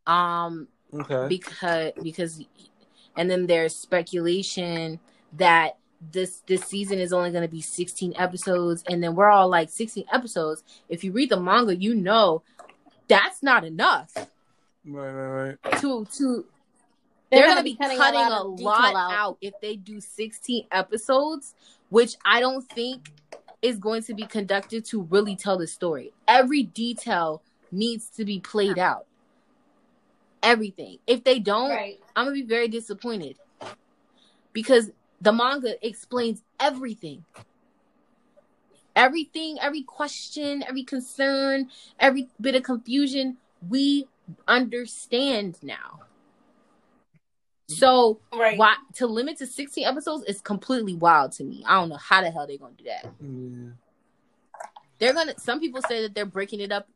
Um 0.06 0.68
Okay. 0.94 1.26
because 1.28 1.92
because 2.02 2.44
and 3.16 3.30
then 3.30 3.46
there's 3.46 3.74
speculation 3.74 5.00
that 5.32 5.78
this 6.12 6.42
this 6.46 6.62
season 6.64 6.98
is 6.98 7.12
only 7.12 7.30
going 7.30 7.42
to 7.42 7.50
be 7.50 7.60
16 7.60 8.14
episodes 8.16 8.84
and 8.88 9.02
then 9.02 9.14
we're 9.16 9.28
all 9.30 9.48
like 9.48 9.68
16 9.68 10.04
episodes 10.12 10.62
if 10.88 11.02
you 11.02 11.10
read 11.10 11.30
the 11.30 11.40
manga 11.40 11.74
you 11.74 11.94
know 11.94 12.42
that's 13.08 13.42
not 13.42 13.64
enough 13.64 14.12
Right, 14.84 15.10
right, 15.10 15.56
right. 15.64 15.80
to 15.80 16.04
to 16.16 16.44
They're 17.30 17.40
they're, 17.40 17.48
gonna 17.48 17.60
gonna, 17.60 17.64
be 17.64 17.76
cutting 17.76 17.98
cutting, 17.98 18.20
a 18.20 18.22
a 18.22 18.30
lot 18.30 18.32
lot, 18.32 18.46
of 18.52 18.56
detail 18.58 18.96
out. 18.96 19.12
out. 19.12 19.38
if 19.40 19.54
they 19.60 19.76
do 19.76 20.00
16 20.00 20.66
episodes, 20.70 21.54
which 21.88 22.16
I 22.24 22.40
don't 22.40 22.62
think 22.70 23.10
is 23.62 23.78
going 23.78 24.02
to 24.04 24.14
be 24.14 24.24
conducted 24.26 24.84
to 24.86 25.02
really 25.02 25.34
tell 25.34 25.58
the 25.58 25.66
story. 25.66 26.12
Every 26.28 26.62
detail 26.62 27.42
needs 27.72 28.08
to 28.10 28.24
be 28.24 28.38
played 28.38 28.78
out. 28.78 29.06
Everything. 30.42 30.98
If 31.06 31.24
they 31.24 31.40
don't, 31.40 31.70
Right. 31.70 31.98
I'm 32.14 32.26
gonna 32.26 32.34
be 32.34 32.42
very 32.42 32.68
disappointed 32.68 33.36
because 34.52 34.90
the 35.20 35.32
manga 35.32 35.84
explains 35.84 36.42
everything. 36.60 37.24
Everything, 38.94 39.58
every 39.60 39.82
question, 39.82 40.62
every 40.66 40.84
concern, 40.84 41.68
every 41.98 42.28
bit 42.40 42.54
of 42.54 42.62
confusion, 42.62 43.36
we 43.68 44.06
understand 44.46 45.58
now. 45.62 46.00
So 47.68 48.20
Right. 48.32 48.56
why 48.58 48.76
to 48.94 49.06
limit 49.06 49.38
to 49.38 49.46
16 49.46 49.84
episodes 49.84 50.24
is 50.24 50.40
completely 50.40 50.94
wild 50.94 51.32
to 51.32 51.44
me. 51.44 51.64
I 51.66 51.74
don't 51.74 51.88
know 51.88 51.96
how 51.96 52.22
the 52.22 52.30
hell 52.30 52.46
they're 52.46 52.58
gonna 52.58 52.74
do 52.74 52.84
that. 52.84 53.06
Yeah. 53.20 53.70
They're 54.98 55.12
gonna 55.12 55.38
some 55.38 55.60
people 55.60 55.82
say 55.82 56.02
that 56.02 56.14
they're 56.14 56.26
breaking 56.26 56.60
it 56.60 56.72
up. 56.72 56.88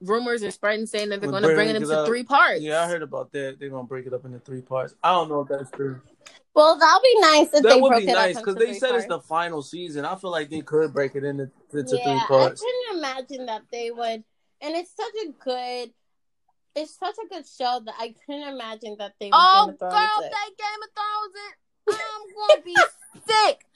Rumors 0.00 0.42
are 0.42 0.50
spreading 0.50 0.86
saying 0.86 1.08
that 1.10 1.20
they're 1.20 1.28
We're 1.30 1.40
gonna 1.40 1.54
bring 1.54 1.68
it 1.68 1.72
breaking 1.72 1.82
into 1.82 1.98
up. 2.00 2.06
three 2.06 2.24
parts. 2.24 2.60
Yeah, 2.60 2.82
I 2.82 2.86
heard 2.86 3.02
about 3.02 3.32
that. 3.32 3.56
They're 3.58 3.70
gonna 3.70 3.86
break 3.86 4.06
it 4.06 4.12
up 4.12 4.24
into 4.24 4.38
three 4.38 4.62
parts. 4.62 4.94
I 5.02 5.12
don't 5.12 5.28
know 5.28 5.40
if 5.40 5.48
that's 5.48 5.70
true. 5.70 6.00
Well, 6.54 6.78
that'll 6.78 7.00
be 7.02 7.20
nice 7.20 7.46
if 7.46 7.62
that 7.62 7.62
they 7.64 7.80
would 7.80 7.88
broke 7.88 8.02
be 8.02 8.08
it 8.10 8.14
nice 8.14 8.38
because 8.38 8.54
they 8.54 8.66
three 8.66 8.78
said 8.78 8.94
it's 8.94 9.06
the 9.06 9.18
final 9.18 9.60
season. 9.60 10.04
I 10.04 10.14
feel 10.14 10.30
like 10.30 10.50
they 10.50 10.60
could 10.60 10.92
break 10.92 11.16
it 11.16 11.24
into, 11.24 11.50
into 11.72 11.96
yeah, 11.96 12.24
three 12.26 12.36
I 12.36 12.48
couldn't 12.50 12.98
imagine 12.98 13.46
that 13.46 13.62
they 13.72 13.90
would. 13.90 14.22
And 14.60 14.76
it's 14.76 14.92
such 14.94 15.12
a 15.26 15.32
good, 15.44 15.92
it's 16.76 16.96
such 16.98 17.14
a 17.24 17.28
good 17.28 17.44
show 17.46 17.80
that 17.84 17.94
I 17.98 18.14
couldn't 18.26 18.48
imagine 18.48 18.96
that 18.98 19.14
they 19.20 19.26
would 19.26 19.32
Oh, 19.34 19.66
Game 19.66 19.74
of 19.74 19.78
girl, 19.80 19.90
Thrones 19.90 20.24
it. 20.26 20.32
that 20.32 20.50
Game 20.58 20.82
of 20.82 20.90
Thrones, 20.94 21.34
it, 21.46 21.54
I'm 21.90 22.48
gonna 22.48 22.62
be 22.62 22.76
sick. 23.26 23.66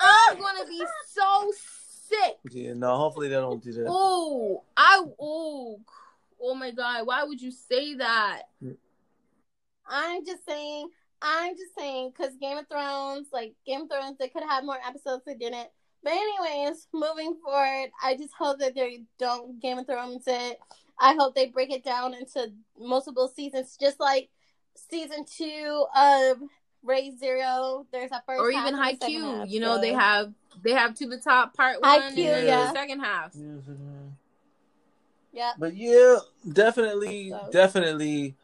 I'm 0.00 0.38
gonna 0.38 0.66
be 0.68 0.82
so 1.08 1.52
sick. 2.08 2.36
Yeah, 2.52 2.74
no. 2.74 2.96
Hopefully 2.96 3.28
they 3.28 3.34
don't 3.34 3.62
do 3.62 3.72
that. 3.72 3.86
Oh, 3.88 4.62
I 4.76 5.04
oh, 5.20 5.80
oh 6.40 6.54
my 6.54 6.70
god! 6.70 7.06
Why 7.06 7.24
would 7.24 7.40
you 7.42 7.50
say 7.50 7.94
that? 7.96 8.42
I'm 9.90 10.24
just 10.24 10.44
saying, 10.46 10.88
I'm 11.22 11.56
just 11.56 11.74
saying, 11.76 12.12
because 12.16 12.34
Game 12.40 12.58
of 12.58 12.68
Thrones, 12.68 13.28
like 13.32 13.54
Game 13.66 13.82
of 13.82 13.88
Thrones, 13.90 14.16
they 14.18 14.28
could 14.28 14.42
have 14.48 14.64
more 14.64 14.78
episodes. 14.86 15.22
They 15.26 15.34
didn't. 15.34 15.68
But 16.04 16.12
anyways, 16.12 16.86
moving 16.92 17.36
forward, 17.44 17.90
I 18.02 18.16
just 18.16 18.32
hope 18.38 18.58
that 18.60 18.74
they 18.74 19.02
don't 19.18 19.60
Game 19.60 19.78
of 19.78 19.86
Thrones 19.86 20.24
it. 20.26 20.58
I 21.00 21.14
hope 21.14 21.34
they 21.34 21.46
break 21.46 21.70
it 21.70 21.84
down 21.84 22.14
into 22.14 22.52
multiple 22.78 23.28
seasons, 23.28 23.76
just 23.80 24.00
like 24.00 24.28
season 24.74 25.24
two 25.24 25.86
of 25.96 26.38
Re:Zero. 26.82 27.86
There's 27.92 28.10
a 28.10 28.22
first 28.26 28.40
or 28.40 28.50
half 28.52 28.68
even 28.68 28.80
Haikyuu. 28.80 29.38
half, 29.38 29.48
You 29.48 29.60
know, 29.60 29.76
so- 29.76 29.80
they 29.80 29.92
have 29.92 30.32
they 30.62 30.72
have 30.72 30.94
to 30.96 31.06
the 31.08 31.18
top 31.18 31.54
part 31.54 31.80
one 31.80 32.00
Haikyuu, 32.00 32.06
and 32.08 32.16
then 32.16 32.46
yeah. 32.46 32.64
the 32.66 32.72
second 32.72 33.00
half. 33.00 33.32
Yeah, 35.32 35.52
But 35.58 35.76
yeah, 35.76 36.18
definitely, 36.52 37.30
So- 37.30 37.48
definitely, 37.52 38.34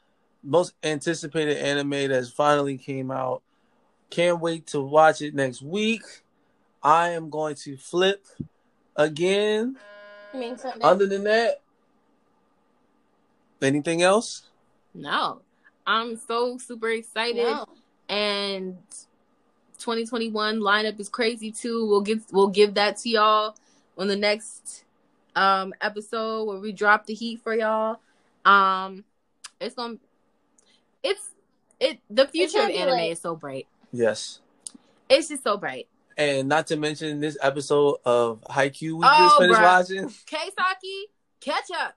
most 0.43 0.75
anticipated 0.85 1.57
anime 1.57 2.09
that's 2.09 2.29
finally 2.31 2.79
came 2.79 3.11
out. 3.11 3.43
Can't 4.11 4.41
wait 4.41 4.67
to 4.69 4.81
watch 4.81 5.23
it 5.23 5.35
next 5.35 5.63
week. 5.63 6.03
I 6.83 7.09
am 7.11 7.31
going 7.31 7.57
to 7.57 7.77
flip 7.77 8.25
again. 8.95 9.77
I 10.33 10.37
mean 10.37 10.57
something. 10.59 10.83
Other 10.85 11.07
than 11.07 11.25
that, 11.25 11.63
anything 13.63 14.03
else? 14.03 14.43
No, 14.95 15.41
I'm 15.87 16.17
so 16.17 16.59
super 16.59 16.89
excited. 16.91 17.45
no. 17.45 17.67
and 18.09 18.77
2021 19.79 20.61
lineup 20.61 20.99
is 21.01 21.09
crazy 21.09 21.51
too. 21.51 21.87
We'll 21.87 22.01
get 22.01 22.21
we'll 22.33 22.49
give 22.49 22.75
that 22.75 22.97
to 22.99 23.09
y'all 23.09 23.57
on 23.99 24.09
the 24.09 24.17
next 24.17 24.85
um 25.37 25.75
episode 25.81 26.45
where 26.45 26.59
we 26.59 26.73
drop 26.73 27.07
the 27.07 27.15
heat 27.15 27.41
for 27.43 27.55
y'all. 27.55 27.99
Um 28.45 29.05
it's 29.61 29.75
gonna 29.75 29.97
it's 31.03 31.31
it 31.81 31.99
the 32.09 32.27
future 32.29 32.61
of 32.63 32.71
anime 32.71 32.97
lit. 32.97 33.13
is 33.13 33.21
so 33.21 33.35
bright. 33.37 33.67
Yes. 33.93 34.41
It's 35.09 35.29
just 35.29 35.43
so 35.45 35.57
bright. 35.57 35.87
And 36.17 36.49
not 36.49 36.69
to 36.69 36.77
mention 36.77 37.21
this 37.21 37.37
episode 37.43 37.97
of 38.05 38.41
Haikyuu 38.43 38.93
we 38.99 39.01
Oh, 39.05 39.19
just 39.19 39.39
finished 39.39 39.61
bruh. 39.61 39.63
watching. 39.65 40.09
Keisaki, 40.27 41.03
catch 41.41 41.71
up. 41.79 41.95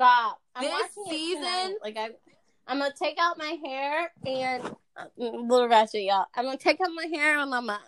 Stop. 0.00 0.40
I'm 0.56 0.64
This 0.64 0.94
season- 1.10 1.76
Like 1.82 1.96
I, 1.98 2.08
I'm 2.66 2.78
gonna 2.78 2.90
take 2.98 3.18
out 3.20 3.36
my 3.36 3.58
hair 3.64 4.10
and 4.24 4.62
uh, 4.96 5.04
little 5.18 5.68
ratchet, 5.68 6.02
y'all. 6.04 6.24
I'm 6.34 6.46
gonna 6.46 6.56
take 6.56 6.80
out 6.80 6.88
my 6.94 7.04
hair 7.12 7.38
and 7.38 7.54
I'm 7.54 7.66
gonna 7.66 7.78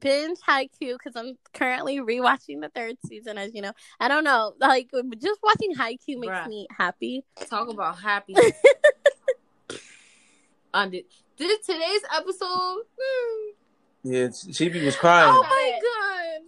binge 0.00 0.38
Haikyuu 0.48 0.96
because 0.98 1.16
I'm 1.16 1.36
currently 1.54 1.98
rewatching 1.98 2.60
the 2.60 2.70
third 2.74 2.96
season. 3.06 3.38
As 3.38 3.52
you 3.54 3.62
know, 3.62 3.72
I 3.98 4.06
don't 4.06 4.22
know, 4.22 4.52
like 4.60 4.90
just 5.20 5.40
watching 5.42 5.74
Haikyuu 5.74 6.20
makes 6.20 6.28
Bruh. 6.32 6.46
me 6.46 6.68
happy. 6.78 7.24
Talk 7.50 7.68
about 7.70 7.98
happy. 7.98 8.36
On 10.74 10.90
the, 10.90 11.04
did 11.36 11.62
today's 11.64 12.02
episode? 12.14 12.82
Hmm. 13.00 13.50
Yeah, 14.04 14.26
Chibi 14.28 14.84
was 14.84 14.94
crying. 14.96 15.32
Oh 15.34 15.42
my 15.42 15.80
god. 15.82 16.42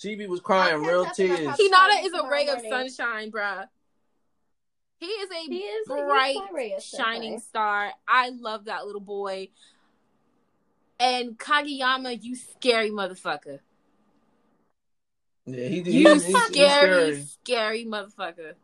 Chibi 0.00 0.26
was 0.26 0.40
crying, 0.40 0.82
real 0.82 1.04
catch 1.04 1.12
up 1.12 1.18
in 1.20 1.30
a 1.30 1.36
tears. 1.36 1.48
couple- 1.50 1.64
Hinata 1.66 2.04
is 2.06 2.12
a 2.14 2.26
ray 2.28 2.48
of 2.48 2.62
morning. 2.64 2.88
sunshine, 2.90 3.30
bruh. 3.30 3.66
He 5.00 5.06
is 5.06 5.30
a 5.30 5.50
He 5.50 5.58
is 5.58 5.86
bright, 5.86 6.36
my 6.36 6.48
ray 6.52 6.72
of 6.72 6.82
shining 6.82 7.38
sunshine. 7.38 7.40
star. 7.40 7.92
I 8.08 8.30
love 8.30 8.66
that 8.66 8.86
little 8.86 9.00
boy. 9.00 9.48
And 10.98 11.38
Kageyama, 11.38 12.22
you 12.22 12.36
scary 12.36 12.90
motherfucker. 12.90 13.60
Yeah, 15.46 15.68
he 15.68 15.82
did. 15.82 15.92
You 15.94 16.14
he- 16.14 16.20
he- 16.20 16.32
he's 16.32 16.44
scary, 16.46 17.22
scary 17.22 17.84
motherfucker. 17.84 18.54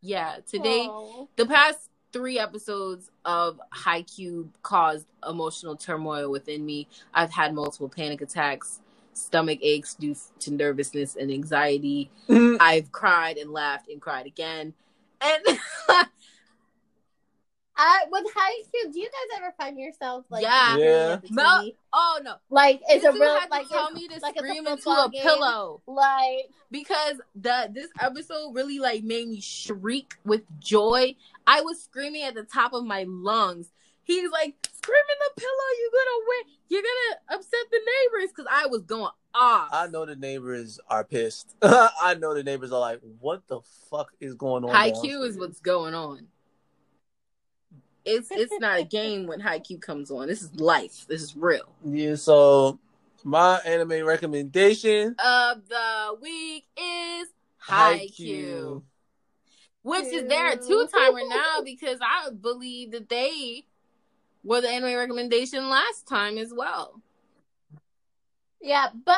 Yeah, 0.00 0.38
today 0.48 0.86
Aw. 0.88 1.26
the 1.36 1.46
past 1.46 1.88
three 2.12 2.38
episodes 2.38 3.10
of 3.24 3.60
Haikyuu 3.72 4.48
caused 4.62 5.06
emotional 5.28 5.76
turmoil 5.76 6.30
within 6.30 6.66
me. 6.66 6.88
I've 7.14 7.30
had 7.30 7.54
multiple 7.54 7.88
panic 7.88 8.20
attacks, 8.20 8.80
stomach 9.14 9.58
aches 9.62 9.94
due 9.94 10.14
to 10.40 10.52
nervousness 10.52 11.16
and 11.16 11.30
anxiety. 11.30 12.10
Mm, 12.28 12.56
I've 12.60 12.92
cried 12.92 13.36
and 13.36 13.52
laughed 13.52 13.88
and 13.88 14.00
cried 14.00 14.26
again. 14.26 14.74
And 15.20 15.42
I 17.76 18.04
with 18.10 18.24
high 18.34 18.62
school, 18.62 18.92
do 18.92 19.00
you 19.00 19.06
guys 19.06 19.38
ever 19.38 19.54
find 19.58 19.78
yourself 19.78 20.24
like 20.30 20.42
Yeah. 20.42 20.76
Yeah. 20.76 21.20
No. 21.30 21.70
Oh 21.92 22.20
no, 22.22 22.34
Like 22.50 22.80
it's 22.88 23.04
a 23.04 23.12
real 23.12 23.38
like 23.50 23.68
tell 23.68 23.88
it's, 23.88 23.94
me 23.94 24.08
to 24.08 24.18
like 24.20 24.34
it's 24.36 24.44
a 24.44 24.46
scream 24.46 24.66
into 24.66 24.90
a 24.90 25.10
game. 25.12 25.22
pillow 25.22 25.82
Like 25.86 26.50
because 26.70 27.20
the 27.34 27.70
this 27.72 27.88
episode 28.00 28.54
really 28.54 28.78
like 28.78 29.04
made 29.04 29.28
me 29.28 29.40
shriek 29.40 30.14
with 30.24 30.42
joy. 30.58 31.14
I 31.46 31.60
was 31.60 31.82
screaming 31.82 32.22
at 32.22 32.34
the 32.34 32.44
top 32.44 32.72
of 32.72 32.84
my 32.84 33.04
lungs. 33.06 33.70
He's 34.04 34.30
like, 34.30 34.54
screaming 34.62 35.20
the 35.34 35.40
pillow! 35.40 35.68
You're 35.80 35.90
gonna 35.90 36.24
win! 36.28 36.54
You're 36.68 36.82
gonna 36.82 37.38
upset 37.38 37.60
the 37.70 37.78
neighbors!" 37.78 38.32
Because 38.34 38.46
I 38.50 38.66
was 38.66 38.82
going 38.82 39.10
off. 39.34 39.68
I 39.72 39.86
know 39.88 40.04
the 40.06 40.16
neighbors 40.16 40.80
are 40.88 41.04
pissed. 41.04 41.54
I 41.62 42.16
know 42.18 42.34
the 42.34 42.42
neighbors 42.42 42.72
are 42.72 42.80
like, 42.80 43.00
"What 43.20 43.46
the 43.46 43.60
fuck 43.90 44.12
is 44.20 44.34
going 44.34 44.64
on?" 44.64 44.70
Haikyuu 44.70 45.26
is 45.26 45.38
what's 45.38 45.60
going 45.60 45.94
on. 45.94 46.26
It's 48.04 48.30
it's 48.30 48.52
not 48.58 48.80
a 48.80 48.84
game 48.84 49.26
when 49.26 49.40
Haikyuu 49.40 49.80
comes 49.80 50.10
on. 50.10 50.26
This 50.26 50.42
is 50.42 50.54
life. 50.56 51.06
This 51.08 51.22
is 51.22 51.36
real. 51.36 51.72
Yeah. 51.84 52.16
So 52.16 52.80
my 53.22 53.60
anime 53.64 54.04
recommendation: 54.04 55.14
Of 55.18 55.68
the 55.68 56.16
week 56.20 56.66
is 56.76 57.28
Haikyuu. 57.68 58.82
which 59.82 60.06
is 60.06 60.28
their 60.28 60.56
two 60.56 60.88
timer 60.92 61.20
now 61.28 61.62
because 61.64 61.98
I 62.02 62.30
believe 62.30 62.90
that 62.90 63.08
they 63.08 63.66
were 64.44 64.60
the 64.60 64.68
anime 64.68 64.96
recommendation 64.96 65.68
last 65.68 66.06
time 66.06 66.38
as 66.38 66.52
well. 66.56 67.00
yeah, 68.60 68.88
but 69.04 69.16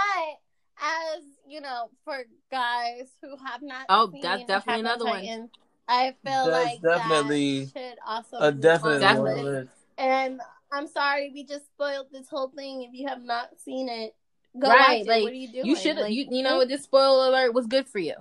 as 0.81 1.22
you 1.47 1.61
know, 1.61 1.91
for 2.05 2.25
guys 2.51 3.09
who 3.22 3.37
have 3.47 3.62
not 3.62 3.87
Oh, 3.89 4.07
seen 4.12 4.22
that's 4.22 4.43
definitely 4.47 4.55
Attack 4.55 4.68
on 4.68 4.81
another 4.81 5.05
one. 5.05 5.51
I 5.87 6.14
feel 6.25 6.45
That's 6.51 6.51
like 6.51 6.81
definitely 6.83 7.61
that 7.61 7.68
should 7.77 7.99
also 8.07 8.39
A 8.41 8.53
definite 8.53 9.01
Definitely. 9.01 9.43
one. 9.43 9.68
And 9.99 10.41
I'm 10.72 10.89
sorry, 10.89 11.31
we 11.33 11.45
just 11.45 11.66
spoiled 11.66 12.07
this 12.11 12.29
whole 12.29 12.49
thing. 12.49 12.83
If 12.83 12.91
you 12.95 13.07
have 13.09 13.22
not 13.22 13.49
seen 13.64 13.89
it, 13.89 14.14
go 14.59 14.68
Right, 14.68 15.07
watch 15.07 15.18
it. 15.18 15.22
what 15.22 15.33
are 15.33 15.35
you 15.35 15.49
doing? 15.53 15.66
You 15.66 15.77
should 15.77 15.97
Like, 15.99 16.12
you 16.14 16.27
you 16.31 16.43
know 16.43 16.64
this 16.64 16.83
spoiler 16.85 17.29
alert 17.29 17.55
was 17.55 17.66
good 17.66 17.87
for 17.87 17.99
you. 17.99 18.14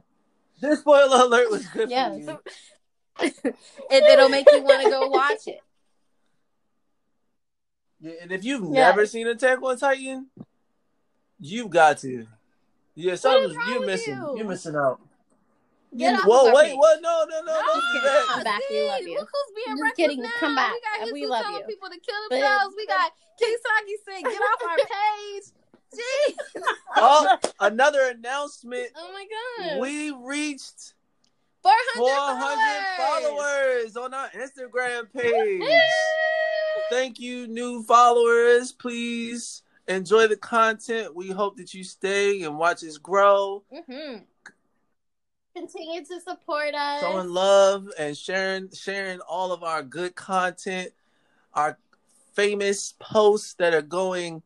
This 0.62 0.80
spoiler 0.80 1.24
alert 1.26 1.50
was 1.50 1.66
good 1.68 1.90
Yes. 1.90 2.12
for 2.14 2.20
you. 2.20 2.40
It, 3.90 4.04
it'll 4.10 4.30
make 4.30 4.52
you 4.52 4.64
want 4.64 4.82
to 4.84 4.90
go 4.90 5.08
watch 5.10 5.48
it. 5.48 5.60
Yeah, 8.04 8.12
and 8.22 8.32
if 8.34 8.44
you've 8.44 8.64
Yeah. 8.66 8.88
never 8.90 9.06
seen 9.06 9.28
Attack 9.28 9.62
on 9.64 9.78
Titan, 9.78 10.28
you've 11.40 11.70
got 11.70 12.00
to. 12.00 12.28
Yeah, 12.96 13.16
something 13.16 13.58
you're 13.70 13.86
missing. 13.86 14.18
you? 14.18 14.36
You? 14.38 14.44
are 14.44 14.48
missing 14.50 14.76
out. 14.76 15.00
Get 15.96 16.12
You- 16.12 16.20
off 16.20 16.26
Whoa, 16.26 16.54
wait, 16.54 16.76
what? 16.76 17.02
No, 17.02 17.24
no, 17.30 17.42
no, 17.42 17.54
don't 17.66 17.94
do 17.94 18.02
that. 18.02 18.26
Come 18.28 18.44
back, 18.44 18.62
we 18.70 18.88
love 18.88 19.02
you. 19.04 19.20
Look 19.20 19.30
who's 19.32 19.56
being 19.56 19.78
Just 19.78 19.84
reckless 19.84 19.96
kidding. 19.96 20.22
now. 20.22 20.30
Come 20.40 20.56
back. 20.56 20.74
We 20.74 20.82
got 20.82 21.12
We 21.14 21.22
Hitsu 21.24 21.30
love 21.30 21.44
telling 21.46 21.60
you. 21.62 21.66
people 21.68 21.90
to 21.90 22.00
kill 22.00 22.16
But- 22.30 22.36
themselves. 22.36 22.76
we 22.76 22.86
got 22.88 23.12
Kisaki 23.42 23.96
saying 24.06 24.24
get 24.24 24.42
off 24.42 24.64
our 24.64 24.78
page. 24.78 25.44
Jeez. 25.94 26.64
Oh, 26.98 27.38
another 27.62 28.02
announcement. 28.10 28.90
Oh 28.98 29.12
my 29.14 29.28
god. 29.70 29.80
We 29.80 30.12
reached 30.12 30.94
400, 31.62 31.96
400 31.96 32.98
followers 32.98 33.96
on 33.98 34.14
our 34.14 34.30
Instagram 34.32 35.12
page. 35.14 35.62
Thank 36.90 37.20
you, 37.20 37.48
new 37.48 37.84
followers. 37.84 38.72
Please 38.72 39.64
enjoy 39.88 40.28
the 40.28 40.38
content. 40.38 41.16
We 41.16 41.30
hope 41.30 41.58
that 41.58 41.74
you 41.74 41.84
stay 41.84 42.44
and 42.44 42.58
watch 42.58 42.84
us 42.84 42.98
grow, 42.98 43.64
hmm 43.72 44.18
Continue 45.56 46.04
to 46.06 46.20
support 46.20 46.74
us. 46.74 47.02
showing 47.02 47.30
love 47.30 47.88
and 48.00 48.18
sharing 48.18 48.72
sharing 48.72 49.20
all 49.22 49.52
of 49.52 49.62
our 49.64 49.84
good 49.84 50.16
content, 50.16 50.92
our 51.54 51.78
famous 52.34 52.96
posts 53.00 53.54
that 53.56 53.72
are 53.74 53.84
going 53.84 54.42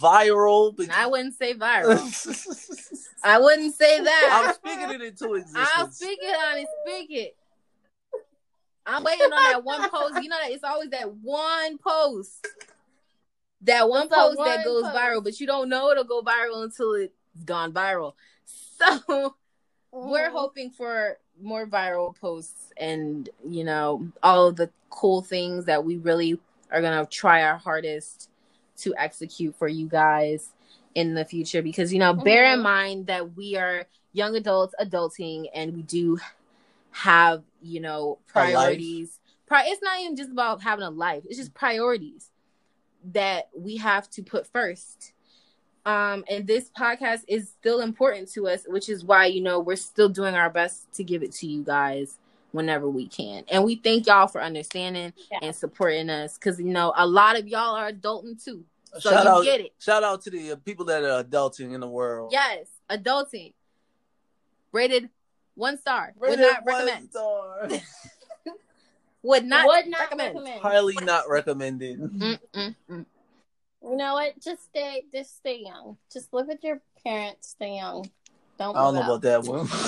viral. 0.00 0.74
I 0.92 1.06
wouldn't 1.06 1.38
say 1.38 1.54
viral. 1.54 3.06
I 3.22 3.38
wouldn't 3.38 3.74
say 3.76 4.00
that. 4.00 4.40
I'm 4.42 4.52
speaking 4.54 4.90
it 4.90 5.02
into 5.02 5.34
existence. 5.34 5.68
I'll 5.76 5.90
speak 5.92 6.18
it 6.20 6.36
on 6.36 6.58
it. 6.58 6.68
Speak 6.84 7.10
it. 7.10 7.36
I'm 8.90 9.04
waiting 9.04 9.32
on 9.32 9.42
that 9.44 9.64
one 9.64 9.88
post. 9.90 10.22
You 10.22 10.28
know 10.28 10.36
that 10.42 10.50
it's 10.50 10.64
always 10.64 10.90
that 10.90 11.12
one 11.14 11.78
post. 11.78 12.46
That 13.62 13.88
one 13.88 14.06
It's 14.06 14.14
post 14.14 14.38
that 14.38 14.56
one 14.56 14.64
goes 14.64 14.82
post. 14.84 14.96
viral, 14.96 15.24
but 15.24 15.40
you 15.40 15.46
don't 15.46 15.68
know 15.68 15.90
it'll 15.90 16.04
go 16.04 16.22
viral 16.22 16.64
until 16.64 16.94
it's 16.94 17.14
gone 17.44 17.72
viral. 17.72 18.14
So 18.80 19.34
we're 19.92 20.30
Mhm. 20.30 20.32
hoping 20.32 20.70
for 20.70 21.18
more 21.40 21.66
viral 21.66 22.16
posts 22.18 22.72
and 22.78 23.28
you 23.46 23.62
know 23.64 24.08
all 24.22 24.48
of 24.48 24.56
the 24.56 24.70
cool 24.88 25.20
things 25.22 25.66
that 25.66 25.84
we 25.84 25.96
really 25.98 26.40
are 26.70 26.80
gonna 26.80 27.04
try 27.06 27.42
our 27.42 27.56
hardest 27.58 28.30
to 28.78 28.94
execute 28.96 29.54
for 29.56 29.68
you 29.68 29.86
guys 29.86 30.50
in 30.94 31.12
the 31.14 31.24
future 31.24 31.60
because 31.62 31.92
you 31.92 31.98
know 31.98 32.14
bear 32.14 32.52
in 32.52 32.60
Mhm. 32.60 32.62
mind 32.62 33.06
that 33.06 33.36
we 33.36 33.56
are 33.56 33.86
young 34.12 34.34
adults 34.36 34.74
adulting 34.80 35.48
and 35.54 35.74
we 35.74 35.82
do 35.82 36.18
have 36.92 37.42
you 37.62 37.80
know 37.80 38.18
priorities 38.26 39.18
Pri- 39.46 39.64
it's 39.66 39.82
not 39.82 40.00
even 40.00 40.16
just 40.16 40.30
about 40.30 40.62
having 40.62 40.84
a 40.84 40.90
life 40.90 41.22
it's 41.28 41.38
just 41.38 41.54
priorities 41.54 42.30
that 43.12 43.48
we 43.56 43.76
have 43.78 44.08
to 44.10 44.22
put 44.22 44.46
first. 44.46 45.12
Um, 45.86 46.24
and 46.28 46.46
this 46.46 46.70
podcast 46.78 47.22
is 47.26 47.48
still 47.48 47.80
important 47.80 48.30
to 48.32 48.46
us, 48.48 48.64
which 48.66 48.88
is 48.88 49.02
why 49.04 49.26
you 49.26 49.40
know 49.40 49.60
we're 49.60 49.76
still 49.76 50.08
doing 50.08 50.34
our 50.34 50.50
best 50.50 50.92
to 50.94 51.04
give 51.04 51.22
it 51.22 51.32
to 51.36 51.46
you 51.46 51.62
guys 51.64 52.18
whenever 52.52 52.88
we 52.88 53.08
can. 53.08 53.44
And 53.50 53.64
we 53.64 53.76
thank 53.76 54.06
y'all 54.06 54.26
for 54.26 54.42
understanding 54.42 55.12
Yeah. 55.32 55.38
and 55.42 55.56
supporting 55.56 56.10
us 56.10 56.34
because 56.36 56.58
you 56.58 56.66
know 56.66 56.92
a 56.96 57.06
lot 57.06 57.38
of 57.38 57.48
y'all 57.48 57.74
are 57.74 57.90
adulting 57.90 58.42
too. 58.42 58.64
So 58.98 59.10
shout 59.10 59.24
you 59.24 59.30
out, 59.30 59.44
get 59.44 59.60
it. 59.60 59.72
shout 59.78 60.02
out 60.02 60.20
to 60.22 60.30
the 60.30 60.52
uh, 60.52 60.56
people 60.56 60.84
that 60.86 61.02
are 61.02 61.24
adulting 61.24 61.72
in 61.72 61.80
the 61.80 61.88
world. 61.88 62.32
Yes, 62.32 62.66
adulting. 62.90 63.54
Rated 64.72 65.08
one 65.60 65.78
star. 65.78 66.12
Would 66.18 66.30
Rated 66.30 66.40
not 66.46 66.64
one 66.64 66.74
recommend. 66.86 67.10
star. 67.10 67.68
Would 69.22 69.44
not 69.44 69.66
Would 69.66 69.86
not 69.88 70.00
recommend. 70.00 70.34
recommend. 70.34 70.60
Highly 70.62 70.94
not 71.02 71.28
recommended. 71.28 72.00
Mm, 72.00 72.38
mm, 72.54 72.74
mm. 72.90 73.06
You 73.82 73.96
know 73.96 74.14
what? 74.14 74.40
Just 74.40 74.64
stay. 74.64 75.04
Just 75.12 75.36
stay 75.36 75.60
young. 75.64 75.98
Just 76.12 76.32
live 76.32 76.46
with 76.48 76.64
your 76.64 76.80
parents. 77.04 77.48
Stay 77.50 77.76
young. 77.76 78.10
Don't. 78.58 78.74
I 78.76 78.80
don't 78.80 78.94
move 78.94 78.94
know 78.94 79.00
out. 79.00 79.18
about 79.18 79.22
that 79.22 79.44
one. 79.44 79.68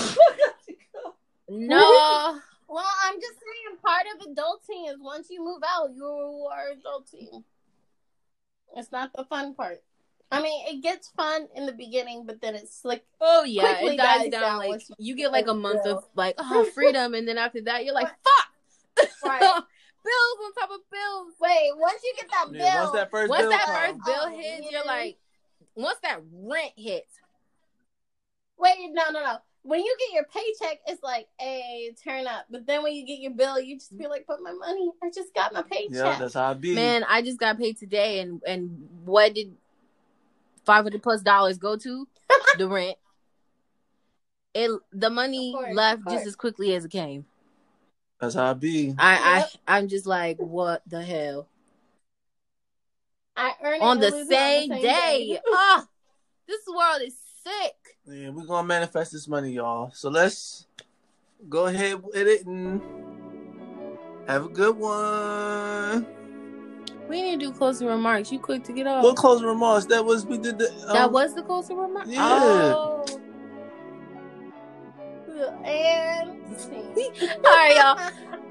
No. 1.49 2.39
Well, 2.67 2.85
I'm 3.03 3.15
just 3.21 3.33
saying, 3.37 3.77
part 3.85 4.05
of 4.15 4.27
adulting 4.27 4.89
is 4.91 4.95
once 4.99 5.27
you 5.29 5.43
move 5.43 5.61
out, 5.67 5.91
you 5.93 6.47
are 6.49 6.69
adulting. 6.73 7.43
It's 8.75 8.91
not 8.91 9.11
the 9.13 9.23
fun 9.25 9.53
part. 9.53 9.83
I 10.33 10.41
mean, 10.41 10.65
it 10.67 10.81
gets 10.81 11.09
fun 11.09 11.47
in 11.55 11.65
the 11.65 11.71
beginning, 11.73 12.25
but 12.25 12.41
then 12.41 12.55
it's 12.55 12.83
like, 12.83 13.05
Oh 13.21 13.43
yeah, 13.43 13.77
it 13.79 13.97
dies 13.97 14.21
dies 14.21 14.31
down. 14.31 14.41
down 14.41 14.57
Like 14.59 14.89
you- 14.89 14.95
you 14.99 15.15
get 15.15 15.31
like 15.31 15.47
a 15.47 15.53
month 15.53 15.81
Yeah. 15.85 15.93
of 15.93 16.03
like 16.15 16.35
oh 16.39 16.63
freedom, 16.73 17.13
and 17.13 17.27
then 17.27 17.37
after 17.37 17.61
that 17.61 17.85
you're 17.85 17.93
like 17.93 18.07
fuck. 18.09 19.07
Right. 19.23 19.39
bills 20.03 20.37
on 20.45 20.53
top 20.53 20.69
of 20.71 20.81
bills. 20.91 21.33
wait, 21.39 21.71
once 21.77 22.01
you 22.03 22.13
get 22.17 22.29
that 22.31 22.51
bill, 22.51 22.61
Yeah, 22.61 22.81
once 22.81 22.91
that 22.93 23.11
first 23.11 23.29
Once 23.29 23.41
bill 23.43 23.51
that 23.51 23.65
first 23.67 24.05
bill 24.05 24.15
Oh, 24.25 24.29
hits, 24.37 24.61
yeah. 24.63 24.69
you're 24.71 24.85
like, 24.85 25.17
once 25.75 25.97
that 26.03 26.19
rent 26.33 26.73
hits, 26.75 27.13
wait, 28.57 28.75
no, 28.91 29.03
no, 29.11 29.19
no. 29.21 29.37
When 29.65 29.79
you 29.79 29.95
get 29.97 30.13
your 30.13 30.25
paycheck, 30.25 30.79
it's 30.87 31.01
like, 31.01 31.27
hey, 31.39 31.95
turn 32.03 32.27
up. 32.27 32.45
But 32.49 32.65
then 32.67 32.83
when 32.83 32.93
you 32.93 33.05
get 33.05 33.19
your 33.19 33.31
bill, 33.31 33.61
you 33.61 33.77
just 33.77 33.97
be 33.97 34.07
like, 34.07 34.25
but 34.27 34.41
my 34.41 34.51
money, 34.51 34.91
I 35.01 35.09
just 35.09 35.33
got 35.33 35.53
my 35.53 35.61
paycheck. 35.61 35.89
yeah, 35.91 36.17
that's 36.19 36.33
how 36.33 36.49
I 36.49 36.53
be. 36.53 36.75
man, 36.75 37.05
I 37.07 37.21
just 37.21 37.39
got 37.39 37.57
paid 37.57 37.77
today, 37.77 38.19
and 38.19 38.41
and 38.45 38.89
what 39.05 39.33
did 39.33 39.55
five 40.65 40.83
hundred 40.83 41.03
plus 41.03 41.21
dollars 41.21 41.57
go 41.57 41.75
to? 41.77 42.07
the 42.57 42.67
rent. 42.67 42.97
It 44.53 44.71
the 44.91 45.09
money 45.09 45.53
course, 45.53 45.73
left 45.73 46.07
just 46.09 46.27
as 46.27 46.35
quickly 46.35 46.75
as 46.75 46.85
it 46.85 46.91
came. 46.91 47.25
That's 48.19 48.35
how 48.35 48.51
I 48.51 48.53
be. 48.53 48.95
I 48.97 49.13
Yep. 49.39 49.49
I 49.67 49.77
I'm 49.77 49.87
just 49.87 50.05
like, 50.05 50.37
what 50.37 50.81
the 50.87 51.01
hell? 51.01 51.47
I 53.35 53.53
earn 53.63 53.75
it 53.75 53.81
on 53.81 53.97
and 53.97 54.03
the 54.03 54.11
lose 54.11 54.27
it 54.29 54.33
same 54.33 54.69
day. 54.69 55.39
Ah, 55.53 55.87
this 56.47 56.61
world 56.67 57.01
is 57.03 57.15
sick. 57.43 57.75
Yeah, 58.05 58.29
we're 58.29 58.45
gonna 58.45 58.67
manifest 58.67 59.11
this 59.11 59.27
money, 59.27 59.53
y'all. 59.53 59.91
So 59.93 60.09
let's 60.09 60.67
go 61.49 61.65
ahead 61.65 62.03
with 62.03 62.15
it 62.15 62.45
and 62.45 62.81
have 64.27 64.45
a 64.45 64.49
good 64.49 64.77
one. 64.77 66.05
We 67.09 67.21
need 67.21 67.39
to 67.39 67.45
do 67.47 67.53
closing 67.53 67.87
remarks. 67.87 68.31
You 68.31 68.39
quick 68.39 68.63
to 68.65 68.73
get 68.73 68.87
off. 68.87 69.03
What 69.03 69.15
closing 69.15 69.47
remarks? 69.47 69.85
That 69.85 70.03
was 70.05 70.25
we 70.25 70.37
did 70.37 70.57
the. 70.57 70.69
Um, 70.87 70.93
that 70.93 71.11
was 71.11 71.35
the 71.35 71.43
closing 71.43 71.77
remark. 71.77 72.05
Yeah. 72.07 72.73
Oh. 72.75 73.05
And 75.65 76.29
All 77.45 77.55
right, 77.55 77.75
y'all. 77.75 77.97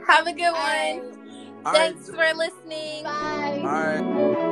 Have 0.07 0.27
a 0.27 0.33
good 0.33 0.53
Bye. 0.53 1.01
one. 1.03 1.23
All 1.65 1.73
right. 1.73 1.95
Thanks 1.95 2.09
for 2.09 2.35
listening. 2.35 3.05
Bye. 3.05 3.61
All 3.62 4.43
right. 4.43 4.49